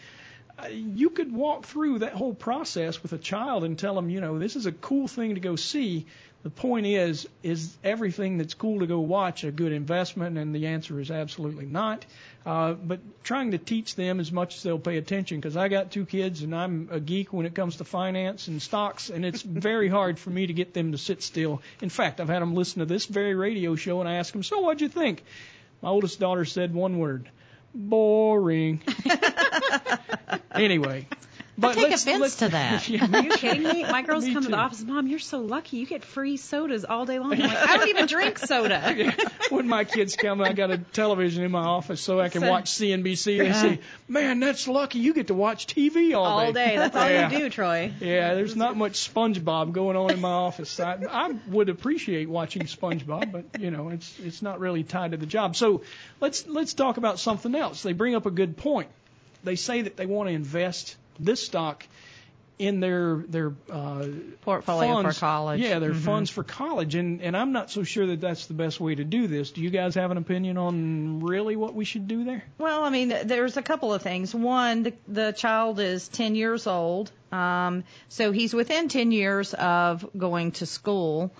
uh, 0.59 0.67
you 0.67 1.09
could 1.09 1.33
walk 1.33 1.65
through 1.65 1.99
that 1.99 2.13
whole 2.13 2.33
process 2.33 3.01
with 3.01 3.13
a 3.13 3.17
child 3.17 3.63
and 3.63 3.79
tell 3.79 3.95
them, 3.95 4.09
you 4.09 4.21
know, 4.21 4.37
this 4.37 4.55
is 4.55 4.65
a 4.65 4.71
cool 4.71 5.07
thing 5.07 5.35
to 5.35 5.41
go 5.41 5.55
see. 5.55 6.05
The 6.43 6.49
point 6.49 6.87
is, 6.87 7.27
is 7.43 7.77
everything 7.83 8.39
that's 8.39 8.55
cool 8.55 8.79
to 8.79 8.87
go 8.87 8.99
watch 8.99 9.43
a 9.43 9.51
good 9.51 9.71
investment? 9.71 10.39
And 10.39 10.55
the 10.55 10.67
answer 10.67 10.99
is 10.99 11.11
absolutely 11.11 11.67
not. 11.67 12.03
Uh, 12.43 12.73
but 12.73 12.99
trying 13.23 13.51
to 13.51 13.59
teach 13.59 13.93
them 13.95 14.19
as 14.19 14.31
much 14.31 14.55
as 14.55 14.63
they'll 14.63 14.79
pay 14.79 14.97
attention, 14.97 15.37
because 15.37 15.55
I 15.55 15.67
got 15.67 15.91
two 15.91 16.05
kids 16.05 16.41
and 16.41 16.55
I'm 16.55 16.89
a 16.91 16.99
geek 16.99 17.31
when 17.31 17.45
it 17.45 17.53
comes 17.53 17.75
to 17.75 17.83
finance 17.83 18.47
and 18.47 18.59
stocks, 18.59 19.11
and 19.11 19.23
it's 19.23 19.43
very 19.43 19.87
hard 19.87 20.17
for 20.17 20.31
me 20.31 20.47
to 20.47 20.53
get 20.53 20.73
them 20.73 20.93
to 20.93 20.97
sit 20.97 21.21
still. 21.21 21.61
In 21.79 21.89
fact, 21.89 22.19
I've 22.19 22.29
had 22.29 22.41
them 22.41 22.55
listen 22.55 22.79
to 22.79 22.85
this 22.85 23.05
very 23.05 23.35
radio 23.35 23.75
show, 23.75 23.99
and 23.99 24.09
I 24.09 24.15
ask 24.15 24.33
them, 24.33 24.41
so 24.41 24.61
what'd 24.61 24.81
you 24.81 24.89
think? 24.89 25.23
My 25.83 25.89
oldest 25.89 26.19
daughter 26.19 26.45
said 26.45 26.73
one 26.73 26.97
word, 26.97 27.29
boring. 27.75 28.81
anyway. 30.55 31.07
But 31.57 31.75
take 31.75 31.89
let's- 31.89 32.03
offense 32.03 32.21
let's- 32.21 32.35
to 32.37 32.49
that. 32.49 32.87
Yeah, 32.89 33.07
Are 33.11 33.21
you 33.23 33.29
kidding 33.31 33.63
me? 33.63 33.83
My 33.83 34.01
girls 34.01 34.25
Me 34.25 34.33
come 34.33 34.43
to 34.43 34.49
the 34.49 34.55
office, 34.57 34.81
Mom, 34.81 35.07
you're 35.07 35.19
so 35.19 35.39
lucky. 35.41 35.77
You 35.77 35.85
get 35.85 36.03
free 36.03 36.37
sodas 36.37 36.85
all 36.85 37.05
day 37.05 37.19
long. 37.19 37.33
I'm 37.33 37.39
like, 37.39 37.51
I 37.57 37.77
don't 37.77 37.89
even 37.89 38.05
drink 38.07 38.39
soda. 38.39 38.93
Yeah. 38.97 39.13
When 39.49 39.67
my 39.67 39.83
kids 39.83 40.15
come, 40.15 40.41
I 40.41 40.53
got 40.53 40.71
a 40.71 40.77
television 40.77 41.43
in 41.43 41.51
my 41.51 41.63
office 41.63 42.01
so 42.01 42.19
I 42.19 42.29
can 42.29 42.41
So- 42.41 42.49
watch 42.49 42.71
CNBC. 42.71 43.37
They 43.37 43.51
say, 43.53 43.79
"Man, 44.07 44.39
that's 44.39 44.67
lucky. 44.67 44.99
You 44.99 45.13
get 45.13 45.27
to 45.27 45.33
watch 45.33 45.67
TV 45.67 46.15
all 46.15 46.39
day." 46.39 46.45
All 46.47 46.51
day. 46.53 46.75
That's 46.77 46.95
all 46.95 47.09
Yeah. 47.09 47.29
you 47.31 47.37
do, 47.39 47.49
Troy. 47.49 47.91
Yeah, 47.99 48.33
there's 48.33 48.55
not 48.55 48.75
much 48.77 49.13
SpongeBob 49.13 49.71
going 49.73 49.97
on 49.97 50.11
in 50.11 50.21
my 50.21 50.29
office. 50.31 50.79
I, 50.79 50.97
I 51.09 51.33
would 51.49 51.69
appreciate 51.69 52.29
watching 52.29 52.63
SpongeBob, 52.63 53.31
but 53.31 53.61
you 53.61 53.71
know, 53.71 53.89
it's 53.89 54.19
it's 54.19 54.41
not 54.41 54.59
really 54.59 54.83
tied 54.83 55.11
to 55.11 55.17
the 55.17 55.25
job. 55.25 55.55
So 55.55 55.83
let's 56.21 56.47
let's 56.47 56.73
talk 56.73 56.97
about 56.97 57.19
something 57.19 57.53
else. 57.55 57.83
They 57.83 57.93
bring 57.93 58.15
up 58.15 58.25
a 58.25 58.31
good 58.31 58.57
point. 58.57 58.89
They 59.43 59.55
say 59.55 59.81
that 59.81 59.97
they 59.97 60.05
want 60.05 60.29
to 60.29 60.33
invest 60.35 60.95
this 61.23 61.43
stock 61.45 61.85
in 62.59 62.79
their 62.79 63.15
their 63.27 63.53
uh, 63.71 64.05
Portfolio 64.41 65.01
for 65.01 65.13
college. 65.19 65.59
Yeah, 65.59 65.79
their 65.79 65.93
Mhm. 65.93 66.01
funds 66.01 66.29
for 66.29 66.43
college, 66.43 66.93
and 66.93 67.19
and 67.21 67.35
I'm 67.35 67.51
not 67.53 67.71
so 67.71 67.81
sure 67.83 68.05
that 68.07 68.21
that's 68.21 68.45
the 68.45 68.53
best 68.53 68.79
way 68.79 68.93
to 68.93 69.03
do 69.03 69.25
this. 69.25 69.49
Do 69.49 69.61
you 69.61 69.71
guys 69.71 69.95
have 69.95 70.11
an 70.11 70.17
opinion 70.17 70.59
on 70.59 71.21
really 71.21 71.55
what 71.55 71.73
we 71.73 71.85
should 71.85 72.07
do 72.07 72.23
there? 72.23 72.43
Well, 72.59 72.83
I 72.83 72.91
mean, 72.91 73.11
there's 73.23 73.57
a 73.57 73.63
couple 73.63 73.93
of 73.95 74.03
things. 74.03 74.35
One, 74.35 74.83
the, 74.83 74.93
the 75.07 75.31
child 75.31 75.79
is 75.79 76.07
10 76.09 76.35
years 76.35 76.67
old, 76.67 77.11
um, 77.31 77.83
so 78.09 78.31
he's 78.31 78.53
within 78.53 78.89
10 78.89 79.11
years 79.11 79.55
of 79.55 80.07
going 80.15 80.51
to 80.53 80.67
school 80.67 81.31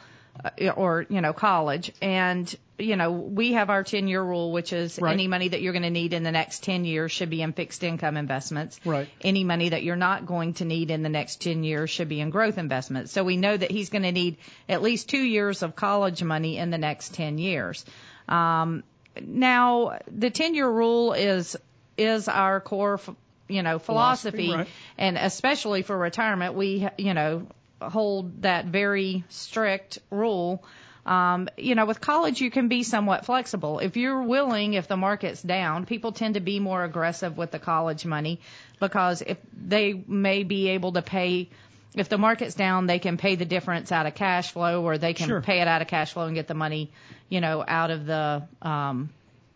or 0.75 1.05
you 1.09 1.21
know 1.21 1.33
college, 1.33 1.91
and 2.01 2.53
you 2.79 2.95
know 2.95 3.11
we 3.11 3.53
have 3.53 3.69
our 3.69 3.83
10 3.83 4.07
year 4.07 4.23
rule, 4.23 4.51
which 4.51 4.73
is 4.73 4.97
Right. 4.99 5.13
any 5.13 5.27
money 5.27 5.49
that 5.49 5.61
you're 5.61 5.73
going 5.73 5.83
to 5.83 5.89
need 5.89 6.13
in 6.13 6.23
the 6.23 6.31
next 6.31 6.63
10 6.63 6.83
years 6.85 7.11
should 7.11 7.29
be 7.29 7.41
in 7.41 7.53
fixed 7.53 7.83
income 7.83 8.17
investments. 8.17 8.79
Right. 8.85 9.07
Any 9.21 9.43
money 9.43 9.69
that 9.69 9.83
you're 9.83 9.95
not 9.95 10.25
going 10.25 10.53
to 10.55 10.65
need 10.65 10.89
in 10.89 11.03
the 11.03 11.09
next 11.09 11.41
10 11.41 11.63
years 11.63 11.89
should 11.89 12.09
be 12.09 12.19
in 12.21 12.29
growth 12.31 12.57
investments. 12.57 13.11
So 13.11 13.23
we 13.23 13.37
know 13.37 13.55
that 13.55 13.69
he's 13.71 13.89
going 13.89 14.03
to 14.03 14.11
need 14.11 14.37
at 14.67 14.81
least 14.81 15.09
two 15.09 15.21
years 15.23 15.61
of 15.63 15.75
college 15.75 16.23
money 16.23 16.57
in 16.57 16.71
the 16.71 16.77
next 16.79 17.13
10 17.13 17.37
years. 17.37 17.85
Um, 18.27 18.83
now, 19.21 19.99
the 20.09 20.29
10 20.29 20.55
year 20.55 20.69
rule 20.69 21.13
is, 21.13 21.55
is 21.97 22.27
our 22.27 22.61
core, 22.61 22.95
f- 22.95 23.09
you 23.49 23.61
know, 23.61 23.77
philosophy, 23.79 24.45
Philosophy, 24.47 24.57
right. 24.57 24.67
and 24.97 25.17
especially 25.17 25.81
for 25.81 25.97
retirement, 25.97 26.53
we, 26.55 26.87
you 26.97 27.13
know, 27.13 27.45
hold 27.81 28.43
that 28.43 28.65
very 28.65 29.23
strict 29.29 29.99
rule. 30.09 30.63
Um, 31.05 31.49
you 31.57 31.73
know, 31.73 31.85
with 31.87 31.99
college, 31.99 32.41
you 32.41 32.51
can 32.51 32.67
be 32.67 32.83
somewhat 32.83 33.25
flexible. 33.25 33.79
If 33.79 33.97
you're 33.97 34.21
willing, 34.21 34.73
if 34.75 34.87
the 34.87 34.97
market's 34.97 35.41
down, 35.41 35.85
people 35.87 36.11
tend 36.11 36.35
to 36.35 36.39
be 36.39 36.59
more 36.59 36.83
aggressive 36.83 37.37
with 37.37 37.49
the 37.49 37.57
college 37.59 38.05
money 38.05 38.39
because 38.79 39.23
if 39.23 39.37
they 39.53 39.93
may 40.07 40.43
be 40.43 40.69
able 40.69 40.91
to 40.93 41.01
pay, 41.01 41.49
if 41.95 42.07
the 42.07 42.19
market's 42.19 42.53
down, 42.53 42.85
they 42.85 42.99
can 42.99 43.17
pay 43.17 43.35
the 43.35 43.45
difference 43.45 43.91
out 43.91 44.05
of 44.05 44.13
cash 44.13 44.51
flow 44.51 44.83
or 44.83 44.99
they 44.99 45.13
can 45.15 45.27
Sure. 45.27 45.41
pay 45.41 45.61
it 45.61 45.67
out 45.67 45.81
of 45.81 45.87
cash 45.87 46.13
flow 46.13 46.25
and 46.25 46.35
get 46.35 46.47
the 46.47 46.53
money, 46.53 46.91
you 47.29 47.41
know, 47.41 47.63
out 47.67 47.89
of 47.89 48.05
the, 48.05 48.43
um, 48.61 49.09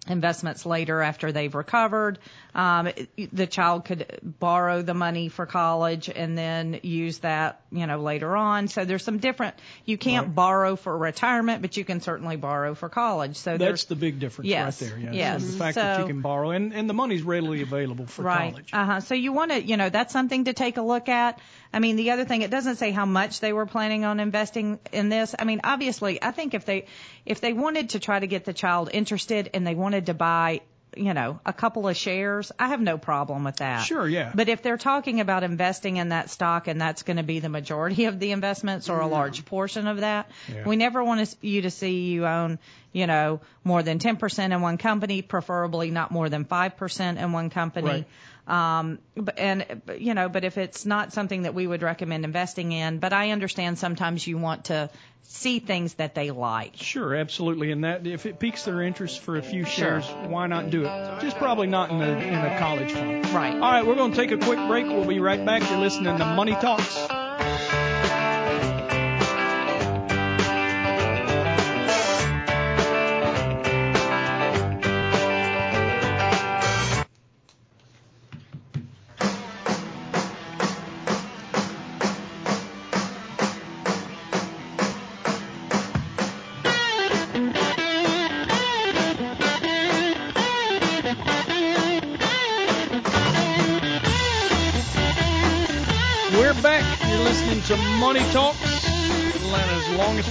investments 0.08 0.66
later 0.66 1.02
after 1.02 1.32
they've 1.32 1.54
recovered. 1.54 2.20
Um, 2.54 2.90
the 3.34 3.48
child 3.48 3.86
could 3.86 4.20
borrow 4.24 4.82
the 4.82 4.94
money 4.94 5.30
for 5.30 5.46
college 5.46 6.10
and 6.10 6.38
then 6.38 6.80
use 6.84 7.20
that, 7.20 7.62
you 7.72 7.86
know, 7.86 8.00
later 8.00 8.36
on. 8.36 8.68
So 8.68 8.86
there's 8.86 9.04
some 9.04 9.18
different. 9.18 9.56
You 9.84 9.98
can't 9.98 10.34
borrow 10.34 10.76
for 10.76 10.98
retirement, 10.98 11.62
but 11.62 11.76
you 11.76 11.84
can 11.84 12.02
certainly 12.02 12.38
borrow 12.38 12.76
for 12.76 12.88
college. 12.88 13.36
So 13.38 13.58
That's 13.58 13.86
the 13.86 13.96
big 13.96 14.20
difference 14.20 14.50
Yes, 14.50 14.82
right 14.82 14.90
there. 14.90 15.00
Yeah. 15.00 15.12
yes. 15.12 15.44
So 15.44 15.52
the 15.52 15.58
fact 15.58 15.76
that 15.76 16.00
you 16.00 16.08
can 16.08 16.22
borrow 16.22 16.52
and 16.52 16.74
and 16.74 16.90
the 16.90 16.94
money's 16.94 17.24
readily 17.24 17.62
available 17.62 18.06
for 18.06 18.24
right. 18.24 18.52
college. 18.52 18.70
Uh 18.72 18.86
huh. 18.86 19.00
So 19.02 19.16
you 19.16 19.34
want 19.34 19.52
to, 19.52 19.62
you 19.62 19.78
know, 19.78 19.90
that's 19.90 20.14
something 20.14 20.46
to 20.46 20.54
take 20.54 20.78
a 20.78 20.82
look 20.82 21.10
at. 21.10 21.40
I 21.76 21.80
mean, 21.80 21.98
the 21.98 22.12
other 22.12 22.24
thing, 22.24 22.42
it 22.42 22.50
doesn't 22.50 22.78
say 22.78 22.92
how 22.92 23.06
much 23.06 23.42
they 23.42 23.52
were 23.52 23.66
planning 23.66 24.06
on 24.06 24.22
investing 24.22 24.80
in 24.94 25.10
this. 25.10 25.36
I 25.38 25.44
mean, 25.44 25.60
obviously, 25.66 26.24
I 26.24 26.32
think 26.32 26.54
if 26.54 26.64
they, 26.66 26.86
if 27.26 27.42
they 27.42 27.52
wanted 27.52 27.90
to 27.90 28.00
try 28.00 28.18
to 28.18 28.28
get 28.28 28.46
the 28.46 28.54
child 28.54 28.90
interested 28.94 29.50
and 29.54 29.68
they 29.68 29.76
wanted 29.76 30.06
to 30.06 30.14
buy, 30.14 30.62
you 30.96 31.14
know, 31.14 31.42
a 31.46 31.52
couple 31.52 31.90
of 31.90 31.98
shares, 31.98 32.54
I 32.58 32.70
have 32.70 32.80
no 32.80 32.98
problem 32.98 33.44
with 33.44 33.58
that. 33.58 33.80
Sure, 33.80 34.08
yeah. 34.08 34.32
But 34.34 34.48
if 34.48 34.62
they're 34.64 34.78
talking 34.78 35.20
about 35.20 35.44
investing 35.44 35.98
in 35.98 36.10
that 36.10 36.30
stock 36.30 36.70
and 36.70 36.80
that's 36.80 37.04
going 37.04 37.18
to 37.18 37.24
be 37.24 37.40
the 37.42 37.50
majority 37.50 38.06
of 38.06 38.20
the 38.22 38.32
investments 38.32 38.88
or 38.90 39.02
a 39.02 39.08
large 39.08 39.44
portion 39.44 39.88
of 39.88 39.98
that, 40.00 40.32
Yeah. 40.48 40.64
we 40.66 40.78
never 40.78 41.04
want 41.04 41.28
to, 41.28 41.36
you 41.46 41.64
to 41.64 41.72
see 41.72 42.06
you 42.06 42.26
own, 42.26 42.58
you 42.94 43.06
know, 43.06 43.42
more 43.66 43.84
than 43.84 44.00
10% 44.00 44.54
in 44.54 44.62
one 44.62 44.78
company, 44.78 45.22
preferably 45.22 45.92
not 45.92 46.12
more 46.12 46.30
than 46.30 46.46
5% 46.46 47.18
in 47.22 47.32
one 47.34 47.50
company. 47.50 47.88
Right. 47.90 48.06
Um, 48.48 49.00
but, 49.16 49.40
and, 49.40 49.82
you 49.98 50.14
know, 50.14 50.30
but 50.30 50.44
if 50.44 50.58
it's 50.58 50.86
not 50.86 51.14
something 51.14 51.44
that 51.44 51.54
we 51.56 51.66
would 51.66 51.82
recommend 51.82 52.26
investing 52.26 52.72
in, 52.72 53.00
but 53.00 53.12
I 53.14 53.32
understand 53.32 53.80
sometimes 53.80 54.26
you 54.28 54.38
want 54.38 54.66
to 54.66 54.90
see 55.24 55.58
things 55.60 55.96
that 55.96 56.14
they 56.14 56.30
like. 56.30 56.76
Sure, 56.76 57.16
absolutely. 57.16 57.72
And 57.72 57.84
that 57.84 58.06
if 58.06 58.28
it 58.28 58.38
piques 58.38 58.64
their 58.64 58.82
interest 58.84 59.20
for 59.22 59.38
a 59.38 59.42
few 59.42 59.66
Sure. 59.66 60.02
shares, 60.02 60.30
why 60.30 60.46
not 60.46 60.70
do 60.70 60.86
it? 60.86 61.22
Just 61.22 61.38
probably 61.38 61.66
not 61.68 61.90
in 61.90 62.02
a 62.02 62.08
in 62.08 62.34
a 62.36 62.60
college 62.60 62.92
fund. 62.92 63.26
Right. 63.32 63.54
All 63.54 63.60
right, 63.60 63.86
we're 63.86 63.96
going 63.96 64.12
to 64.12 64.18
take 64.18 64.32
a 64.32 64.38
quick 64.38 64.60
break. 64.68 64.86
We'll 64.86 65.06
be 65.06 65.20
right 65.20 65.44
back. 65.44 65.68
You're 65.70 65.80
listening 65.80 66.18
to 66.20 66.26
Money 66.26 66.54
Talks. 66.54 67.25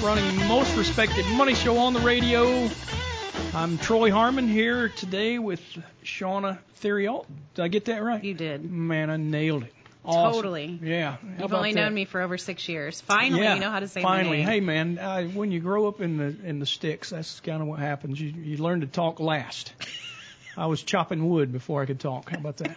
Running, 0.05 0.37
most 0.49 0.77
respected 0.77 1.25
money 1.29 1.55
show 1.55 1.79
on 1.79 1.95
the 1.95 2.01
radio. 2.01 2.69
I'm 3.55 3.79
Troy 3.79 4.11
Harmon 4.11 4.47
here 4.47 4.91
today 4.91 5.39
with 5.39 5.63
Shauna 6.05 6.59
Theriault. 6.83 7.25
Did 7.55 7.63
I 7.63 7.69
get 7.69 7.87
that 7.87 8.03
right? 8.03 8.23
You 8.23 8.35
did. 8.35 8.71
Man, 8.71 9.09
I 9.09 9.17
nailed 9.17 9.63
it. 9.63 9.73
Awesome. 10.05 10.33
Totally. 10.35 10.79
Yeah. 10.83 11.13
How 11.13 11.45
You've 11.45 11.55
only 11.55 11.73
that? 11.73 11.81
known 11.81 11.95
me 11.95 12.05
for 12.05 12.21
over 12.21 12.37
six 12.37 12.69
years. 12.69 13.01
Finally, 13.01 13.45
yeah, 13.45 13.55
you 13.55 13.61
know 13.61 13.71
how 13.71 13.81
to 13.81 13.89
say 13.89 14.03
finally. 14.03 14.41
my 14.41 14.45
name. 14.45 14.47
Hey, 14.47 14.61
man, 14.61 14.99
uh, 14.99 15.25
when 15.25 15.51
you 15.51 15.61
grow 15.61 15.89
up 15.89 16.03
in 16.03 16.19
the 16.19 16.37
in 16.47 16.59
the 16.59 16.67
sticks, 16.67 17.09
that's 17.09 17.41
kind 17.41 17.63
of 17.63 17.69
what 17.69 17.79
happens. 17.79 18.21
You 18.21 18.29
you 18.29 18.59
learn 18.59 18.83
to 18.83 18.87
talk 18.87 19.21
last. 19.21 19.73
I 20.57 20.67
was 20.67 20.83
chopping 20.83 21.31
wood 21.31 21.51
before 21.51 21.81
I 21.81 21.87
could 21.87 22.01
talk. 22.01 22.29
How 22.29 22.37
about 22.37 22.59
that? 22.59 22.77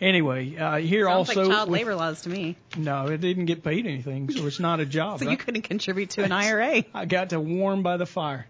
Anyway, 0.00 0.56
uh, 0.56 0.76
here 0.78 1.04
Sounds 1.06 1.28
also 1.28 1.42
like 1.44 1.50
child 1.52 1.68
with- 1.70 1.78
labor 1.80 1.94
laws 1.94 2.22
to 2.22 2.30
me. 2.30 2.56
No, 2.76 3.06
it 3.08 3.20
didn't 3.20 3.44
get 3.46 3.62
paid 3.62 3.86
anything, 3.86 4.30
so 4.30 4.46
it's 4.46 4.58
not 4.60 4.80
a 4.80 4.86
job. 4.98 5.18
So 5.20 5.28
you 5.30 5.36
couldn't 5.36 5.62
contribute 5.62 6.10
to 6.10 6.24
an 6.24 6.32
IRA. 6.32 6.84
I 6.94 7.04
got 7.04 7.30
to 7.30 7.40
warm 7.40 7.82
by 7.82 7.96
the 7.98 8.06
fire. 8.06 8.46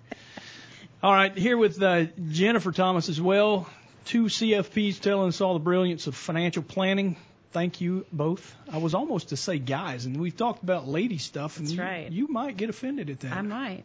All 1.02 1.12
right, 1.12 1.36
here 1.36 1.56
with 1.56 1.82
uh, 1.82 2.04
Jennifer 2.28 2.72
Thomas 2.72 3.08
as 3.08 3.20
well. 3.20 3.68
Two 4.04 4.24
CFPs 4.24 5.00
telling 5.00 5.28
us 5.28 5.40
all 5.40 5.54
the 5.54 5.60
brilliance 5.60 6.06
of 6.06 6.14
financial 6.14 6.62
planning. 6.62 7.16
Thank 7.52 7.80
you 7.80 8.06
both. 8.12 8.54
I 8.70 8.78
was 8.78 8.94
almost 8.94 9.30
to 9.30 9.36
say 9.36 9.58
guys, 9.58 10.04
and 10.06 10.18
we've 10.20 10.36
talked 10.36 10.62
about 10.62 10.86
lady 10.86 11.18
stuff, 11.18 11.56
and 11.58 11.66
That's 11.66 11.74
you, 11.76 11.82
right. 11.82 12.12
you 12.12 12.28
might 12.28 12.56
get 12.56 12.70
offended 12.70 13.10
at 13.10 13.20
that. 13.20 13.32
I 13.32 13.42
might. 13.42 13.84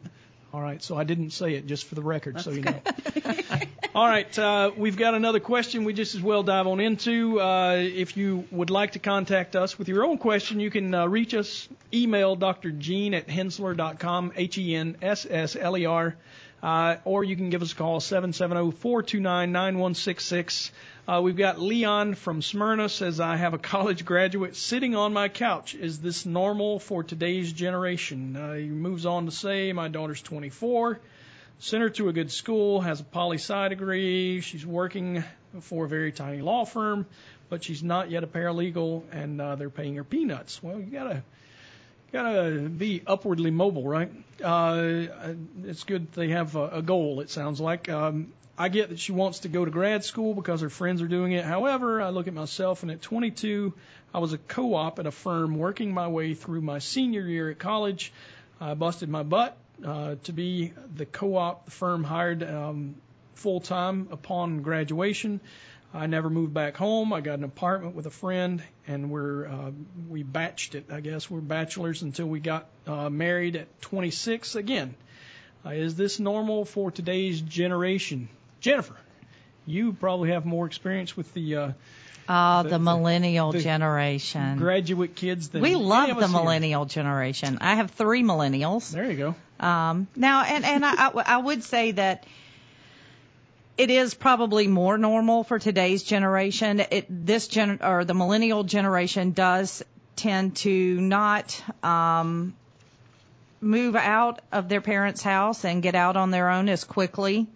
All 0.53 0.61
right, 0.61 0.83
so 0.83 0.95
I 0.97 1.03
didn't 1.03 1.31
say 1.31 1.55
it 1.55 1.65
just 1.65 1.85
for 1.85 1.95
the 1.95 2.03
record, 2.03 2.39
so 2.41 2.51
you 2.51 2.61
know. 2.61 2.79
All 3.95 4.05
right, 4.05 4.37
uh, 4.37 4.69
we've 4.75 4.97
got 4.97 5.13
another 5.13 5.39
question 5.39 5.85
we 5.85 5.93
just 5.93 6.15
as 6.15 6.21
well 6.21 6.43
dive 6.43 6.67
on 6.67 6.81
into. 6.81 7.39
Uh, 7.39 7.77
if 7.77 8.17
you 8.17 8.45
would 8.51 8.69
like 8.69 8.91
to 8.91 8.99
contact 8.99 9.55
us 9.55 9.79
with 9.79 9.87
your 9.87 10.03
own 10.03 10.17
question, 10.17 10.59
you 10.59 10.69
can 10.69 10.93
uh, 10.93 11.05
reach 11.05 11.33
us. 11.33 11.69
Email 11.93 12.35
Dr. 12.35 12.71
Gene 12.71 13.13
at 13.13 13.29
henssler.com, 13.29 14.33
H-E-N-S-S-L-E-R, 14.35 16.17
uh, 16.61 16.95
or 17.05 17.23
you 17.23 17.37
can 17.37 17.49
give 17.49 17.61
us 17.61 17.71
a 17.71 17.75
call, 17.75 18.01
770-429-9166. 18.01 20.71
Uh, 21.07 21.21
we've 21.23 21.37
got 21.37 21.61
Leon 21.61 22.15
from 22.15 22.41
Smyrna 22.41 22.89
says, 22.89 23.21
I 23.21 23.37
have 23.37 23.53
a 23.53 23.57
college 23.57 24.03
graduate 24.03 24.57
sitting 24.57 24.97
on 24.97 25.13
my 25.13 25.29
couch. 25.29 25.73
Is 25.73 25.99
this 25.99 26.25
normal 26.25 26.79
for 26.79 27.01
today's 27.01 27.53
generation? 27.53 28.35
Uh, 28.35 28.55
he 28.55 28.65
moves 28.65 29.05
on 29.05 29.27
to 29.27 29.31
say, 29.31 29.71
my 29.71 29.87
daughter's 29.87 30.21
24, 30.21 30.99
sent 31.59 31.83
her 31.83 31.89
to 31.91 32.09
a 32.09 32.13
good 32.13 32.31
school, 32.31 32.81
has 32.81 32.99
a 32.99 33.03
poli 33.03 33.37
sci 33.37 33.69
degree, 33.69 34.41
she's 34.41 34.65
working 34.65 35.23
for 35.61 35.85
a 35.85 35.87
very 35.87 36.11
tiny 36.11 36.41
law 36.41 36.65
firm, 36.65 37.05
but 37.49 37.63
she's 37.63 37.83
not 37.83 38.11
yet 38.11 38.23
a 38.23 38.27
paralegal, 38.27 39.03
and 39.11 39.39
uh, 39.39 39.55
they're 39.55 39.69
paying 39.69 39.95
her 39.95 40.03
peanuts. 40.03 40.61
Well, 40.61 40.79
you 40.79 40.85
gotta 40.85 41.23
gotta 42.11 42.69
be 42.69 43.01
upwardly 43.05 43.51
mobile, 43.51 43.87
right? 43.87 44.11
Uh, 44.43 45.05
it's 45.63 45.83
good 45.83 46.11
they 46.13 46.29
have 46.29 46.55
a, 46.55 46.67
a 46.67 46.81
goal. 46.81 47.21
It 47.21 47.29
sounds 47.29 47.59
like. 47.61 47.89
Um, 47.89 48.33
I 48.57 48.69
get 48.69 48.87
that 48.87 48.99
she 48.99 49.11
wants 49.11 49.39
to 49.39 49.49
go 49.49 49.65
to 49.65 49.71
grad 49.71 50.05
school 50.05 50.33
because 50.33 50.61
her 50.61 50.69
friends 50.69 51.01
are 51.01 51.09
doing 51.09 51.33
it. 51.33 51.43
However, 51.43 52.01
I 52.01 52.09
look 52.09 52.27
at 52.27 52.33
myself, 52.33 52.83
and 52.83 52.91
at 52.91 53.01
22, 53.01 53.73
I 54.13 54.19
was 54.19 54.31
a 54.31 54.37
co-op 54.37 54.97
at 54.99 55.05
a 55.05 55.11
firm 55.11 55.57
working 55.57 55.93
my 55.93 56.07
way 56.07 56.35
through 56.35 56.61
my 56.61 56.79
senior 56.79 57.23
year 57.23 57.51
at 57.51 57.59
college. 57.59 58.13
I 58.61 58.73
busted 58.73 59.09
my 59.09 59.23
butt 59.23 59.57
uh, 59.83 60.15
to 60.23 60.33
be 60.33 60.73
the 60.95 61.05
co-op 61.05 61.65
the 61.65 61.71
firm 61.71 62.03
hired 62.03 62.43
um, 62.43 62.95
full 63.35 63.59
time 63.59 64.07
upon 64.11 64.61
graduation. 64.61 65.39
I 65.93 66.07
never 66.07 66.29
moved 66.29 66.53
back 66.53 66.75
home. 66.75 67.13
I 67.13 67.21
got 67.21 67.37
an 67.39 67.45
apartment 67.45 67.95
with 67.95 68.05
a 68.05 68.09
friend, 68.11 68.61
and 68.85 69.09
we're 69.09 69.45
uh, 69.47 69.71
we 70.09 70.23
batched 70.23 70.75
it. 70.75 70.85
I 70.91 70.99
guess 70.99 71.29
we're 71.29 71.39
bachelors 71.39 72.01
until 72.01 72.25
we 72.27 72.39
got 72.41 72.67
uh, 72.85 73.09
married 73.09 73.55
at 73.55 73.81
26 73.81 74.55
again. 74.55 74.95
Uh, 75.65 75.69
is 75.69 75.95
this 75.95 76.19
normal 76.19 76.65
for 76.65 76.91
today's 76.91 77.39
generation? 77.41 78.27
Jennifer, 78.59 78.95
you 79.65 79.93
probably 79.93 80.31
have 80.31 80.45
more 80.45 80.65
experience 80.67 81.15
with 81.15 81.33
the 81.33 81.55
uh, 81.55 81.71
Oh, 82.27 82.63
The- 82.63 82.69
the, 82.69 82.79
millennial 82.79 83.51
the 83.51 83.61
generation. 83.61 84.57
graduate 84.57 85.15
kids 85.15 85.49
than 85.49 85.61
we 85.61 85.75
love 85.75 86.07
the 86.09 86.15
us 86.15 86.31
here. 86.31 86.39
millennial 86.41 86.85
generation. 86.85 87.59
I 87.61 87.75
have 87.75 87.91
three 87.91 88.23
millennials. 88.23 88.89
There 88.91 89.09
you 89.09 89.15
go. 89.17 89.35
Um, 89.59 90.07
now, 90.15 90.43
and 90.43 90.65
and 90.65 90.85
I, 90.85 91.07
I, 91.07 91.11
I 91.25 91.37
would 91.37 91.63
say 91.63 91.91
that 91.91 92.25
it 93.77 93.89
is 93.89 94.13
probably 94.13 94.67
more 94.67 94.97
normal 94.97 95.43
for 95.43 95.59
today's 95.59 96.03
generation. 96.03 96.79
It 96.79 97.05
this 97.09 97.47
gen 97.47 97.79
or 97.81 98.05
the 98.05 98.13
millennial 98.13 98.63
generation 98.63 99.31
does 99.31 99.83
tend 100.15 100.55
to 100.57 101.01
not 101.01 101.61
um, 101.83 102.55
move 103.59 103.95
out 103.95 104.41
of 104.51 104.69
their 104.69 104.81
parents' 104.81 105.21
house 105.21 105.65
and 105.65 105.83
get 105.83 105.95
out 105.95 106.15
on 106.15 106.31
their 106.31 106.49
own 106.49 106.69
as 106.69 106.83
quickly 106.83 107.47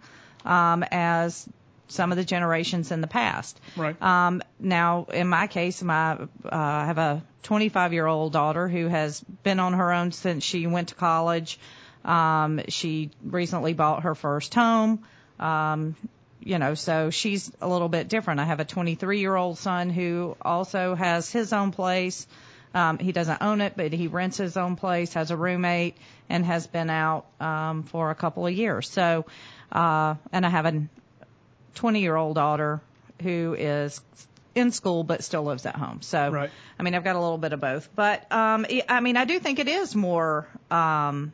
um, 0.44 0.84
as 0.90 1.48
some 1.88 2.12
of 2.12 2.16
the 2.16 2.24
generations 2.24 2.92
in 2.92 3.00
the 3.00 3.06
past. 3.06 3.58
Right. 3.76 4.00
Um, 4.00 4.42
now, 4.58 5.06
in 5.12 5.28
my 5.28 5.46
case, 5.46 5.82
my 5.82 6.12
uh, 6.12 6.18
I 6.50 6.86
have 6.86 6.98
a 6.98 7.22
25 7.42 7.92
year 7.92 8.06
old 8.06 8.32
daughter 8.32 8.68
who 8.68 8.88
has 8.88 9.20
been 9.42 9.58
on 9.58 9.72
her 9.74 9.92
own 9.92 10.12
since 10.12 10.44
she 10.44 10.66
went 10.66 10.88
to 10.88 10.94
college. 10.94 11.58
Um, 12.04 12.60
she 12.68 13.10
recently 13.24 13.74
bought 13.74 14.04
her 14.04 14.14
first 14.14 14.54
home. 14.54 15.04
Um, 15.38 15.96
you 16.42 16.58
know, 16.58 16.74
so 16.74 17.10
she's 17.10 17.50
a 17.60 17.68
little 17.68 17.88
bit 17.88 18.08
different. 18.08 18.40
I 18.40 18.44
have 18.44 18.60
a 18.60 18.64
23 18.64 19.20
year 19.20 19.36
old 19.36 19.58
son 19.58 19.90
who 19.90 20.36
also 20.40 20.94
has 20.94 21.30
his 21.30 21.52
own 21.52 21.70
place. 21.70 22.26
Um, 22.72 22.98
he 22.98 23.12
doesn't 23.12 23.42
own 23.42 23.60
it, 23.60 23.74
but 23.76 23.92
he 23.92 24.06
rents 24.06 24.36
his 24.36 24.56
own 24.56 24.76
place, 24.76 25.14
has 25.14 25.30
a 25.30 25.36
roommate, 25.36 25.96
and 26.28 26.44
has 26.46 26.66
been 26.66 26.88
out 26.88 27.26
um, 27.40 27.82
for 27.82 28.10
a 28.10 28.14
couple 28.14 28.46
of 28.46 28.52
years. 28.52 28.88
So, 28.88 29.26
uh, 29.72 30.14
and 30.32 30.46
I 30.46 30.48
have 30.48 30.66
a 30.66 30.82
20 31.74 32.00
year 32.00 32.16
old 32.16 32.36
daughter 32.36 32.80
who 33.22 33.54
is 33.58 34.00
in 34.54 34.70
school 34.72 35.04
but 35.04 35.22
still 35.24 35.42
lives 35.42 35.66
at 35.66 35.76
home. 35.76 36.00
So, 36.02 36.30
Right. 36.30 36.50
I 36.78 36.82
mean, 36.82 36.94
I've 36.94 37.04
got 37.04 37.16
a 37.16 37.20
little 37.20 37.38
bit 37.38 37.52
of 37.52 37.60
both. 37.60 37.88
But, 37.94 38.30
um, 38.32 38.66
I 38.88 39.00
mean, 39.00 39.16
I 39.16 39.24
do 39.24 39.38
think 39.38 39.58
it 39.58 39.68
is 39.68 39.94
more, 39.94 40.46
um, 40.70 41.32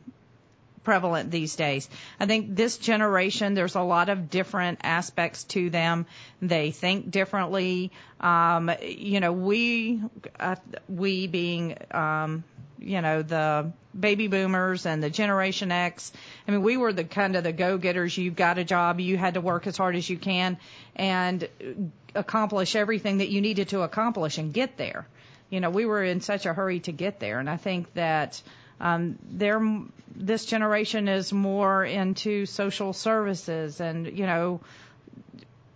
prevalent 0.87 1.29
these 1.29 1.57
days. 1.57 1.89
I 2.17 2.27
think 2.27 2.55
this 2.55 2.77
generation, 2.77 3.55
there's 3.55 3.75
a 3.75 3.81
lot 3.81 4.07
of 4.07 4.29
different 4.29 4.79
aspects 4.83 5.43
to 5.43 5.69
them. 5.69 6.05
They 6.41 6.71
think 6.71 7.11
differently. 7.11 7.91
Um, 8.21 8.71
you 8.81 9.19
know, 9.19 9.33
we, 9.33 10.01
uh, 10.39 10.55
we 10.87 11.27
being, 11.27 11.75
um, 11.91 12.45
you 12.79 13.01
know, 13.01 13.21
the 13.21 13.73
baby 13.99 14.29
boomers 14.29 14.85
and 14.85 15.03
the 15.03 15.09
Generation 15.09 15.73
X. 15.73 16.13
I 16.47 16.51
mean, 16.51 16.61
we 16.61 16.77
were 16.77 16.93
the 16.93 17.03
kind 17.03 17.35
of 17.35 17.43
the 17.43 17.51
go-getters. 17.51 18.17
You 18.17 18.31
got 18.31 18.57
a 18.57 18.63
job, 18.63 19.01
you 19.01 19.17
had 19.17 19.33
to 19.33 19.41
work 19.41 19.67
as 19.67 19.75
hard 19.75 19.97
as 19.97 20.09
you 20.09 20.17
can 20.17 20.57
and 20.95 21.49
accomplish 22.15 22.77
everything 22.77 23.17
that 23.17 23.27
you 23.27 23.41
needed 23.41 23.67
to 23.69 23.81
accomplish 23.81 24.37
and 24.37 24.53
get 24.53 24.77
there. 24.77 25.05
You 25.49 25.59
know, 25.59 25.69
we 25.69 25.85
were 25.85 26.01
in 26.01 26.21
such 26.21 26.45
a 26.45 26.53
hurry 26.53 26.79
to 26.81 26.93
get 26.93 27.19
there, 27.19 27.39
and 27.39 27.49
I 27.49 27.57
think 27.57 27.93
that 27.95 28.41
um, 28.79 29.17
they're 29.29 29.61
this 30.15 30.45
generation 30.45 31.07
is 31.07 31.31
more 31.31 31.83
into 31.85 32.45
social 32.45 32.93
services 32.93 33.79
and 33.79 34.07
you 34.17 34.25
know 34.25 34.59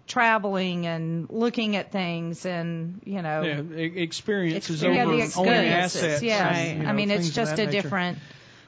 traveling 0.08 0.86
and 0.88 1.30
looking 1.30 1.76
at 1.76 1.92
things 1.92 2.46
and 2.46 3.02
you 3.06 3.22
know 3.22 3.44
Yeah, 3.44 3.82
experiences 3.84 4.82
yeah, 4.82 4.90
over 4.90 4.98
the 4.98 5.02
owning 5.06 5.22
experiences. 5.22 6.04
assets. 6.04 6.24
Yes. 6.24 6.42
and, 6.58 6.78
you 6.78 6.84
know, 6.84 6.90
I 6.90 6.94
mean, 6.94 7.12
it's 7.12 7.30
just 7.30 7.54
a 7.54 7.66
nature. 7.66 7.72
different 7.72 8.18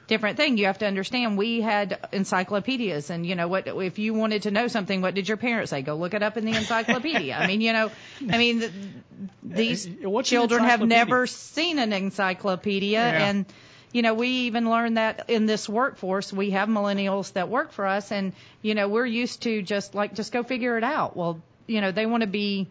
different 0.06 0.36
thing. 0.36 0.56
You 0.58 0.66
have 0.66 0.78
to 0.78 0.86
understand. 0.86 1.36
We 1.36 1.60
had 1.60 1.98
encyclopedias, 2.12 3.10
and 3.10 3.26
you 3.26 3.34
know 3.34 3.48
what? 3.48 3.66
If 3.66 3.98
you 3.98 4.14
wanted 4.14 4.42
to 4.42 4.50
know 4.50 4.68
something, 4.68 5.00
what 5.02 5.14
did 5.14 5.28
your 5.28 5.36
parents 5.36 5.70
say? 5.70 5.82
Go 5.82 5.96
look 5.96 6.14
it 6.14 6.22
up 6.22 6.36
in 6.36 6.44
the 6.44 6.54
encyclopedia. 6.54 7.34
I 7.34 7.46
mean, 7.46 7.60
you 7.60 7.72
know, 7.72 7.90
I 8.30 8.38
mean, 8.38 8.60
th- 8.60 8.72
these 9.42 9.86
Uh, 9.86 10.08
what's 10.10 10.28
children 10.28 10.64
have 10.64 10.80
never 10.80 11.26
seen 11.26 11.78
an 11.78 11.92
encyclopedia, 11.92 13.00
Yeah. 13.00 13.28
and 13.28 13.46
you 13.94 14.02
know, 14.02 14.12
we 14.12 14.28
even 14.48 14.68
learned 14.68 14.96
that 14.98 15.30
in 15.30 15.46
this 15.46 15.68
workforce, 15.68 16.32
we 16.32 16.50
have 16.50 16.68
millennials 16.68 17.32
that 17.34 17.48
work 17.48 17.72
for 17.72 17.86
us, 17.86 18.12
and 18.12 18.32
you 18.60 18.74
know, 18.74 18.88
we're 18.88 19.06
used 19.06 19.42
to 19.44 19.62
just 19.62 19.94
like 19.94 20.14
just 20.14 20.32
go 20.32 20.42
figure 20.42 20.76
it 20.76 20.84
out. 20.84 21.16
Well, 21.16 21.40
you 21.66 21.80
know, 21.80 21.92
they 21.92 22.04
want 22.04 22.22
to 22.22 22.26
be 22.26 22.68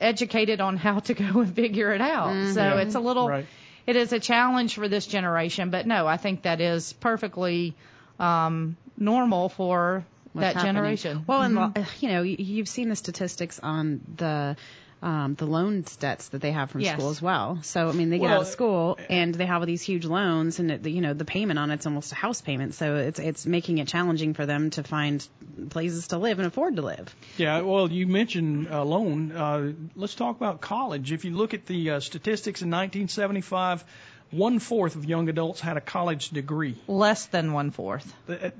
educated 0.00 0.60
on 0.60 0.76
how 0.76 0.98
to 1.00 1.14
go 1.24 1.40
and 1.40 1.54
figure 1.54 1.92
it 1.94 2.00
out. 2.00 2.52
So 2.54 2.60
Yeah. 2.60 2.80
it's 2.80 2.94
a 2.94 3.00
little, 3.00 3.28
Right. 3.28 3.46
it 3.86 3.96
is 3.96 4.12
a 4.12 4.18
challenge 4.20 4.74
for 4.74 4.88
this 4.88 5.06
generation. 5.06 5.70
But 5.70 5.86
no, 5.86 6.06
I 6.06 6.16
think 6.16 6.42
that 6.42 6.60
is 6.60 6.92
perfectly 6.94 7.74
um, 8.18 8.76
normal 8.98 9.48
for 9.48 10.04
What's 10.32 10.42
that 10.42 10.54
happening. 10.56 10.74
generation. 10.74 11.24
Well, 11.26 11.42
and 11.42 11.54
Mhm. 11.56 11.76
lo- 11.76 11.84
you 12.00 12.08
know, 12.08 12.22
you've 12.22 12.68
seen 12.68 12.88
the 12.88 12.96
statistics 12.96 13.58
on 13.60 14.00
the 14.16 14.56
um, 15.02 15.34
the 15.34 15.46
loan 15.46 15.84
debts 15.98 16.28
that 16.28 16.40
they 16.40 16.52
have 16.52 16.70
from 16.70 16.80
Yes. 16.80 16.94
school 16.98 17.10
as 17.10 17.20
well. 17.20 17.58
So 17.62 17.88
I 17.88 17.92
mean, 17.92 18.10
they 18.10 18.18
get 18.18 18.26
Well, 18.30 18.34
out 18.36 18.42
of 18.42 18.48
school 18.48 18.98
and 19.10 19.34
they 19.34 19.46
have 19.46 19.60
all 19.62 19.66
these 19.66 19.82
huge 19.82 20.04
loans, 20.04 20.58
and 20.60 20.70
it, 20.70 20.86
you 20.86 21.00
know 21.00 21.12
the 21.12 21.24
payment 21.24 21.58
on 21.58 21.70
it's 21.70 21.86
almost 21.86 22.12
a 22.12 22.14
house 22.14 22.40
payment. 22.40 22.74
So 22.74 22.96
it's 22.96 23.18
it's 23.18 23.46
making 23.46 23.78
it 23.78 23.88
challenging 23.88 24.34
for 24.34 24.46
them 24.46 24.70
to 24.70 24.82
find 24.82 25.26
places 25.70 26.08
to 26.08 26.18
live 26.18 26.38
and 26.38 26.46
afford 26.46 26.76
to 26.76 26.82
live. 26.82 27.14
Yeah, 27.36 27.60
well, 27.60 27.90
you 27.90 28.06
mentioned 28.06 28.68
uh, 28.70 28.84
loan. 28.84 29.32
Uh, 29.32 29.72
let's 29.96 30.14
talk 30.14 30.36
about 30.36 30.60
college. 30.60 31.12
If 31.12 31.24
you 31.24 31.36
look 31.36 31.52
at 31.52 31.66
the 31.66 31.90
uh, 31.90 32.00
statistics 32.00 32.62
in 32.62 32.70
1975, 32.70 33.84
one 34.30 34.60
fourth 34.60 34.96
of 34.96 35.04
young 35.04 35.28
adults 35.28 35.60
had 35.60 35.76
a 35.76 35.80
college 35.80 36.30
degree. 36.30 36.76
Less 36.86 37.26
than 37.26 37.52
one 37.52 37.70
fourth. 37.70 38.14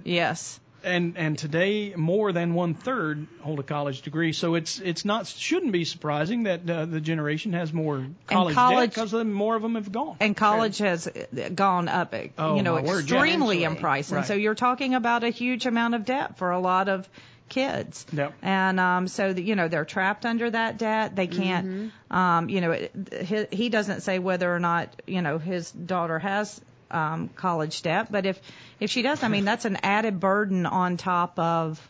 Yes. 0.05 0.61
And 0.85 1.17
and 1.17 1.39
today 1.39 1.95
more 1.97 2.33
than 2.33 2.55
one 2.55 2.75
third 2.75 3.27
hold 3.41 3.61
a 3.61 3.63
college 3.63 4.03
degree. 4.03 4.33
So 4.33 4.55
it's 4.57 4.81
it's 4.81 5.05
not 5.05 5.27
shouldn't 5.27 5.73
be 5.73 5.85
surprising 5.85 6.45
that 6.45 6.69
uh, 6.69 6.87
the 6.87 7.01
generation 7.01 7.53
has 7.53 7.73
more 7.73 8.07
college, 8.27 8.55
college- 8.55 8.91
because 8.91 9.15
more 9.15 9.55
of 9.57 9.63
them 9.63 9.77
have 9.77 9.93
gone. 9.93 10.17
And 10.21 10.37
college 10.37 10.79
has 10.79 11.07
uh, 11.07 11.49
gone 11.55 11.89
up, 11.89 12.15
uh, 12.15 12.27
Oh, 12.39 12.57
you 12.57 12.63
know, 12.63 12.75
my 12.75 12.83
word, 12.83 13.09
yeah. 13.09 13.17
extremely 13.17 13.65
in 13.65 13.77
price. 13.77 14.09
And 14.11 14.19
Right. 14.19 14.27
so 14.27 14.35
you're 14.35 14.55
talking 14.57 14.95
about 14.95 15.23
a 15.25 15.31
huge 15.31 15.67
amount 15.67 15.95
of 15.95 16.05
debt 16.05 16.39
for 16.39 16.51
a 16.51 16.59
lot 16.59 16.89
of 16.89 17.09
kids. 17.49 18.07
Yep. 18.13 18.33
And 18.43 18.81
um, 18.81 19.09
so, 19.09 19.33
that, 19.33 19.43
you 19.43 19.55
know, 19.57 19.69
they're 19.69 19.85
trapped 19.85 20.25
under 20.25 20.51
that 20.51 20.79
debt. 20.79 21.15
They 21.15 21.27
can't, 21.27 21.67
Mm-hmm. 21.67 22.17
um, 22.17 22.49
you 22.49 22.61
know, 22.63 22.71
it, 22.73 22.93
he, 23.25 23.47
he 23.57 23.69
doesn't 23.69 24.01
say 24.01 24.19
whether 24.19 24.53
or 24.53 24.59
not, 24.59 24.89
you 25.07 25.21
know, 25.23 25.37
his 25.39 25.71
daughter 25.71 26.19
has 26.19 26.61
um, 26.93 27.29
college 27.29 27.83
debt. 27.83 28.11
But 28.13 28.27
if, 28.27 28.41
if 28.81 28.91
she 28.91 29.03
does, 29.03 29.23
I 29.23 29.29
mean, 29.29 29.45
that's 29.45 29.65
an 29.65 29.79
added 29.83 30.21
burden 30.21 30.67
on 30.67 30.97
top 30.97 31.39
of, 31.39 31.81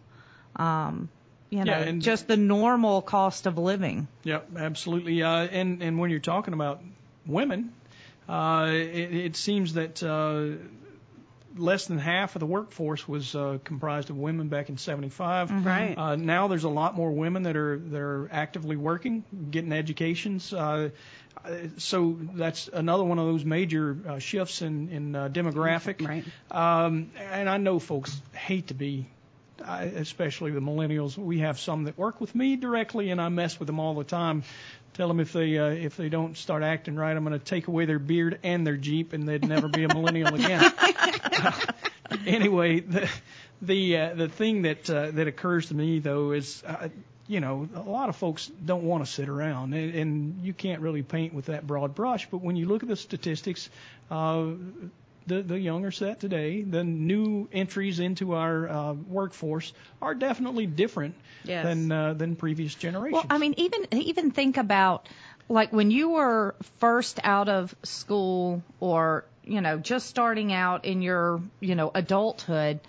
um, 0.56 1.08
you 1.50 1.64
know, 1.64 1.72
Yeah, 1.72 1.78
and- 1.80 2.02
just 2.02 2.28
the 2.28 2.36
normal 2.36 3.02
cost 3.02 3.46
of 3.46 3.58
living. 3.58 4.08
Yep, 4.24 4.50
absolutely. 4.56 5.22
Uh, 5.22 5.46
and 5.46 5.82
and 5.82 5.98
when 5.98 6.10
you're 6.10 6.20
talking 6.20 6.54
about 6.54 6.80
women, 7.26 7.72
uh, 8.28 8.68
it, 8.70 9.14
it 9.14 9.36
seems 9.36 9.74
that 9.74 10.02
uh, 10.02 10.56
less 11.54 11.86
than 11.86 11.98
half 11.98 12.34
of 12.34 12.40
the 12.40 12.46
workforce 12.46 13.06
was 13.06 13.34
uh, 13.34 13.58
comprised 13.64 14.08
of 14.08 14.16
women 14.16 14.48
back 14.48 14.70
in 14.70 14.78
'75. 14.78 15.50
Mhm. 15.50 15.64
Right. 15.66 15.98
Uh, 15.98 16.16
now 16.16 16.48
there's 16.48 16.64
a 16.64 16.70
lot 16.70 16.94
more 16.96 17.10
women 17.10 17.42
that 17.42 17.56
are 17.56 17.78
that 17.78 18.00
are 18.00 18.28
actively 18.32 18.76
working, 18.76 19.22
getting 19.50 19.72
educations. 19.72 20.52
Uh, 20.54 20.90
so 21.76 22.18
that's 22.34 22.68
another 22.68 23.04
one 23.04 23.18
of 23.18 23.26
those 23.26 23.44
major 23.44 23.96
uh, 24.08 24.18
shifts 24.18 24.62
in 24.62 24.88
in 24.90 25.16
uh, 25.16 25.28
demographic. 25.28 26.06
Right. 26.06 26.24
Um, 26.50 27.10
and 27.18 27.48
I 27.48 27.56
know 27.56 27.78
folks 27.78 28.20
hate 28.32 28.68
to 28.68 28.74
be, 28.74 29.06
I, 29.64 29.84
especially 29.84 30.52
the 30.52 30.60
millennials. 30.60 31.16
We 31.16 31.40
have 31.40 31.58
some 31.58 31.84
that 31.84 31.98
work 31.98 32.20
with 32.20 32.34
me 32.34 32.56
directly, 32.56 33.10
and 33.10 33.20
I 33.20 33.28
mess 33.28 33.58
with 33.58 33.66
them 33.66 33.80
all 33.80 33.94
the 33.94 34.04
time. 34.04 34.44
Tell 34.94 35.08
them 35.08 35.20
if 35.20 35.32
they 35.32 35.58
uh, 35.58 35.66
if 35.68 35.96
they 35.96 36.08
don't 36.08 36.36
start 36.36 36.62
acting 36.62 36.96
right, 36.96 37.16
I'm 37.16 37.24
going 37.24 37.38
to 37.38 37.44
take 37.44 37.66
away 37.66 37.86
their 37.86 37.98
beard 37.98 38.38
and 38.42 38.66
their 38.66 38.76
Jeep, 38.76 39.12
and 39.12 39.26
they'd 39.26 39.46
never 39.46 39.68
be 39.68 39.84
a 39.84 39.88
millennial 39.88 40.34
again. 40.34 40.70
anyway, 42.26 42.80
the 42.80 43.08
the 43.62 43.96
uh, 43.96 44.14
the 44.14 44.28
thing 44.28 44.62
that 44.62 44.88
uh, 44.90 45.10
that 45.12 45.26
occurs 45.26 45.68
to 45.68 45.74
me 45.74 45.98
though 45.98 46.32
is. 46.32 46.62
Uh, 46.66 46.88
you 47.28 47.40
know, 47.40 47.68
a 47.74 47.80
lot 47.80 48.08
of 48.08 48.16
folks 48.16 48.46
don't 48.46 48.82
want 48.82 49.04
to 49.04 49.10
sit 49.10 49.28
around, 49.28 49.74
and, 49.74 49.94
and 49.94 50.40
you 50.42 50.52
can't 50.52 50.80
really 50.80 51.02
paint 51.02 51.32
with 51.32 51.46
that 51.46 51.66
broad 51.66 51.94
brush. 51.94 52.28
But 52.30 52.38
when 52.38 52.56
you 52.56 52.66
look 52.66 52.82
at 52.82 52.88
the 52.88 52.96
statistics, 52.96 53.70
uh, 54.10 54.46
the 55.26 55.42
the 55.42 55.58
younger 55.58 55.90
set 55.90 56.20
today, 56.20 56.62
the 56.62 56.82
new 56.82 57.48
entries 57.52 58.00
into 58.00 58.34
our 58.34 58.68
uh, 58.68 58.92
workforce 58.94 59.72
are 60.00 60.14
definitely 60.14 60.66
different 60.66 61.14
Yes. 61.44 61.64
than 61.64 61.92
uh, 61.92 62.14
than 62.14 62.36
previous 62.36 62.74
generations. 62.74 63.12
Well, 63.12 63.26
I 63.30 63.38
mean, 63.38 63.54
even 63.56 63.86
even 63.92 64.30
think 64.30 64.56
about 64.56 65.08
like 65.48 65.72
when 65.72 65.90
you 65.90 66.10
were 66.10 66.54
first 66.78 67.20
out 67.22 67.48
of 67.48 67.74
school 67.82 68.62
or 68.80 69.24
you 69.44 69.60
know 69.60 69.78
just 69.78 70.08
starting 70.08 70.52
out 70.52 70.84
in 70.84 71.02
your 71.02 71.40
you 71.60 71.74
know 71.76 71.90
adulthood, 71.94 72.80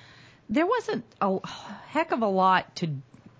there 0.50 0.66
wasn't 0.66 1.06
a 1.22 1.40
heck 1.88 2.12
of 2.12 2.22
a 2.24 2.28
lot 2.28 2.76
to 2.78 2.90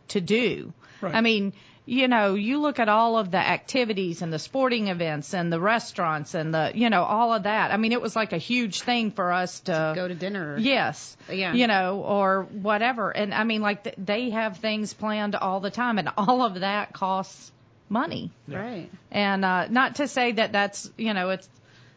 to 0.10 0.22
do. 0.22 0.74
Right. 1.04 1.16
I 1.16 1.22
mean, 1.22 1.54
you 1.86 2.08
know, 2.08 2.36
you 2.36 2.60
look 2.62 2.80
at 2.80 2.88
all 2.88 3.18
of 3.18 3.30
the 3.32 3.38
activities 3.38 4.22
and 4.22 4.32
the 4.32 4.40
sporting 4.40 4.88
events 4.88 5.34
and 5.34 5.52
the 5.52 5.60
restaurants 5.60 6.34
and 6.34 6.54
the 6.54 6.72
you 6.74 6.90
know 6.90 7.04
all 7.04 7.34
of 7.34 7.44
that. 7.44 7.72
I 7.72 7.78
mean, 7.78 7.92
it 7.92 8.02
was 8.02 8.16
like 8.16 8.32
a 8.32 8.38
huge 8.38 8.82
thing 8.82 9.12
for 9.12 9.32
us 9.32 9.60
to, 9.62 9.94
Go 9.96 10.08
to 10.08 10.16
dinner. 10.16 10.58
Yes. 10.58 11.18
Yeah. 11.30 11.54
You 11.54 11.68
know, 11.68 12.00
or 12.00 12.44
whatever. 12.44 13.12
And 13.12 13.34
I 13.34 13.44
mean, 13.44 13.62
like 13.62 13.84
th- 13.84 13.96
they 13.98 14.30
have 14.30 14.58
things 14.58 14.94
planned 14.94 15.36
all 15.36 15.60
the 15.60 15.72
time, 15.72 16.00
and 16.00 16.10
all 16.18 16.42
of 16.42 16.62
that 16.62 16.94
costs 16.94 17.52
money. 17.90 18.32
Right. 18.48 18.90
And 19.12 19.44
uh, 19.44 19.68
not 19.68 19.96
to 19.96 20.08
say 20.08 20.32
that 20.34 20.54
that's 20.54 20.90
you 20.98 21.14
know 21.14 21.32
it's 21.32 21.50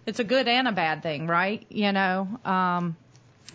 it's 0.04 0.18
a 0.18 0.24
good 0.24 0.48
and 0.48 0.66
a 0.66 0.72
bad 0.72 1.02
thing, 1.02 1.28
right? 1.28 1.64
You 1.68 1.92
know, 1.92 2.28
um, 2.44 2.96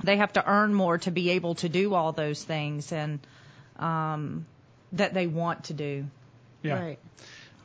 they 0.03 0.17
have 0.17 0.33
to 0.33 0.45
earn 0.45 0.73
more 0.73 0.97
to 0.99 1.11
be 1.11 1.31
able 1.31 1.55
to 1.55 1.69
do 1.69 1.93
all 1.93 2.13
those 2.13 2.43
things 2.43 2.91
and 2.91 3.19
um, 3.77 4.45
that 4.93 5.13
they 5.13 5.27
want 5.27 5.65
to 5.65 5.73
do. 5.73 6.05
Yeah. 6.63 6.79
Right. 6.79 6.99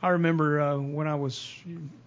I 0.01 0.09
remember 0.09 0.61
uh, 0.61 0.77
when 0.77 1.07
I 1.07 1.15
was 1.15 1.53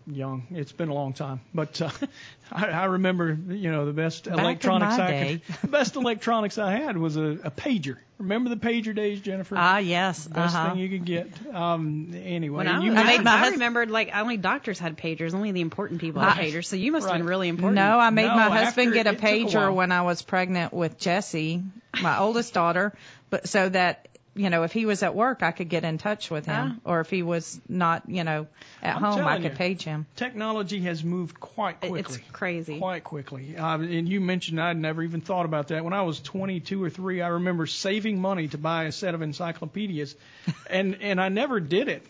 young. 0.07 0.47
It's 0.51 0.73
been 0.73 0.89
a 0.89 0.95
long 0.95 1.13
time, 1.13 1.41
but 1.55 1.81
uh, 1.83 1.91
I, 2.53 2.67
I 2.67 2.85
remember 2.85 3.37
you 3.49 3.71
know 3.71 3.87
the 3.87 3.93
best 3.93 4.25
Back 4.25 4.35
in 4.35 4.41
electronics 4.41 4.99
my 4.99 5.07
I 5.07 5.11
day. 5.11 5.43
could, 5.45 5.57
the 5.63 5.69
best 5.69 5.97
electronics 5.97 6.59
I 6.59 6.73
had 6.73 6.97
was 6.97 7.17
a, 7.17 7.39
a 7.45 7.51
pager. 7.51 7.97
Remember 8.19 8.51
the 8.51 8.57
pager 8.57 8.95
days, 8.95 9.21
Jennifer? 9.21 9.55
Ah, 9.57 9.79
yes. 9.79 10.27
Best 10.27 10.55
uh-huh. 10.55 10.71
thing 10.71 10.79
you 10.79 10.91
could 10.91 11.07
get. 11.07 11.29
Um, 11.55 12.13
anyway, 12.15 12.59
When 12.59 12.69
I, 12.69 12.83
you 12.83 12.91
was, 12.91 12.99
I, 13.01 13.05
mentioned- 13.05 13.29
I 13.29 13.49
remembered 13.51 13.91
like 13.91 14.11
only 14.15 14.37
doctors 14.37 14.79
had 14.79 14.99
pagers, 14.99 15.33
only 15.33 15.53
the 15.53 15.63
important 15.63 16.01
people 16.01 16.21
had 16.21 16.39
I- 16.39 16.45
pagers. 16.45 16.67
So 16.67 16.77
you 16.77 16.93
must 16.93 17.09
have 17.09 17.17
been 17.17 17.27
really 17.27 17.49
important. 17.49 17.77
No, 17.77 17.99
I 17.99 18.11
made 18.11 18.27
No, 18.27 18.37
my 18.37 18.65
husband 18.65 18.93
get 18.93 19.07
a 19.07 19.11
it 19.11 19.13
took 19.15 19.23
a 19.23 19.27
pager 19.27 19.75
when 19.75 19.91
I 19.91 20.03
was 20.03 20.21
pregnant 20.21 20.75
with 20.75 20.99
Jessie, 20.99 21.63
my 22.03 22.19
oldest 22.19 22.53
daughter, 22.53 22.93
but 23.31 23.49
so 23.49 23.71
that 23.71 24.10
you 24.41 24.49
know 24.49 24.63
if 24.63 24.73
he 24.73 24.87
was 24.87 25.03
at 25.03 25.15
work, 25.15 25.43
I 25.43 25.53
could 25.53 25.69
get 25.69 25.85
in 25.85 25.99
touch 25.99 26.31
with 26.31 26.47
him, 26.47 26.81
or 26.85 27.01
if 27.01 27.11
he 27.11 27.23
was 27.23 27.61
not, 27.69 28.09
you 28.09 28.25
know, 28.25 28.47
at 28.83 28.97
I'm 28.97 29.03
home, 29.03 29.27
I 29.27 29.37
could 29.37 29.53
you. 29.53 29.59
page 29.59 29.83
him. 29.83 30.07
Technology 30.17 30.81
has 30.81 31.05
moved 31.05 31.39
quite 31.39 31.81
quickly. 31.81 32.01
It's 32.01 32.19
crazy. 32.33 32.79
Quite 32.79 33.05
quickly. 33.05 33.57
Um, 33.57 33.83
and 33.83 34.09
you 34.09 34.21
mentioned 34.21 34.61
I'd 34.61 34.79
never 34.79 35.03
even 35.03 35.21
thought 35.21 35.45
about 35.45 35.69
that. 35.69 35.85
When 35.85 35.93
I 35.93 36.03
was 36.03 36.21
22 36.21 36.83
or 36.83 36.89
3, 36.89 37.21
I 37.21 37.29
remember 37.29 37.67
saving 37.67 38.21
money 38.21 38.49
to 38.49 38.59
buy 38.59 38.85
a 38.85 38.93
set 38.93 39.15
of 39.15 39.21
encyclopedias, 39.21 40.17
and 40.71 40.97
and 41.03 41.21
I 41.21 41.29
never 41.29 41.61
did 41.61 41.89
it. 41.89 42.07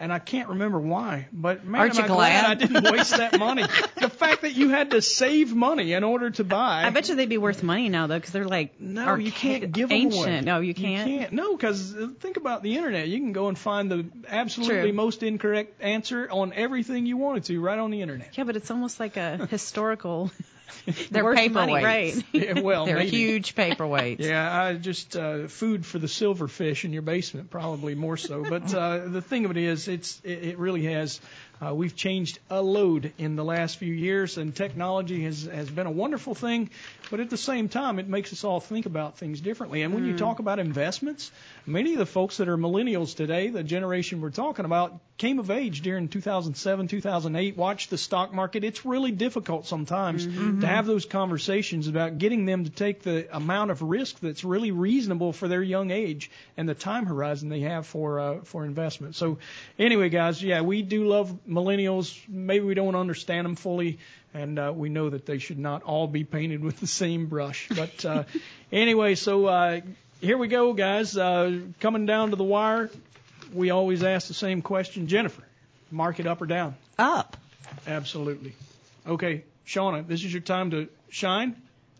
And 0.00 0.12
I 0.12 0.20
can't 0.20 0.50
remember 0.50 0.78
why, 0.78 1.26
but 1.32 1.64
man, 1.64 1.80
Aren't 1.80 1.94
am 1.94 1.98
you 1.98 2.04
I 2.04 2.06
glad? 2.06 2.40
glad? 2.42 2.50
I 2.50 2.54
didn't 2.54 2.92
waste 2.92 3.16
that 3.16 3.36
money. 3.36 3.62
the 4.00 4.08
fact 4.08 4.42
that 4.42 4.54
you 4.54 4.68
had 4.70 4.92
to 4.92 5.02
save 5.02 5.52
money 5.52 5.92
in 5.92 6.04
order 6.04 6.30
to 6.30 6.44
buy. 6.44 6.84
I 6.84 6.90
bet 6.90 7.08
you 7.08 7.16
they'd 7.16 7.28
be 7.28 7.36
worth 7.38 7.64
money 7.64 7.88
now 7.88 8.06
though, 8.06 8.16
because 8.18 8.30
they're 8.32 8.44
like 8.46 8.80
No, 8.80 9.04
archa- 9.04 9.24
you 9.24 9.32
can't 9.32 9.72
give 9.72 9.88
them 9.88 9.98
ancient. 9.98 10.24
away. 10.26 10.40
No, 10.42 10.60
you 10.60 10.72
can't. 10.72 11.10
You 11.10 11.18
can't. 11.18 11.32
No, 11.32 11.56
because 11.56 11.96
think 12.20 12.36
about 12.36 12.62
the 12.62 12.76
internet. 12.76 13.08
You 13.08 13.18
can 13.18 13.32
go 13.32 13.48
and 13.48 13.58
find 13.58 13.90
the 13.90 14.06
absolutely 14.28 14.82
True. 14.82 14.92
most 14.92 15.24
incorrect 15.24 15.82
answer 15.82 16.28
on 16.30 16.52
everything 16.52 17.04
you 17.06 17.16
wanted 17.16 17.44
to 17.46 17.60
right 17.60 17.78
on 17.78 17.90
the 17.90 18.00
internet. 18.00 18.38
Yeah, 18.38 18.44
but 18.44 18.54
it's 18.54 18.70
almost 18.70 19.00
like 19.00 19.16
a 19.16 19.46
historical. 19.50 20.30
They're 21.10 21.24
paperweights. 21.24 21.50
money, 21.52 21.74
right? 21.74 22.14
Yeah, 22.32 22.60
well, 22.60 22.86
They're 22.86 22.96
maybe. 22.96 23.10
huge 23.10 23.54
paperweights. 23.54 24.20
Yeah, 24.20 24.62
I 24.62 24.74
just 24.74 25.16
uh, 25.16 25.48
food 25.48 25.84
for 25.84 25.98
the 25.98 26.06
silverfish 26.06 26.84
in 26.84 26.92
your 26.92 27.02
basement, 27.02 27.50
probably 27.50 27.94
more 27.94 28.16
so. 28.16 28.44
But 28.48 28.72
uh, 28.74 29.08
the 29.08 29.22
thing 29.22 29.44
of 29.44 29.50
it 29.50 29.56
is, 29.56 29.88
it's 29.88 30.20
it, 30.24 30.44
it 30.44 30.58
really 30.58 30.84
has. 30.84 31.20
Uh, 31.60 31.74
we've 31.74 31.96
changed 31.96 32.38
a 32.50 32.62
load 32.62 33.12
in 33.18 33.34
the 33.36 33.44
last 33.44 33.78
few 33.78 33.92
years, 33.92 34.38
and 34.38 34.54
technology 34.54 35.22
has 35.24 35.44
has 35.44 35.68
been 35.70 35.86
a 35.86 35.90
wonderful 35.90 36.34
thing. 36.34 36.70
But 37.10 37.20
at 37.20 37.30
the 37.30 37.36
same 37.38 37.68
time, 37.68 37.98
it 37.98 38.06
makes 38.06 38.32
us 38.32 38.44
all 38.44 38.60
think 38.60 38.86
about 38.86 39.18
things 39.18 39.40
differently. 39.40 39.82
And 39.82 39.94
when 39.94 40.04
you 40.04 40.12
Mm. 40.12 40.18
talk 40.18 40.38
about 40.40 40.58
investments, 40.58 41.30
many 41.66 41.94
of 41.94 41.98
the 41.98 42.06
folks 42.06 42.36
that 42.36 42.48
are 42.48 42.58
millennials 42.58 43.16
today, 43.16 43.48
the 43.48 43.62
generation 43.64 44.20
we're 44.20 44.30
talking 44.30 44.66
about, 44.66 45.00
came 45.16 45.38
of 45.40 45.50
age 45.50 45.80
during 45.80 46.08
2007, 46.08 46.86
2008. 46.86 47.56
Watched 47.56 47.90
the 47.90 47.98
stock 47.98 48.32
market. 48.32 48.62
It's 48.62 48.84
really 48.84 49.10
difficult 49.10 49.66
sometimes 49.66 50.26
Mm-hmm. 50.26 50.60
to 50.60 50.66
have 50.66 50.86
those 50.86 51.06
conversations 51.06 51.88
about 51.88 52.18
getting 52.18 52.44
them 52.44 52.64
to 52.64 52.70
take 52.70 53.02
the 53.02 53.26
amount 53.36 53.70
of 53.70 53.82
risk 53.82 54.20
that's 54.20 54.44
really 54.44 54.70
reasonable 54.70 55.32
for 55.32 55.48
their 55.48 55.62
young 55.62 55.90
age 55.90 56.30
and 56.56 56.68
the 56.68 56.74
time 56.74 57.06
horizon 57.06 57.48
they 57.48 57.60
have 57.60 57.86
for 57.86 58.20
uh, 58.20 58.40
for 58.44 58.64
investment. 58.64 59.16
So, 59.16 59.38
anyway, 59.78 60.08
guys, 60.10 60.42
yeah, 60.42 60.60
we 60.60 60.82
do 60.82 61.04
love 61.08 61.34
millennials. 61.48 62.16
Maybe 62.28 62.64
we 62.64 62.74
don't 62.74 62.94
understand 62.94 63.44
them 63.44 63.56
fully, 63.56 63.98
and 64.34 64.58
uh, 64.58 64.72
we 64.74 64.88
know 64.88 65.10
that 65.10 65.26
they 65.26 65.38
should 65.38 65.58
not 65.58 65.82
all 65.82 66.06
be 66.06 66.24
painted 66.24 66.62
with 66.62 66.78
the 66.80 66.86
same 66.86 67.26
brush. 67.26 67.68
But 67.74 68.04
uh, 68.04 68.24
anyway, 68.72 69.14
so 69.14 69.46
uh, 69.46 69.80
here 70.20 70.38
we 70.38 70.48
go, 70.48 70.72
guys. 70.72 71.16
Uh, 71.16 71.60
coming 71.80 72.06
down 72.06 72.30
to 72.30 72.36
the 72.36 72.44
wire, 72.44 72.90
we 73.52 73.70
always 73.70 74.02
ask 74.02 74.28
the 74.28 74.34
same 74.34 74.62
question, 74.62 75.06
Jennifer. 75.08 75.42
Mark 75.90 76.20
it 76.20 76.26
up 76.26 76.42
or 76.42 76.46
down? 76.46 76.74
Up. 76.98 77.36
Absolutely. 77.86 78.54
Okay, 79.06 79.44
Shauna, 79.66 80.06
this 80.06 80.24
is 80.24 80.32
your 80.32 80.42
time 80.42 80.70
to 80.72 80.88
shine. 81.08 81.56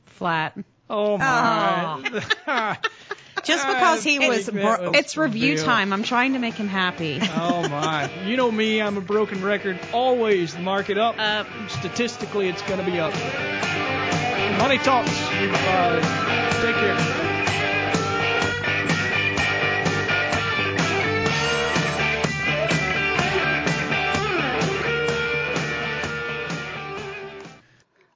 Flat. 0.07 0.59
Oh 0.91 1.17
my! 1.19 2.11
Just 3.45 3.67
because 3.67 4.05
he 4.05 4.19
was, 4.19 4.47
think 4.47 4.59
that 4.59 4.79
bro- 4.79 4.91
was 4.91 4.99
it's 4.99 5.17
review 5.17 5.55
real. 5.55 5.65
time. 5.65 5.93
I'm 5.93 6.03
trying 6.03 6.35
to 6.35 6.39
make 6.39 6.55
him 6.55 6.69
happy. 6.69 7.21
Oh 7.23 7.69
my! 7.69 8.11
You 8.25 8.37
know 8.37 8.51
me, 8.51 8.81
I'm 8.81 8.97
a 8.97 9.01
broken 9.01 9.43
record. 9.43 9.79
Always 9.93 10.55
the 10.55 10.63
market 10.63 10.99
up. 10.99 11.19
Up. 11.19 11.47
Statistically, 11.69 12.49
it's 12.49 12.63
going 12.63 12.85
to 12.85 12.91
be 12.91 12.99
up. 12.99 13.13
Money 14.59 14.79
talks. 14.79 15.11
Uh, 15.11 16.63
take 16.63 16.75
care. 16.75 17.28